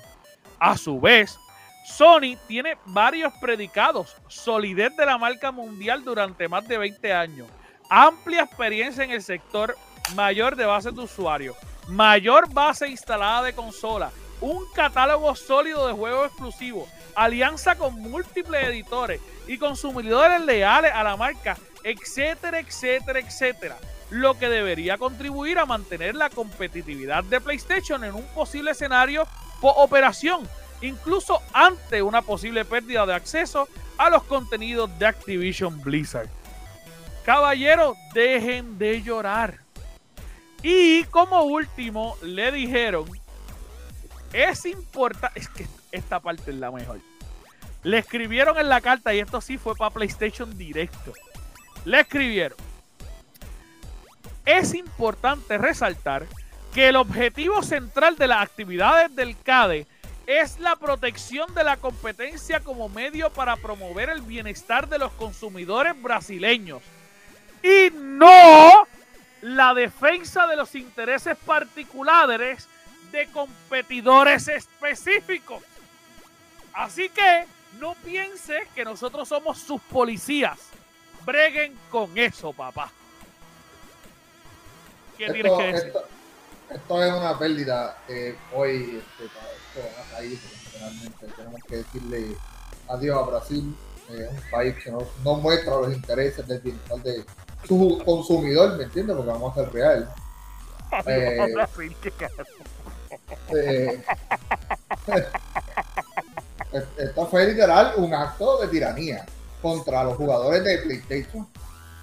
A 0.58 0.76
su 0.76 1.00
vez, 1.00 1.38
Sony 1.86 2.36
tiene 2.48 2.78
varios 2.86 3.32
predicados, 3.40 4.16
solidez 4.28 4.96
de 4.98 5.06
la 5.06 5.20
marca 5.20 5.52
mundial 5.52 6.04
durante 6.04 6.48
más 6.48 6.68
de 6.68 6.80
20 6.80 7.14
años 7.14 7.48
amplia 7.90 8.44
experiencia 8.44 9.04
en 9.04 9.12
el 9.12 9.22
sector, 9.22 9.78
mayor 10.16 10.56
de 10.56 10.66
base 10.66 10.92
de 10.92 11.02
usuario, 11.02 11.56
mayor 11.88 12.52
base 12.54 12.88
instalada 12.88 13.44
de 13.44 13.54
consola, 13.54 14.12
un 14.42 14.64
catálogo 14.74 15.36
sólido 15.36 15.88
de 15.88 15.94
juegos 15.94 16.28
exclusivos, 16.28 16.90
alianza 17.16 17.76
con 17.76 17.96
múltiples 17.96 18.68
editores 18.68 19.22
y 19.48 19.58
consumidores 19.58 20.42
leales 20.42 20.92
a 20.94 21.04
la 21.04 21.18
marca, 21.18 21.58
etcétera, 21.84 22.60
etcétera, 22.60 23.20
etcétera. 23.20 23.78
Lo 24.10 24.38
que 24.38 24.48
debería 24.48 24.98
contribuir 24.98 25.60
a 25.60 25.66
mantener 25.66 26.16
la 26.16 26.30
competitividad 26.30 27.24
de 27.24 27.42
PlayStation 27.42 28.04
en 28.04 28.16
un 28.16 28.26
posible 28.28 28.72
escenario 28.72 29.28
por 29.60 29.74
operación, 29.78 30.48
incluso 30.82 31.42
ante 31.54 32.02
una 32.02 32.22
posible 32.22 32.64
pérdida 32.64 33.06
de 33.06 33.16
acceso 33.16 33.68
a 33.98 34.10
los 34.10 34.24
contenidos 34.24 34.98
de 35.00 35.08
Activision 35.08 35.82
Blizzard. 35.82 36.30
Caballero, 37.28 37.98
dejen 38.14 38.78
de 38.78 39.02
llorar. 39.02 39.60
Y 40.64 41.04
como 41.04 41.42
último, 41.42 42.16
le 42.22 42.54
dijeron, 42.54 43.06
es 44.32 44.66
importante, 44.66 45.38
es 45.38 45.50
que 45.50 45.68
esta 45.92 46.22
parte 46.22 46.52
es 46.52 46.58
la 46.58 46.72
mejor. 46.72 47.02
Le 47.84 47.98
escribieron 47.98 48.58
en 48.58 48.70
la 48.70 48.80
carta, 48.80 49.14
y 49.14 49.20
esto 49.20 49.42
sí 49.42 49.58
fue 49.58 49.76
para 49.76 49.94
PlayStation 49.94 50.58
directo. 50.58 51.12
Le 51.84 52.00
escribieron, 52.00 52.58
es 54.46 54.74
importante 54.74 55.58
resaltar 55.58 56.26
que 56.74 56.88
el 56.88 56.96
objetivo 56.96 57.62
central 57.62 58.16
de 58.16 58.28
las 58.28 58.42
actividades 58.42 59.14
del 59.14 59.38
CADE 59.38 59.86
es 60.28 60.62
la 60.62 60.78
protección 60.78 61.54
de 61.54 61.66
la 61.66 61.76
competencia 61.76 62.62
como 62.62 62.88
medio 62.88 63.30
para 63.34 63.58
promover 63.58 64.08
el 64.08 64.22
bienestar 64.22 64.88
de 64.88 64.98
los 64.98 65.12
consumidores 65.12 66.02
brasileños 66.02 66.82
y 67.68 67.92
no 67.92 68.88
la 69.42 69.74
defensa 69.74 70.48
de 70.48 70.56
los 70.56 70.74
intereses 70.76 71.38
particulares 71.46 72.68
de 73.12 73.28
competidores 73.28 74.48
específicos. 74.48 75.64
Así 76.74 77.10
que 77.10 77.46
no 77.80 77.96
piense 77.96 78.68
que 78.74 78.86
nosotros 78.86 79.28
somos 79.28 79.58
sus 79.58 79.82
policías. 79.82 80.58
Breguen 81.26 81.78
con 81.92 82.18
eso, 82.18 82.54
papá. 82.54 82.92
¿Qué 85.18 85.30
tienes 85.32 85.52
que 85.58 85.64
decir? 85.64 85.94
Esto, 86.70 87.04
es 87.04 87.14
una 87.14 87.38
pérdida 87.38 87.98
hoy 88.54 89.02
este, 89.02 89.26
esto 89.26 89.98
va 89.98 90.04
a 90.04 90.12
caer 90.12 90.32
internacionalmente. 90.32 91.28
Tenemos 91.36 91.62
que 91.68 91.76
decirle 91.78 92.38
adiós 92.88 93.18
a 93.18 93.30
Brasil, 93.30 93.76
eh, 94.10 94.28
un 94.30 94.52
país 94.52 94.76
que 94.84 94.92
no, 94.92 95.00
no, 95.24 95.36
muestra 95.36 95.76
los 95.78 95.94
intereses 95.94 96.48
del 96.48 96.60
bienestar 96.60 97.02
de 97.04 97.26
su 97.66 98.02
consumidor, 98.06 98.78
¿me 98.78 98.84
entiendes? 98.84 99.16
Porque 99.16 99.32
vamos 99.32 99.58
a 99.58 99.62
ser 99.62 99.74
real. 99.74 100.14
Eh, 101.06 101.54
eh, 103.54 104.04
esto 106.98 107.28
fue 107.28 107.48
literal 107.48 107.94
un 107.98 108.14
acto 108.14 108.62
de 108.62 108.68
tiranía 108.68 109.26
contra 109.62 110.04
los 110.04 110.16
jugadores 110.16 110.64
de 110.64 110.78
PlayStation. 110.80 111.48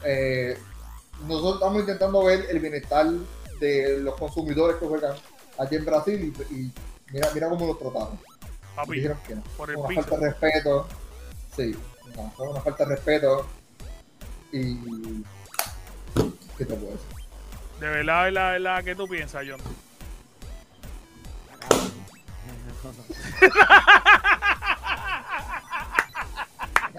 Eh, 0.05 0.59
nosotros 1.27 1.55
estamos 1.55 1.81
intentando 1.81 2.25
ver 2.25 2.47
el 2.51 2.59
bienestar 2.59 3.07
de 3.59 3.99
los 4.01 4.17
consumidores 4.17 4.77
que 4.77 4.87
juegan 4.87 5.15
aquí 5.59 5.77
en 5.77 5.85
Brasil 5.85 6.35
y, 6.51 6.71
mira, 7.13 7.31
mira 7.33 7.49
cómo 7.49 7.67
los 7.67 7.79
trataron. 7.79 8.19
Dijeron 8.89 9.19
que 9.27 9.37
no. 9.37 9.43
una 9.79 9.95
falta 9.95 10.17
de 10.17 10.31
respeto. 10.31 10.89
Sí, 11.57 11.77
no, 12.17 12.51
una 12.51 12.61
falta 12.61 12.85
de 12.85 12.95
respeto. 12.97 13.47
Y. 14.53 15.25
¿Qué 16.57 16.65
te 16.65 16.75
puedo 16.75 16.93
decir? 16.93 17.09
De 17.81 17.89
verdad, 17.89 18.25
de 18.25 18.31
verdad, 18.31 18.47
de 18.47 18.53
verdad, 18.59 18.85
¿qué 18.85 18.95
tú 18.95 19.09
piensas, 19.09 19.45
John? 19.49 19.61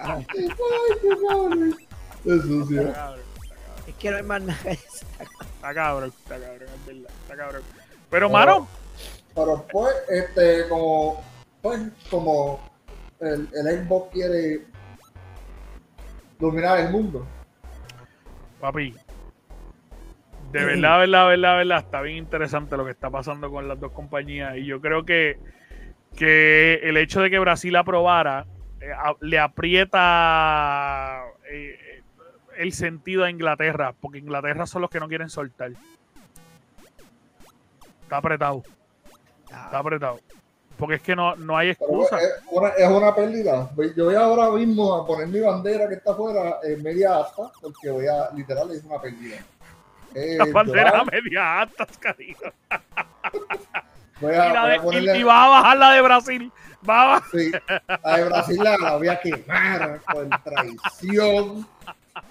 Ay, 0.02 0.28
qué 0.32 0.48
cabrón. 1.28 1.78
Es 2.26 2.42
sucio. 2.42 2.94
Es 3.88 3.96
que 3.96 4.12
no 4.12 4.18
hay 4.18 4.24
más 4.24 4.42
nada. 4.42 4.72
Está 4.72 5.74
cabrón, 5.74 6.14
está 6.22 6.40
cabrón, 6.40 6.70
es 6.76 6.86
verdad, 6.86 7.12
está 7.22 7.38
cabrón. 7.38 7.62
Pero, 8.10 8.30
mano. 8.30 8.68
Pero 9.34 9.66
pues, 9.72 9.96
este, 10.10 10.68
como, 10.70 11.24
pues, 11.62 11.82
como 12.10 12.60
el, 13.20 13.50
el 13.54 13.86
Xbox 13.86 14.12
quiere 14.12 14.66
dominar 16.40 16.80
el 16.80 16.90
mundo. 16.90 17.26
Papi, 18.60 18.96
de 20.56 20.66
verdad, 20.66 21.00
verdad, 21.00 21.28
verdad, 21.28 21.58
verdad, 21.58 21.80
está 21.80 22.02
bien 22.02 22.18
interesante 22.18 22.78
lo 22.78 22.86
que 22.86 22.92
está 22.92 23.10
pasando 23.10 23.52
con 23.52 23.68
las 23.68 23.80
dos 23.80 23.92
compañías. 23.92 24.56
Y 24.58 24.66
yo 24.66 24.80
creo 24.80 25.06
que, 25.06 25.38
que 26.16 26.76
el 26.84 26.98
hecho 26.98 27.22
de 27.22 27.30
que 27.30 27.40
Brasil 27.40 27.76
aprobara 27.76 28.46
eh, 28.80 28.92
le 29.20 29.40
aprieta 29.40 31.24
eh, 31.52 32.02
el 32.58 32.72
sentido 32.72 33.26
a 33.26 33.30
Inglaterra, 33.30 33.94
porque 34.00 34.20
Inglaterra 34.20 34.66
son 34.66 34.82
los 34.82 34.90
que 34.90 35.00
no 35.00 35.10
quieren 35.10 35.30
soltar. 35.30 35.72
Está 38.04 38.18
apretado. 38.18 38.64
Está 39.44 39.80
apretado. 39.80 40.20
Porque 40.78 40.96
es 40.96 41.02
que 41.02 41.16
no, 41.16 41.36
no 41.38 41.58
hay 41.58 41.70
excusa. 41.70 42.20
Es 42.20 42.34
una, 42.52 42.70
es 42.70 42.90
una, 42.90 43.16
pérdida. 43.16 43.70
Yo 43.96 44.06
voy 44.06 44.16
ahora 44.16 44.52
mismo 44.52 44.94
a 44.94 45.06
poner 45.06 45.28
mi 45.28 45.40
bandera 45.40 45.88
que 45.88 45.96
está 45.96 46.12
afuera 46.12 46.58
en 46.64 46.84
media 46.84 47.20
asta, 47.20 47.52
porque 47.62 47.90
voy 47.90 48.08
a, 48.08 48.30
literal, 48.36 48.70
es 48.72 48.84
una 48.84 49.00
pérdida. 49.00 49.38
Eh, 50.16 50.38
la 50.38 50.46
bandera 50.46 51.04
media 51.04 51.62
asta, 51.62 51.86
cariño. 52.00 52.38
Voy 54.22 54.34
a, 54.34 54.50
y, 54.50 54.54
la 54.54 54.68
de, 54.68 54.80
ponerle... 54.80 55.20
y, 55.20 55.24
vas 55.24 55.46
a 55.46 55.50
bajar 55.50 55.78
la 55.78 55.92
de 55.92 56.02
Brasil. 56.02 56.52
Va 56.90 57.18
a... 57.18 57.24
Sí, 57.30 57.52
la 58.02 58.18
de 58.18 58.24
Brasil 58.24 58.60
la, 58.64 58.96
voy 58.96 59.08
a 59.10 59.20
quemar 59.20 60.00
por 60.10 60.30
traición. 60.42 61.68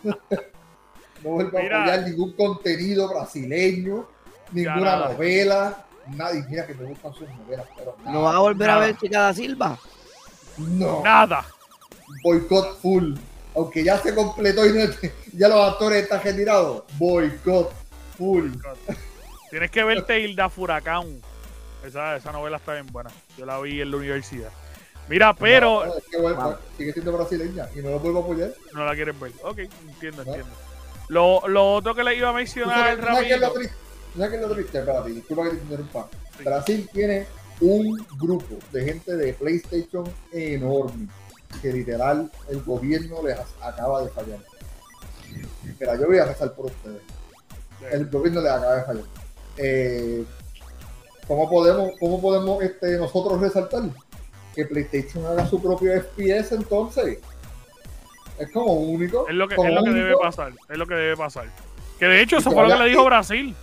No 0.03 1.31
vuelvo 1.31 1.59
a 1.59 1.61
apoyar 1.61 2.03
ningún 2.05 2.33
contenido 2.33 3.09
brasileño, 3.09 4.09
ninguna 4.53 4.97
novela. 4.97 5.85
Nadie, 6.07 6.43
mira 6.49 6.67
que 6.67 6.75
me 6.75 6.85
gustan 6.85 7.13
sus 7.13 7.29
novelas, 7.29 7.67
pero 7.77 7.97
¿No 8.05 8.23
va 8.23 8.37
a 8.37 8.39
volver 8.39 8.71
a 8.71 8.79
ver 8.79 8.97
Chica 8.97 9.21
da 9.21 9.35
Silva? 9.35 9.79
No. 10.57 11.03
Nada. 11.03 11.45
Boycott 12.23 12.79
full. 12.81 13.15
Aunque 13.55 13.85
ya 13.85 13.99
se 13.99 14.15
completó 14.15 14.67
y 14.67 14.73
ya 15.33 15.49
los 15.49 15.73
actores 15.73 16.03
están 16.03 16.23
retirados. 16.23 16.85
Boycott 16.99 17.73
full. 18.17 18.51
Tienes 19.51 19.71
que 19.71 19.85
verte 19.85 20.21
Hilda 20.21 20.49
Furacán. 20.49 21.21
Esa, 21.87 22.17
esa 22.17 22.33
novela 22.33 22.57
está 22.57 22.75
bien 22.75 22.87
buena. 22.87 23.11
Yo 23.37 23.47
la 23.47 23.61
vi 23.61 23.81
en 23.81 23.91
la 23.91 23.97
universidad. 23.97 24.51
Mira, 25.09 25.35
pero. 25.35 25.85
es 25.97 26.05
que 26.11 26.17
bueno, 26.17 26.59
sigue 26.79 26.93
siendo 26.93 27.13
brasileña 27.13 27.69
y 27.75 27.81
no 27.81 27.91
lo 27.91 28.01
puedo 28.01 28.21
apoyar. 28.21 28.53
No 28.73 28.85
la 28.85 28.95
quieres 28.95 29.19
ver. 29.21 29.33
Ok, 29.43 29.59
entiendo, 29.59 30.23
entiendo. 30.23 30.51
Lo, 31.09 31.47
lo, 31.47 31.75
otro 31.75 31.95
que 31.95 32.03
le 32.03 32.17
iba 32.17 32.31
a 32.31 32.33
mencionar. 32.33 32.97
¿Sabes, 32.97 33.05
¿sabes 33.05 33.27
qué 33.27 33.35
es 33.35 33.41
lo 33.41 33.53
triste? 33.53 33.77
¿Sabes 34.17 34.31
qué 34.31 34.37
es 34.37 34.43
lo 34.43 34.55
triste? 34.55 34.79
Espérate, 34.79 35.11
disculpa 35.11 35.45
que 35.45 35.51
te 35.51 35.63
interrumpa. 35.63 36.09
Sí. 36.39 36.45
Brasil 36.45 36.91
tiene 36.93 37.27
un 37.61 38.07
grupo 38.19 38.57
de 38.73 38.85
gente 38.85 39.15
de 39.15 39.35
PlayStation 39.35 40.05
enorme 40.33 41.09
que 41.61 41.73
literal 41.73 42.31
el 42.49 42.63
gobierno 42.63 43.23
les 43.23 43.39
acaba 43.61 44.03
de 44.03 44.11
fallar. 44.11 44.39
Mira, 45.79 45.97
yo 45.97 46.07
voy 46.07 46.19
a 46.19 46.27
rezar 46.27 46.53
por 46.55 46.67
ustedes. 46.67 47.03
El 47.91 48.09
gobierno 48.09 48.41
les 48.41 48.53
acaba 48.53 48.77
de 48.77 48.83
fallar. 48.85 49.05
Eh, 49.57 50.25
¿Cómo 51.27 51.49
podemos, 51.49 51.93
cómo 51.99 52.21
podemos 52.21 52.63
este, 52.63 52.99
nosotros 52.99 53.41
resaltar? 53.41 53.83
Que 54.55 54.67
PlayStation 54.67 55.25
haga 55.27 55.47
su 55.47 55.61
propio 55.61 55.93
FPS 56.01 56.53
entonces. 56.53 57.19
Es 58.39 58.51
como 58.53 58.75
único. 58.75 59.29
Es 59.29 59.35
lo 59.35 59.49
que, 59.49 59.55
es 59.55 59.73
lo 59.73 59.83
que 59.83 59.91
debe 59.91 60.15
pasar. 60.21 60.53
Es 60.69 60.79
lo 60.79 60.87
que 60.87 60.95
debe 60.95 61.17
pasar. 61.17 61.47
Que 61.99 62.07
de 62.07 62.21
hecho, 62.23 62.39
eso 62.39 62.51
fue 62.51 62.63
lo 62.63 62.69
que 62.69 62.83
le 62.83 62.91
dijo 62.91 63.05
Brasil. 63.05 63.55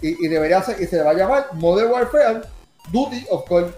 Y, 0.00 0.24
y, 0.24 0.28
debería 0.28 0.62
ser, 0.62 0.80
y 0.80 0.86
se 0.86 1.02
va 1.02 1.10
a 1.10 1.14
llamar 1.14 1.48
Modern 1.54 1.90
Warfare 1.90 2.42
Duty 2.90 3.26
of 3.30 3.48
Call. 3.48 3.74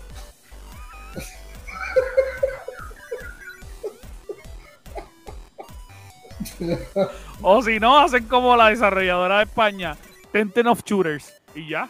o 7.43 7.63
si 7.63 7.79
no, 7.81 7.99
hacen 7.99 8.25
como 8.25 8.57
la 8.57 8.71
desarrolladora 8.71 9.39
de 9.39 9.45
España, 9.45 9.97
Tenten 10.33 10.67
of 10.67 10.83
Shooters. 10.85 11.33
Y 11.55 11.69
ya. 11.69 11.89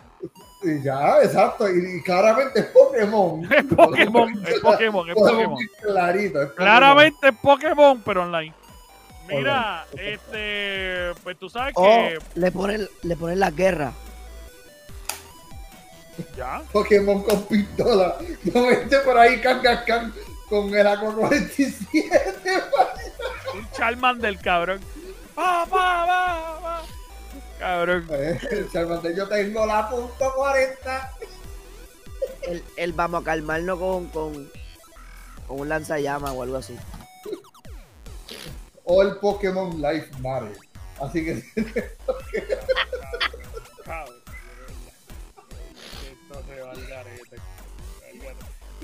Y 0.62 0.82
ya, 0.82 1.22
exacto. 1.22 1.68
Y, 1.68 2.02
claramente 2.02 2.60
es 2.60 2.66
Pokémon. 2.66 3.44
Es 3.52 3.64
Pokémon, 3.64 4.46
es 4.46 4.60
Pokémon, 4.62 5.08
es 5.08 5.14
Pokémon. 5.14 5.58
Clarito, 5.80 6.42
es 6.42 6.52
Claramente 6.52 7.28
es 7.28 7.34
Pokémon, 7.36 8.02
pero 8.04 8.22
online. 8.22 8.54
Mira, 9.28 9.86
este, 9.92 11.12
pues 11.22 11.38
tú 11.38 11.48
sabes 11.48 11.74
que. 11.74 12.18
le 12.34 12.52
ponen, 12.52 12.86
le 13.02 13.16
ponen 13.16 13.40
la 13.40 13.50
guerra. 13.50 13.92
¿Ya? 16.36 16.62
Pokémon 16.72 17.22
con 17.22 17.42
pistola. 17.44 18.16
No 18.52 18.66
vete 18.66 18.98
por 18.98 19.16
ahí, 19.18 19.40
can, 19.40 19.60
can, 19.62 20.12
con 20.54 20.72
el 20.74 20.86
AK-47. 20.86 22.62
Un 23.54 23.70
Charmander, 23.72 24.38
cabrón. 24.38 24.80
¡Va, 25.36 25.64
va, 25.64 26.06
va, 26.06 26.60
va! 26.60 26.82
Cabrón. 27.58 28.08
Charmander, 28.72 29.16
yo 29.16 29.28
tengo 29.28 29.66
la 29.66 29.88
punto 29.88 30.32
40. 30.36 31.12
Él, 32.76 32.92
vamos 32.92 33.22
a 33.22 33.24
calmarnos 33.24 33.78
con, 33.78 34.06
con, 34.08 34.50
con 35.48 35.60
un 35.60 35.68
lanzallamas 35.68 36.30
o 36.32 36.42
algo 36.42 36.56
así. 36.58 36.76
O 38.84 39.02
el 39.02 39.16
Pokémon 39.16 39.80
Life 39.80 40.10
Matter. 40.20 40.56
Así 41.00 41.24
que. 41.24 41.42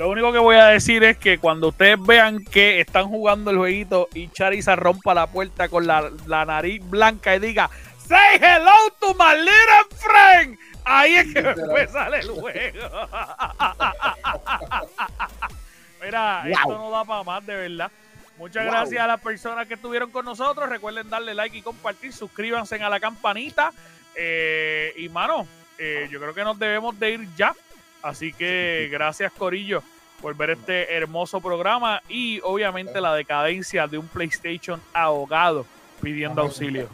Lo 0.01 0.09
único 0.09 0.33
que 0.33 0.39
voy 0.39 0.57
a 0.57 0.69
decir 0.69 1.05
es 1.05 1.19
que 1.19 1.37
cuando 1.37 1.69
ustedes 1.69 1.99
vean 2.01 2.43
que 2.43 2.81
están 2.81 3.09
jugando 3.09 3.51
el 3.51 3.59
jueguito 3.59 4.09
y 4.15 4.31
Charizard 4.31 4.79
rompa 4.81 5.13
la 5.13 5.27
puerta 5.27 5.69
con 5.69 5.87
la, 5.87 6.11
la 6.27 6.47
nariz 6.47 6.81
blanca 6.89 7.37
y 7.37 7.39
diga 7.39 7.69
Say 8.09 8.39
hello 8.41 8.73
to 8.99 9.13
my 9.13 9.37
little 9.37 9.99
friend. 9.99 10.59
Ahí 10.87 11.17
es 11.17 11.35
que 11.35 11.43
me 11.43 11.87
sale 11.87 12.21
el 12.21 12.31
juego. 12.31 12.89
Mira, 16.03 16.45
esto 16.49 16.79
no 16.79 16.91
da 16.91 17.05
para 17.05 17.23
más, 17.23 17.45
de 17.45 17.57
verdad. 17.57 17.91
Muchas 18.39 18.65
gracias 18.65 19.05
a 19.05 19.07
las 19.07 19.21
personas 19.21 19.67
que 19.67 19.75
estuvieron 19.75 20.11
con 20.11 20.25
nosotros. 20.25 20.67
Recuerden 20.71 21.11
darle 21.11 21.35
like 21.35 21.59
y 21.59 21.61
compartir. 21.61 22.15
Suscríbanse 22.15 22.83
a 22.83 22.89
la 22.89 23.01
campanita. 23.01 23.71
Eh, 24.15 24.95
y 24.97 25.11
mano, 25.11 25.47
eh, 25.77 26.09
yo 26.11 26.19
creo 26.19 26.33
que 26.33 26.43
nos 26.43 26.59
debemos 26.59 26.99
de 26.99 27.11
ir 27.11 27.29
ya. 27.37 27.55
Así 28.03 28.33
que 28.33 28.89
gracias 28.91 29.33
Corillo 29.33 29.83
por 30.21 30.37
ver 30.37 30.51
este 30.51 30.95
hermoso 30.95 31.41
programa 31.41 32.03
y 32.09 32.41
obviamente 32.43 33.01
la 33.01 33.15
decadencia 33.15 33.87
de 33.87 33.99
un 33.99 34.09
PlayStation 34.09 34.81
ahogado 34.93 35.67
pidiendo 36.03 36.43
auxilio. 36.43 36.89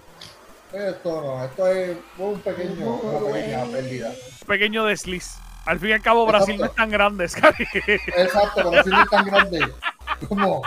Esto 0.72 1.22
no, 1.22 1.44
esto 1.44 1.66
es 1.68 1.96
un 2.18 2.40
pequeño, 2.40 2.94
una 2.96 3.32
pequeña 3.32 3.64
pérdida. 3.64 4.12
Pequeño 4.46 4.84
desliz. 4.84 5.38
Al 5.64 5.80
fin 5.80 5.90
y 5.90 5.92
al 5.92 6.02
cabo, 6.02 6.26
Brasil 6.26 6.56
no 6.58 6.66
es 6.66 6.74
tan 6.74 6.90
grande. 6.90 7.24
Exacto, 7.24 8.70
Brasil 8.70 8.92
no 8.92 9.02
es 9.02 9.10
tan 9.10 9.24
grande. 9.24 9.66
Como, 10.28 10.62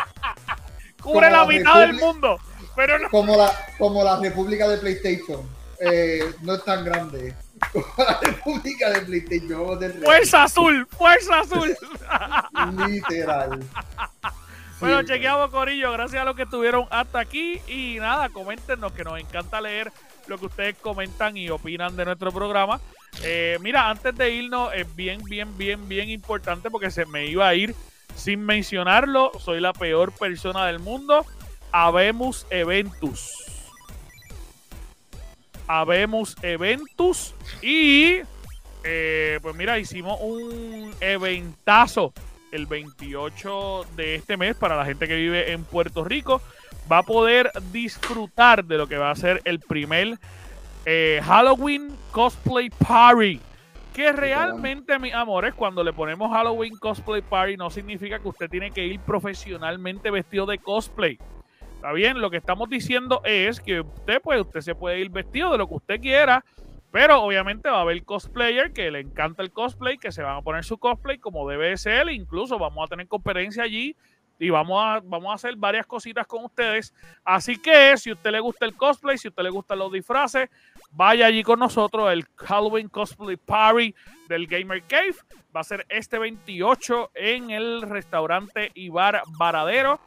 Cubre 1.02 1.32
la, 1.32 1.46
mitad 1.46 1.80
del 1.80 1.94
mundo. 1.94 2.38
Pero 2.76 3.00
no. 3.00 3.10
como, 3.10 3.36
la, 3.38 3.52
como 3.78 4.04
la 4.04 4.20
República 4.20 4.68
de 4.68 4.78
PlayStation. 4.78 5.42
Eh, 5.80 6.34
no 6.42 6.56
es 6.56 6.64
tan 6.66 6.84
grande. 6.84 7.34
La 7.98 8.20
República 8.24 8.90
de 8.92 9.02
PlayStation. 9.02 9.78
Fuerza 10.04 10.44
azul, 10.44 10.88
fuerza 10.88 11.40
azul. 11.40 11.76
Literal. 12.88 13.60
Bueno, 14.80 15.04
chequeamos, 15.04 15.50
Corillo. 15.50 15.92
Gracias 15.92 16.22
a 16.22 16.26
los 16.26 16.36
que 16.36 16.44
estuvieron 16.44 16.86
hasta 16.90 17.20
aquí. 17.20 17.60
Y 17.68 17.98
nada, 18.00 18.30
coméntenos 18.30 18.94
que 18.94 19.04
nos 19.04 19.20
encanta 19.20 19.60
leer 19.60 19.92
lo 20.28 20.38
que 20.38 20.46
ustedes 20.46 20.76
comentan 20.78 21.36
y 21.36 21.50
opinan 21.50 21.96
de 21.98 22.06
nuestro 22.06 22.32
programa. 22.32 22.80
Eh, 23.24 23.58
mira, 23.62 23.90
antes 23.90 24.16
de 24.16 24.32
irnos, 24.32 24.74
es 24.74 24.96
bien, 24.96 25.22
bien, 25.24 25.58
bien, 25.58 25.88
bien 25.90 26.10
importante 26.10 26.70
porque 26.70 26.92
se 26.92 27.06
me 27.06 27.26
iba 27.26 27.48
a 27.48 27.56
ir 27.56 27.76
sin 28.16 28.46
mencionarlo. 28.46 29.32
Soy 29.40 29.60
la 29.60 29.74
peor 29.74 30.14
persona 30.14 30.66
del 30.68 30.80
mundo. 30.80 31.26
Habemos 31.72 32.48
Eventus. 32.50 33.32
Habemos 35.70 36.36
Eventus. 36.42 37.36
Y 37.62 38.22
eh, 38.84 39.40
pues 39.44 39.56
mira, 39.56 39.78
hicimos 39.78 40.18
un 40.20 40.92
eventazo 41.00 42.12
el 42.52 42.66
28 42.66 43.86
de 43.96 44.16
este 44.16 44.36
mes 44.36 44.56
para 44.56 44.76
la 44.76 44.84
gente 44.84 45.08
que 45.08 45.16
vive 45.16 45.52
en 45.52 45.64
Puerto 45.64 46.04
Rico. 46.04 46.42
Va 46.92 46.98
a 46.98 47.04
poder 47.04 47.52
disfrutar 47.72 48.66
de 48.66 48.80
lo 48.80 48.88
que 48.88 48.98
va 48.98 49.12
a 49.12 49.16
ser 49.16 49.42
el 49.46 49.60
primer 49.60 50.18
eh, 50.86 51.22
Halloween 51.24 51.96
Cosplay 52.12 52.72
Party. 52.72 53.40
Que 53.94 54.12
realmente, 54.12 54.98
mis 54.98 55.14
amores, 55.14 55.54
cuando 55.54 55.84
le 55.84 55.94
ponemos 55.94 56.32
Halloween 56.32 56.78
Cosplay 56.78 57.22
Party, 57.22 57.58
no 57.58 57.70
significa 57.70 58.18
que 58.18 58.28
usted 58.28 58.50
tiene 58.50 58.72
que 58.72 58.88
ir 58.88 59.00
profesionalmente 59.02 60.10
vestido 60.10 60.48
de 60.48 60.58
cosplay. 60.58 61.20
¿Está 61.80 61.94
bien? 61.94 62.20
Lo 62.20 62.30
que 62.30 62.36
estamos 62.36 62.70
diciendo 62.70 63.22
es 63.24 63.62
que 63.62 63.80
usted, 63.80 64.22
pues, 64.22 64.42
usted 64.42 64.60
se 64.60 64.76
puede 64.76 65.00
ir 65.00 65.10
vestido 65.10 65.50
de 65.54 65.58
lo 65.58 65.68
que 65.68 65.76
usted 65.76 66.02
quiera 66.02 66.44
pero 66.92 67.22
obviamente 67.22 67.70
va 67.70 67.78
a 67.78 67.82
haber 67.82 68.04
cosplayer 68.04 68.74
que 68.74 68.90
le 68.90 69.00
encanta 69.00 69.44
el 69.44 69.52
cosplay, 69.52 69.98
que 69.98 70.12
se 70.12 70.24
van 70.24 70.38
a 70.38 70.42
poner 70.42 70.64
su 70.64 70.78
cosplay 70.78 71.20
como 71.20 71.48
debe 71.48 71.78
ser. 71.78 72.10
Incluso 72.10 72.58
vamos 72.58 72.84
a 72.84 72.88
tener 72.88 73.08
conferencia 73.08 73.64
allí 73.64 73.96
y 74.40 74.50
vamos 74.50 74.82
a, 74.84 75.02
vamos 75.04 75.32
a 75.32 75.36
hacer 75.36 75.56
varias 75.56 75.86
cositas 75.86 76.26
con 76.26 76.46
ustedes. 76.46 76.94
Así 77.24 77.58
que 77.58 77.96
si 77.98 78.10
a 78.10 78.14
usted 78.14 78.32
le 78.32 78.40
gusta 78.40 78.66
el 78.66 78.76
cosplay, 78.76 79.20
si 79.20 79.28
usted 79.28 79.44
le 79.44 79.52
gustan 79.52 79.78
los 79.78 79.92
disfraces, 79.92 80.50
vaya 80.92 81.28
allí 81.28 81.44
con 81.44 81.60
nosotros. 81.60 82.12
El 82.12 82.26
Halloween 82.38 82.90
Cosplay 82.90 83.38
Party 83.38 83.94
del 84.28 84.48
Gamer 84.48 84.82
Cave 84.84 85.16
va 85.56 85.60
a 85.60 85.64
ser 85.64 85.86
este 85.90 86.18
28 86.18 87.12
en 87.14 87.52
el 87.52 87.84
restaurante 87.84 88.72
Ibar 88.74 89.22
Varadero. 89.38 90.00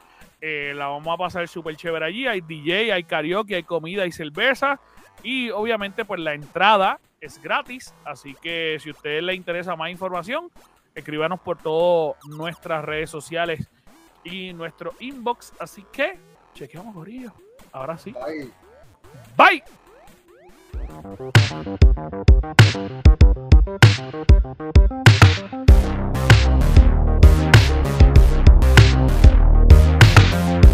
Eh, 0.45 0.73
la 0.75 0.87
vamos 0.87 1.07
a 1.07 1.17
pasar 1.17 1.47
súper 1.47 1.77
chévere 1.77 2.05
allí. 2.05 2.27
Hay 2.27 2.41
DJ, 2.41 2.91
hay 2.91 3.05
karaoke, 3.05 3.55
hay 3.55 3.63
comida 3.63 4.05
y 4.05 4.11
cerveza. 4.11 4.77
Y 5.23 5.49
obviamente, 5.51 6.03
pues 6.03 6.19
la 6.19 6.33
entrada 6.33 6.99
es 7.21 7.41
gratis. 7.41 7.93
Así 8.03 8.35
que 8.41 8.77
si 8.81 8.89
a 8.89 8.91
usted 8.91 9.21
le 9.21 9.35
interesa 9.35 9.77
más 9.77 9.89
información, 9.89 10.51
escríbanos 10.93 11.39
por 11.39 11.59
todas 11.59 12.17
nuestras 12.25 12.83
redes 12.83 13.09
sociales 13.09 13.69
y 14.25 14.51
nuestro 14.51 14.91
inbox. 14.99 15.53
Así 15.61 15.85
que, 15.93 16.19
chequeamos, 16.53 16.93
Gorillo. 16.93 17.31
Ahora 17.71 17.97
sí. 17.97 18.13
Bye. 18.13 18.51
Bye. 19.37 19.63
Bye. 30.33 30.72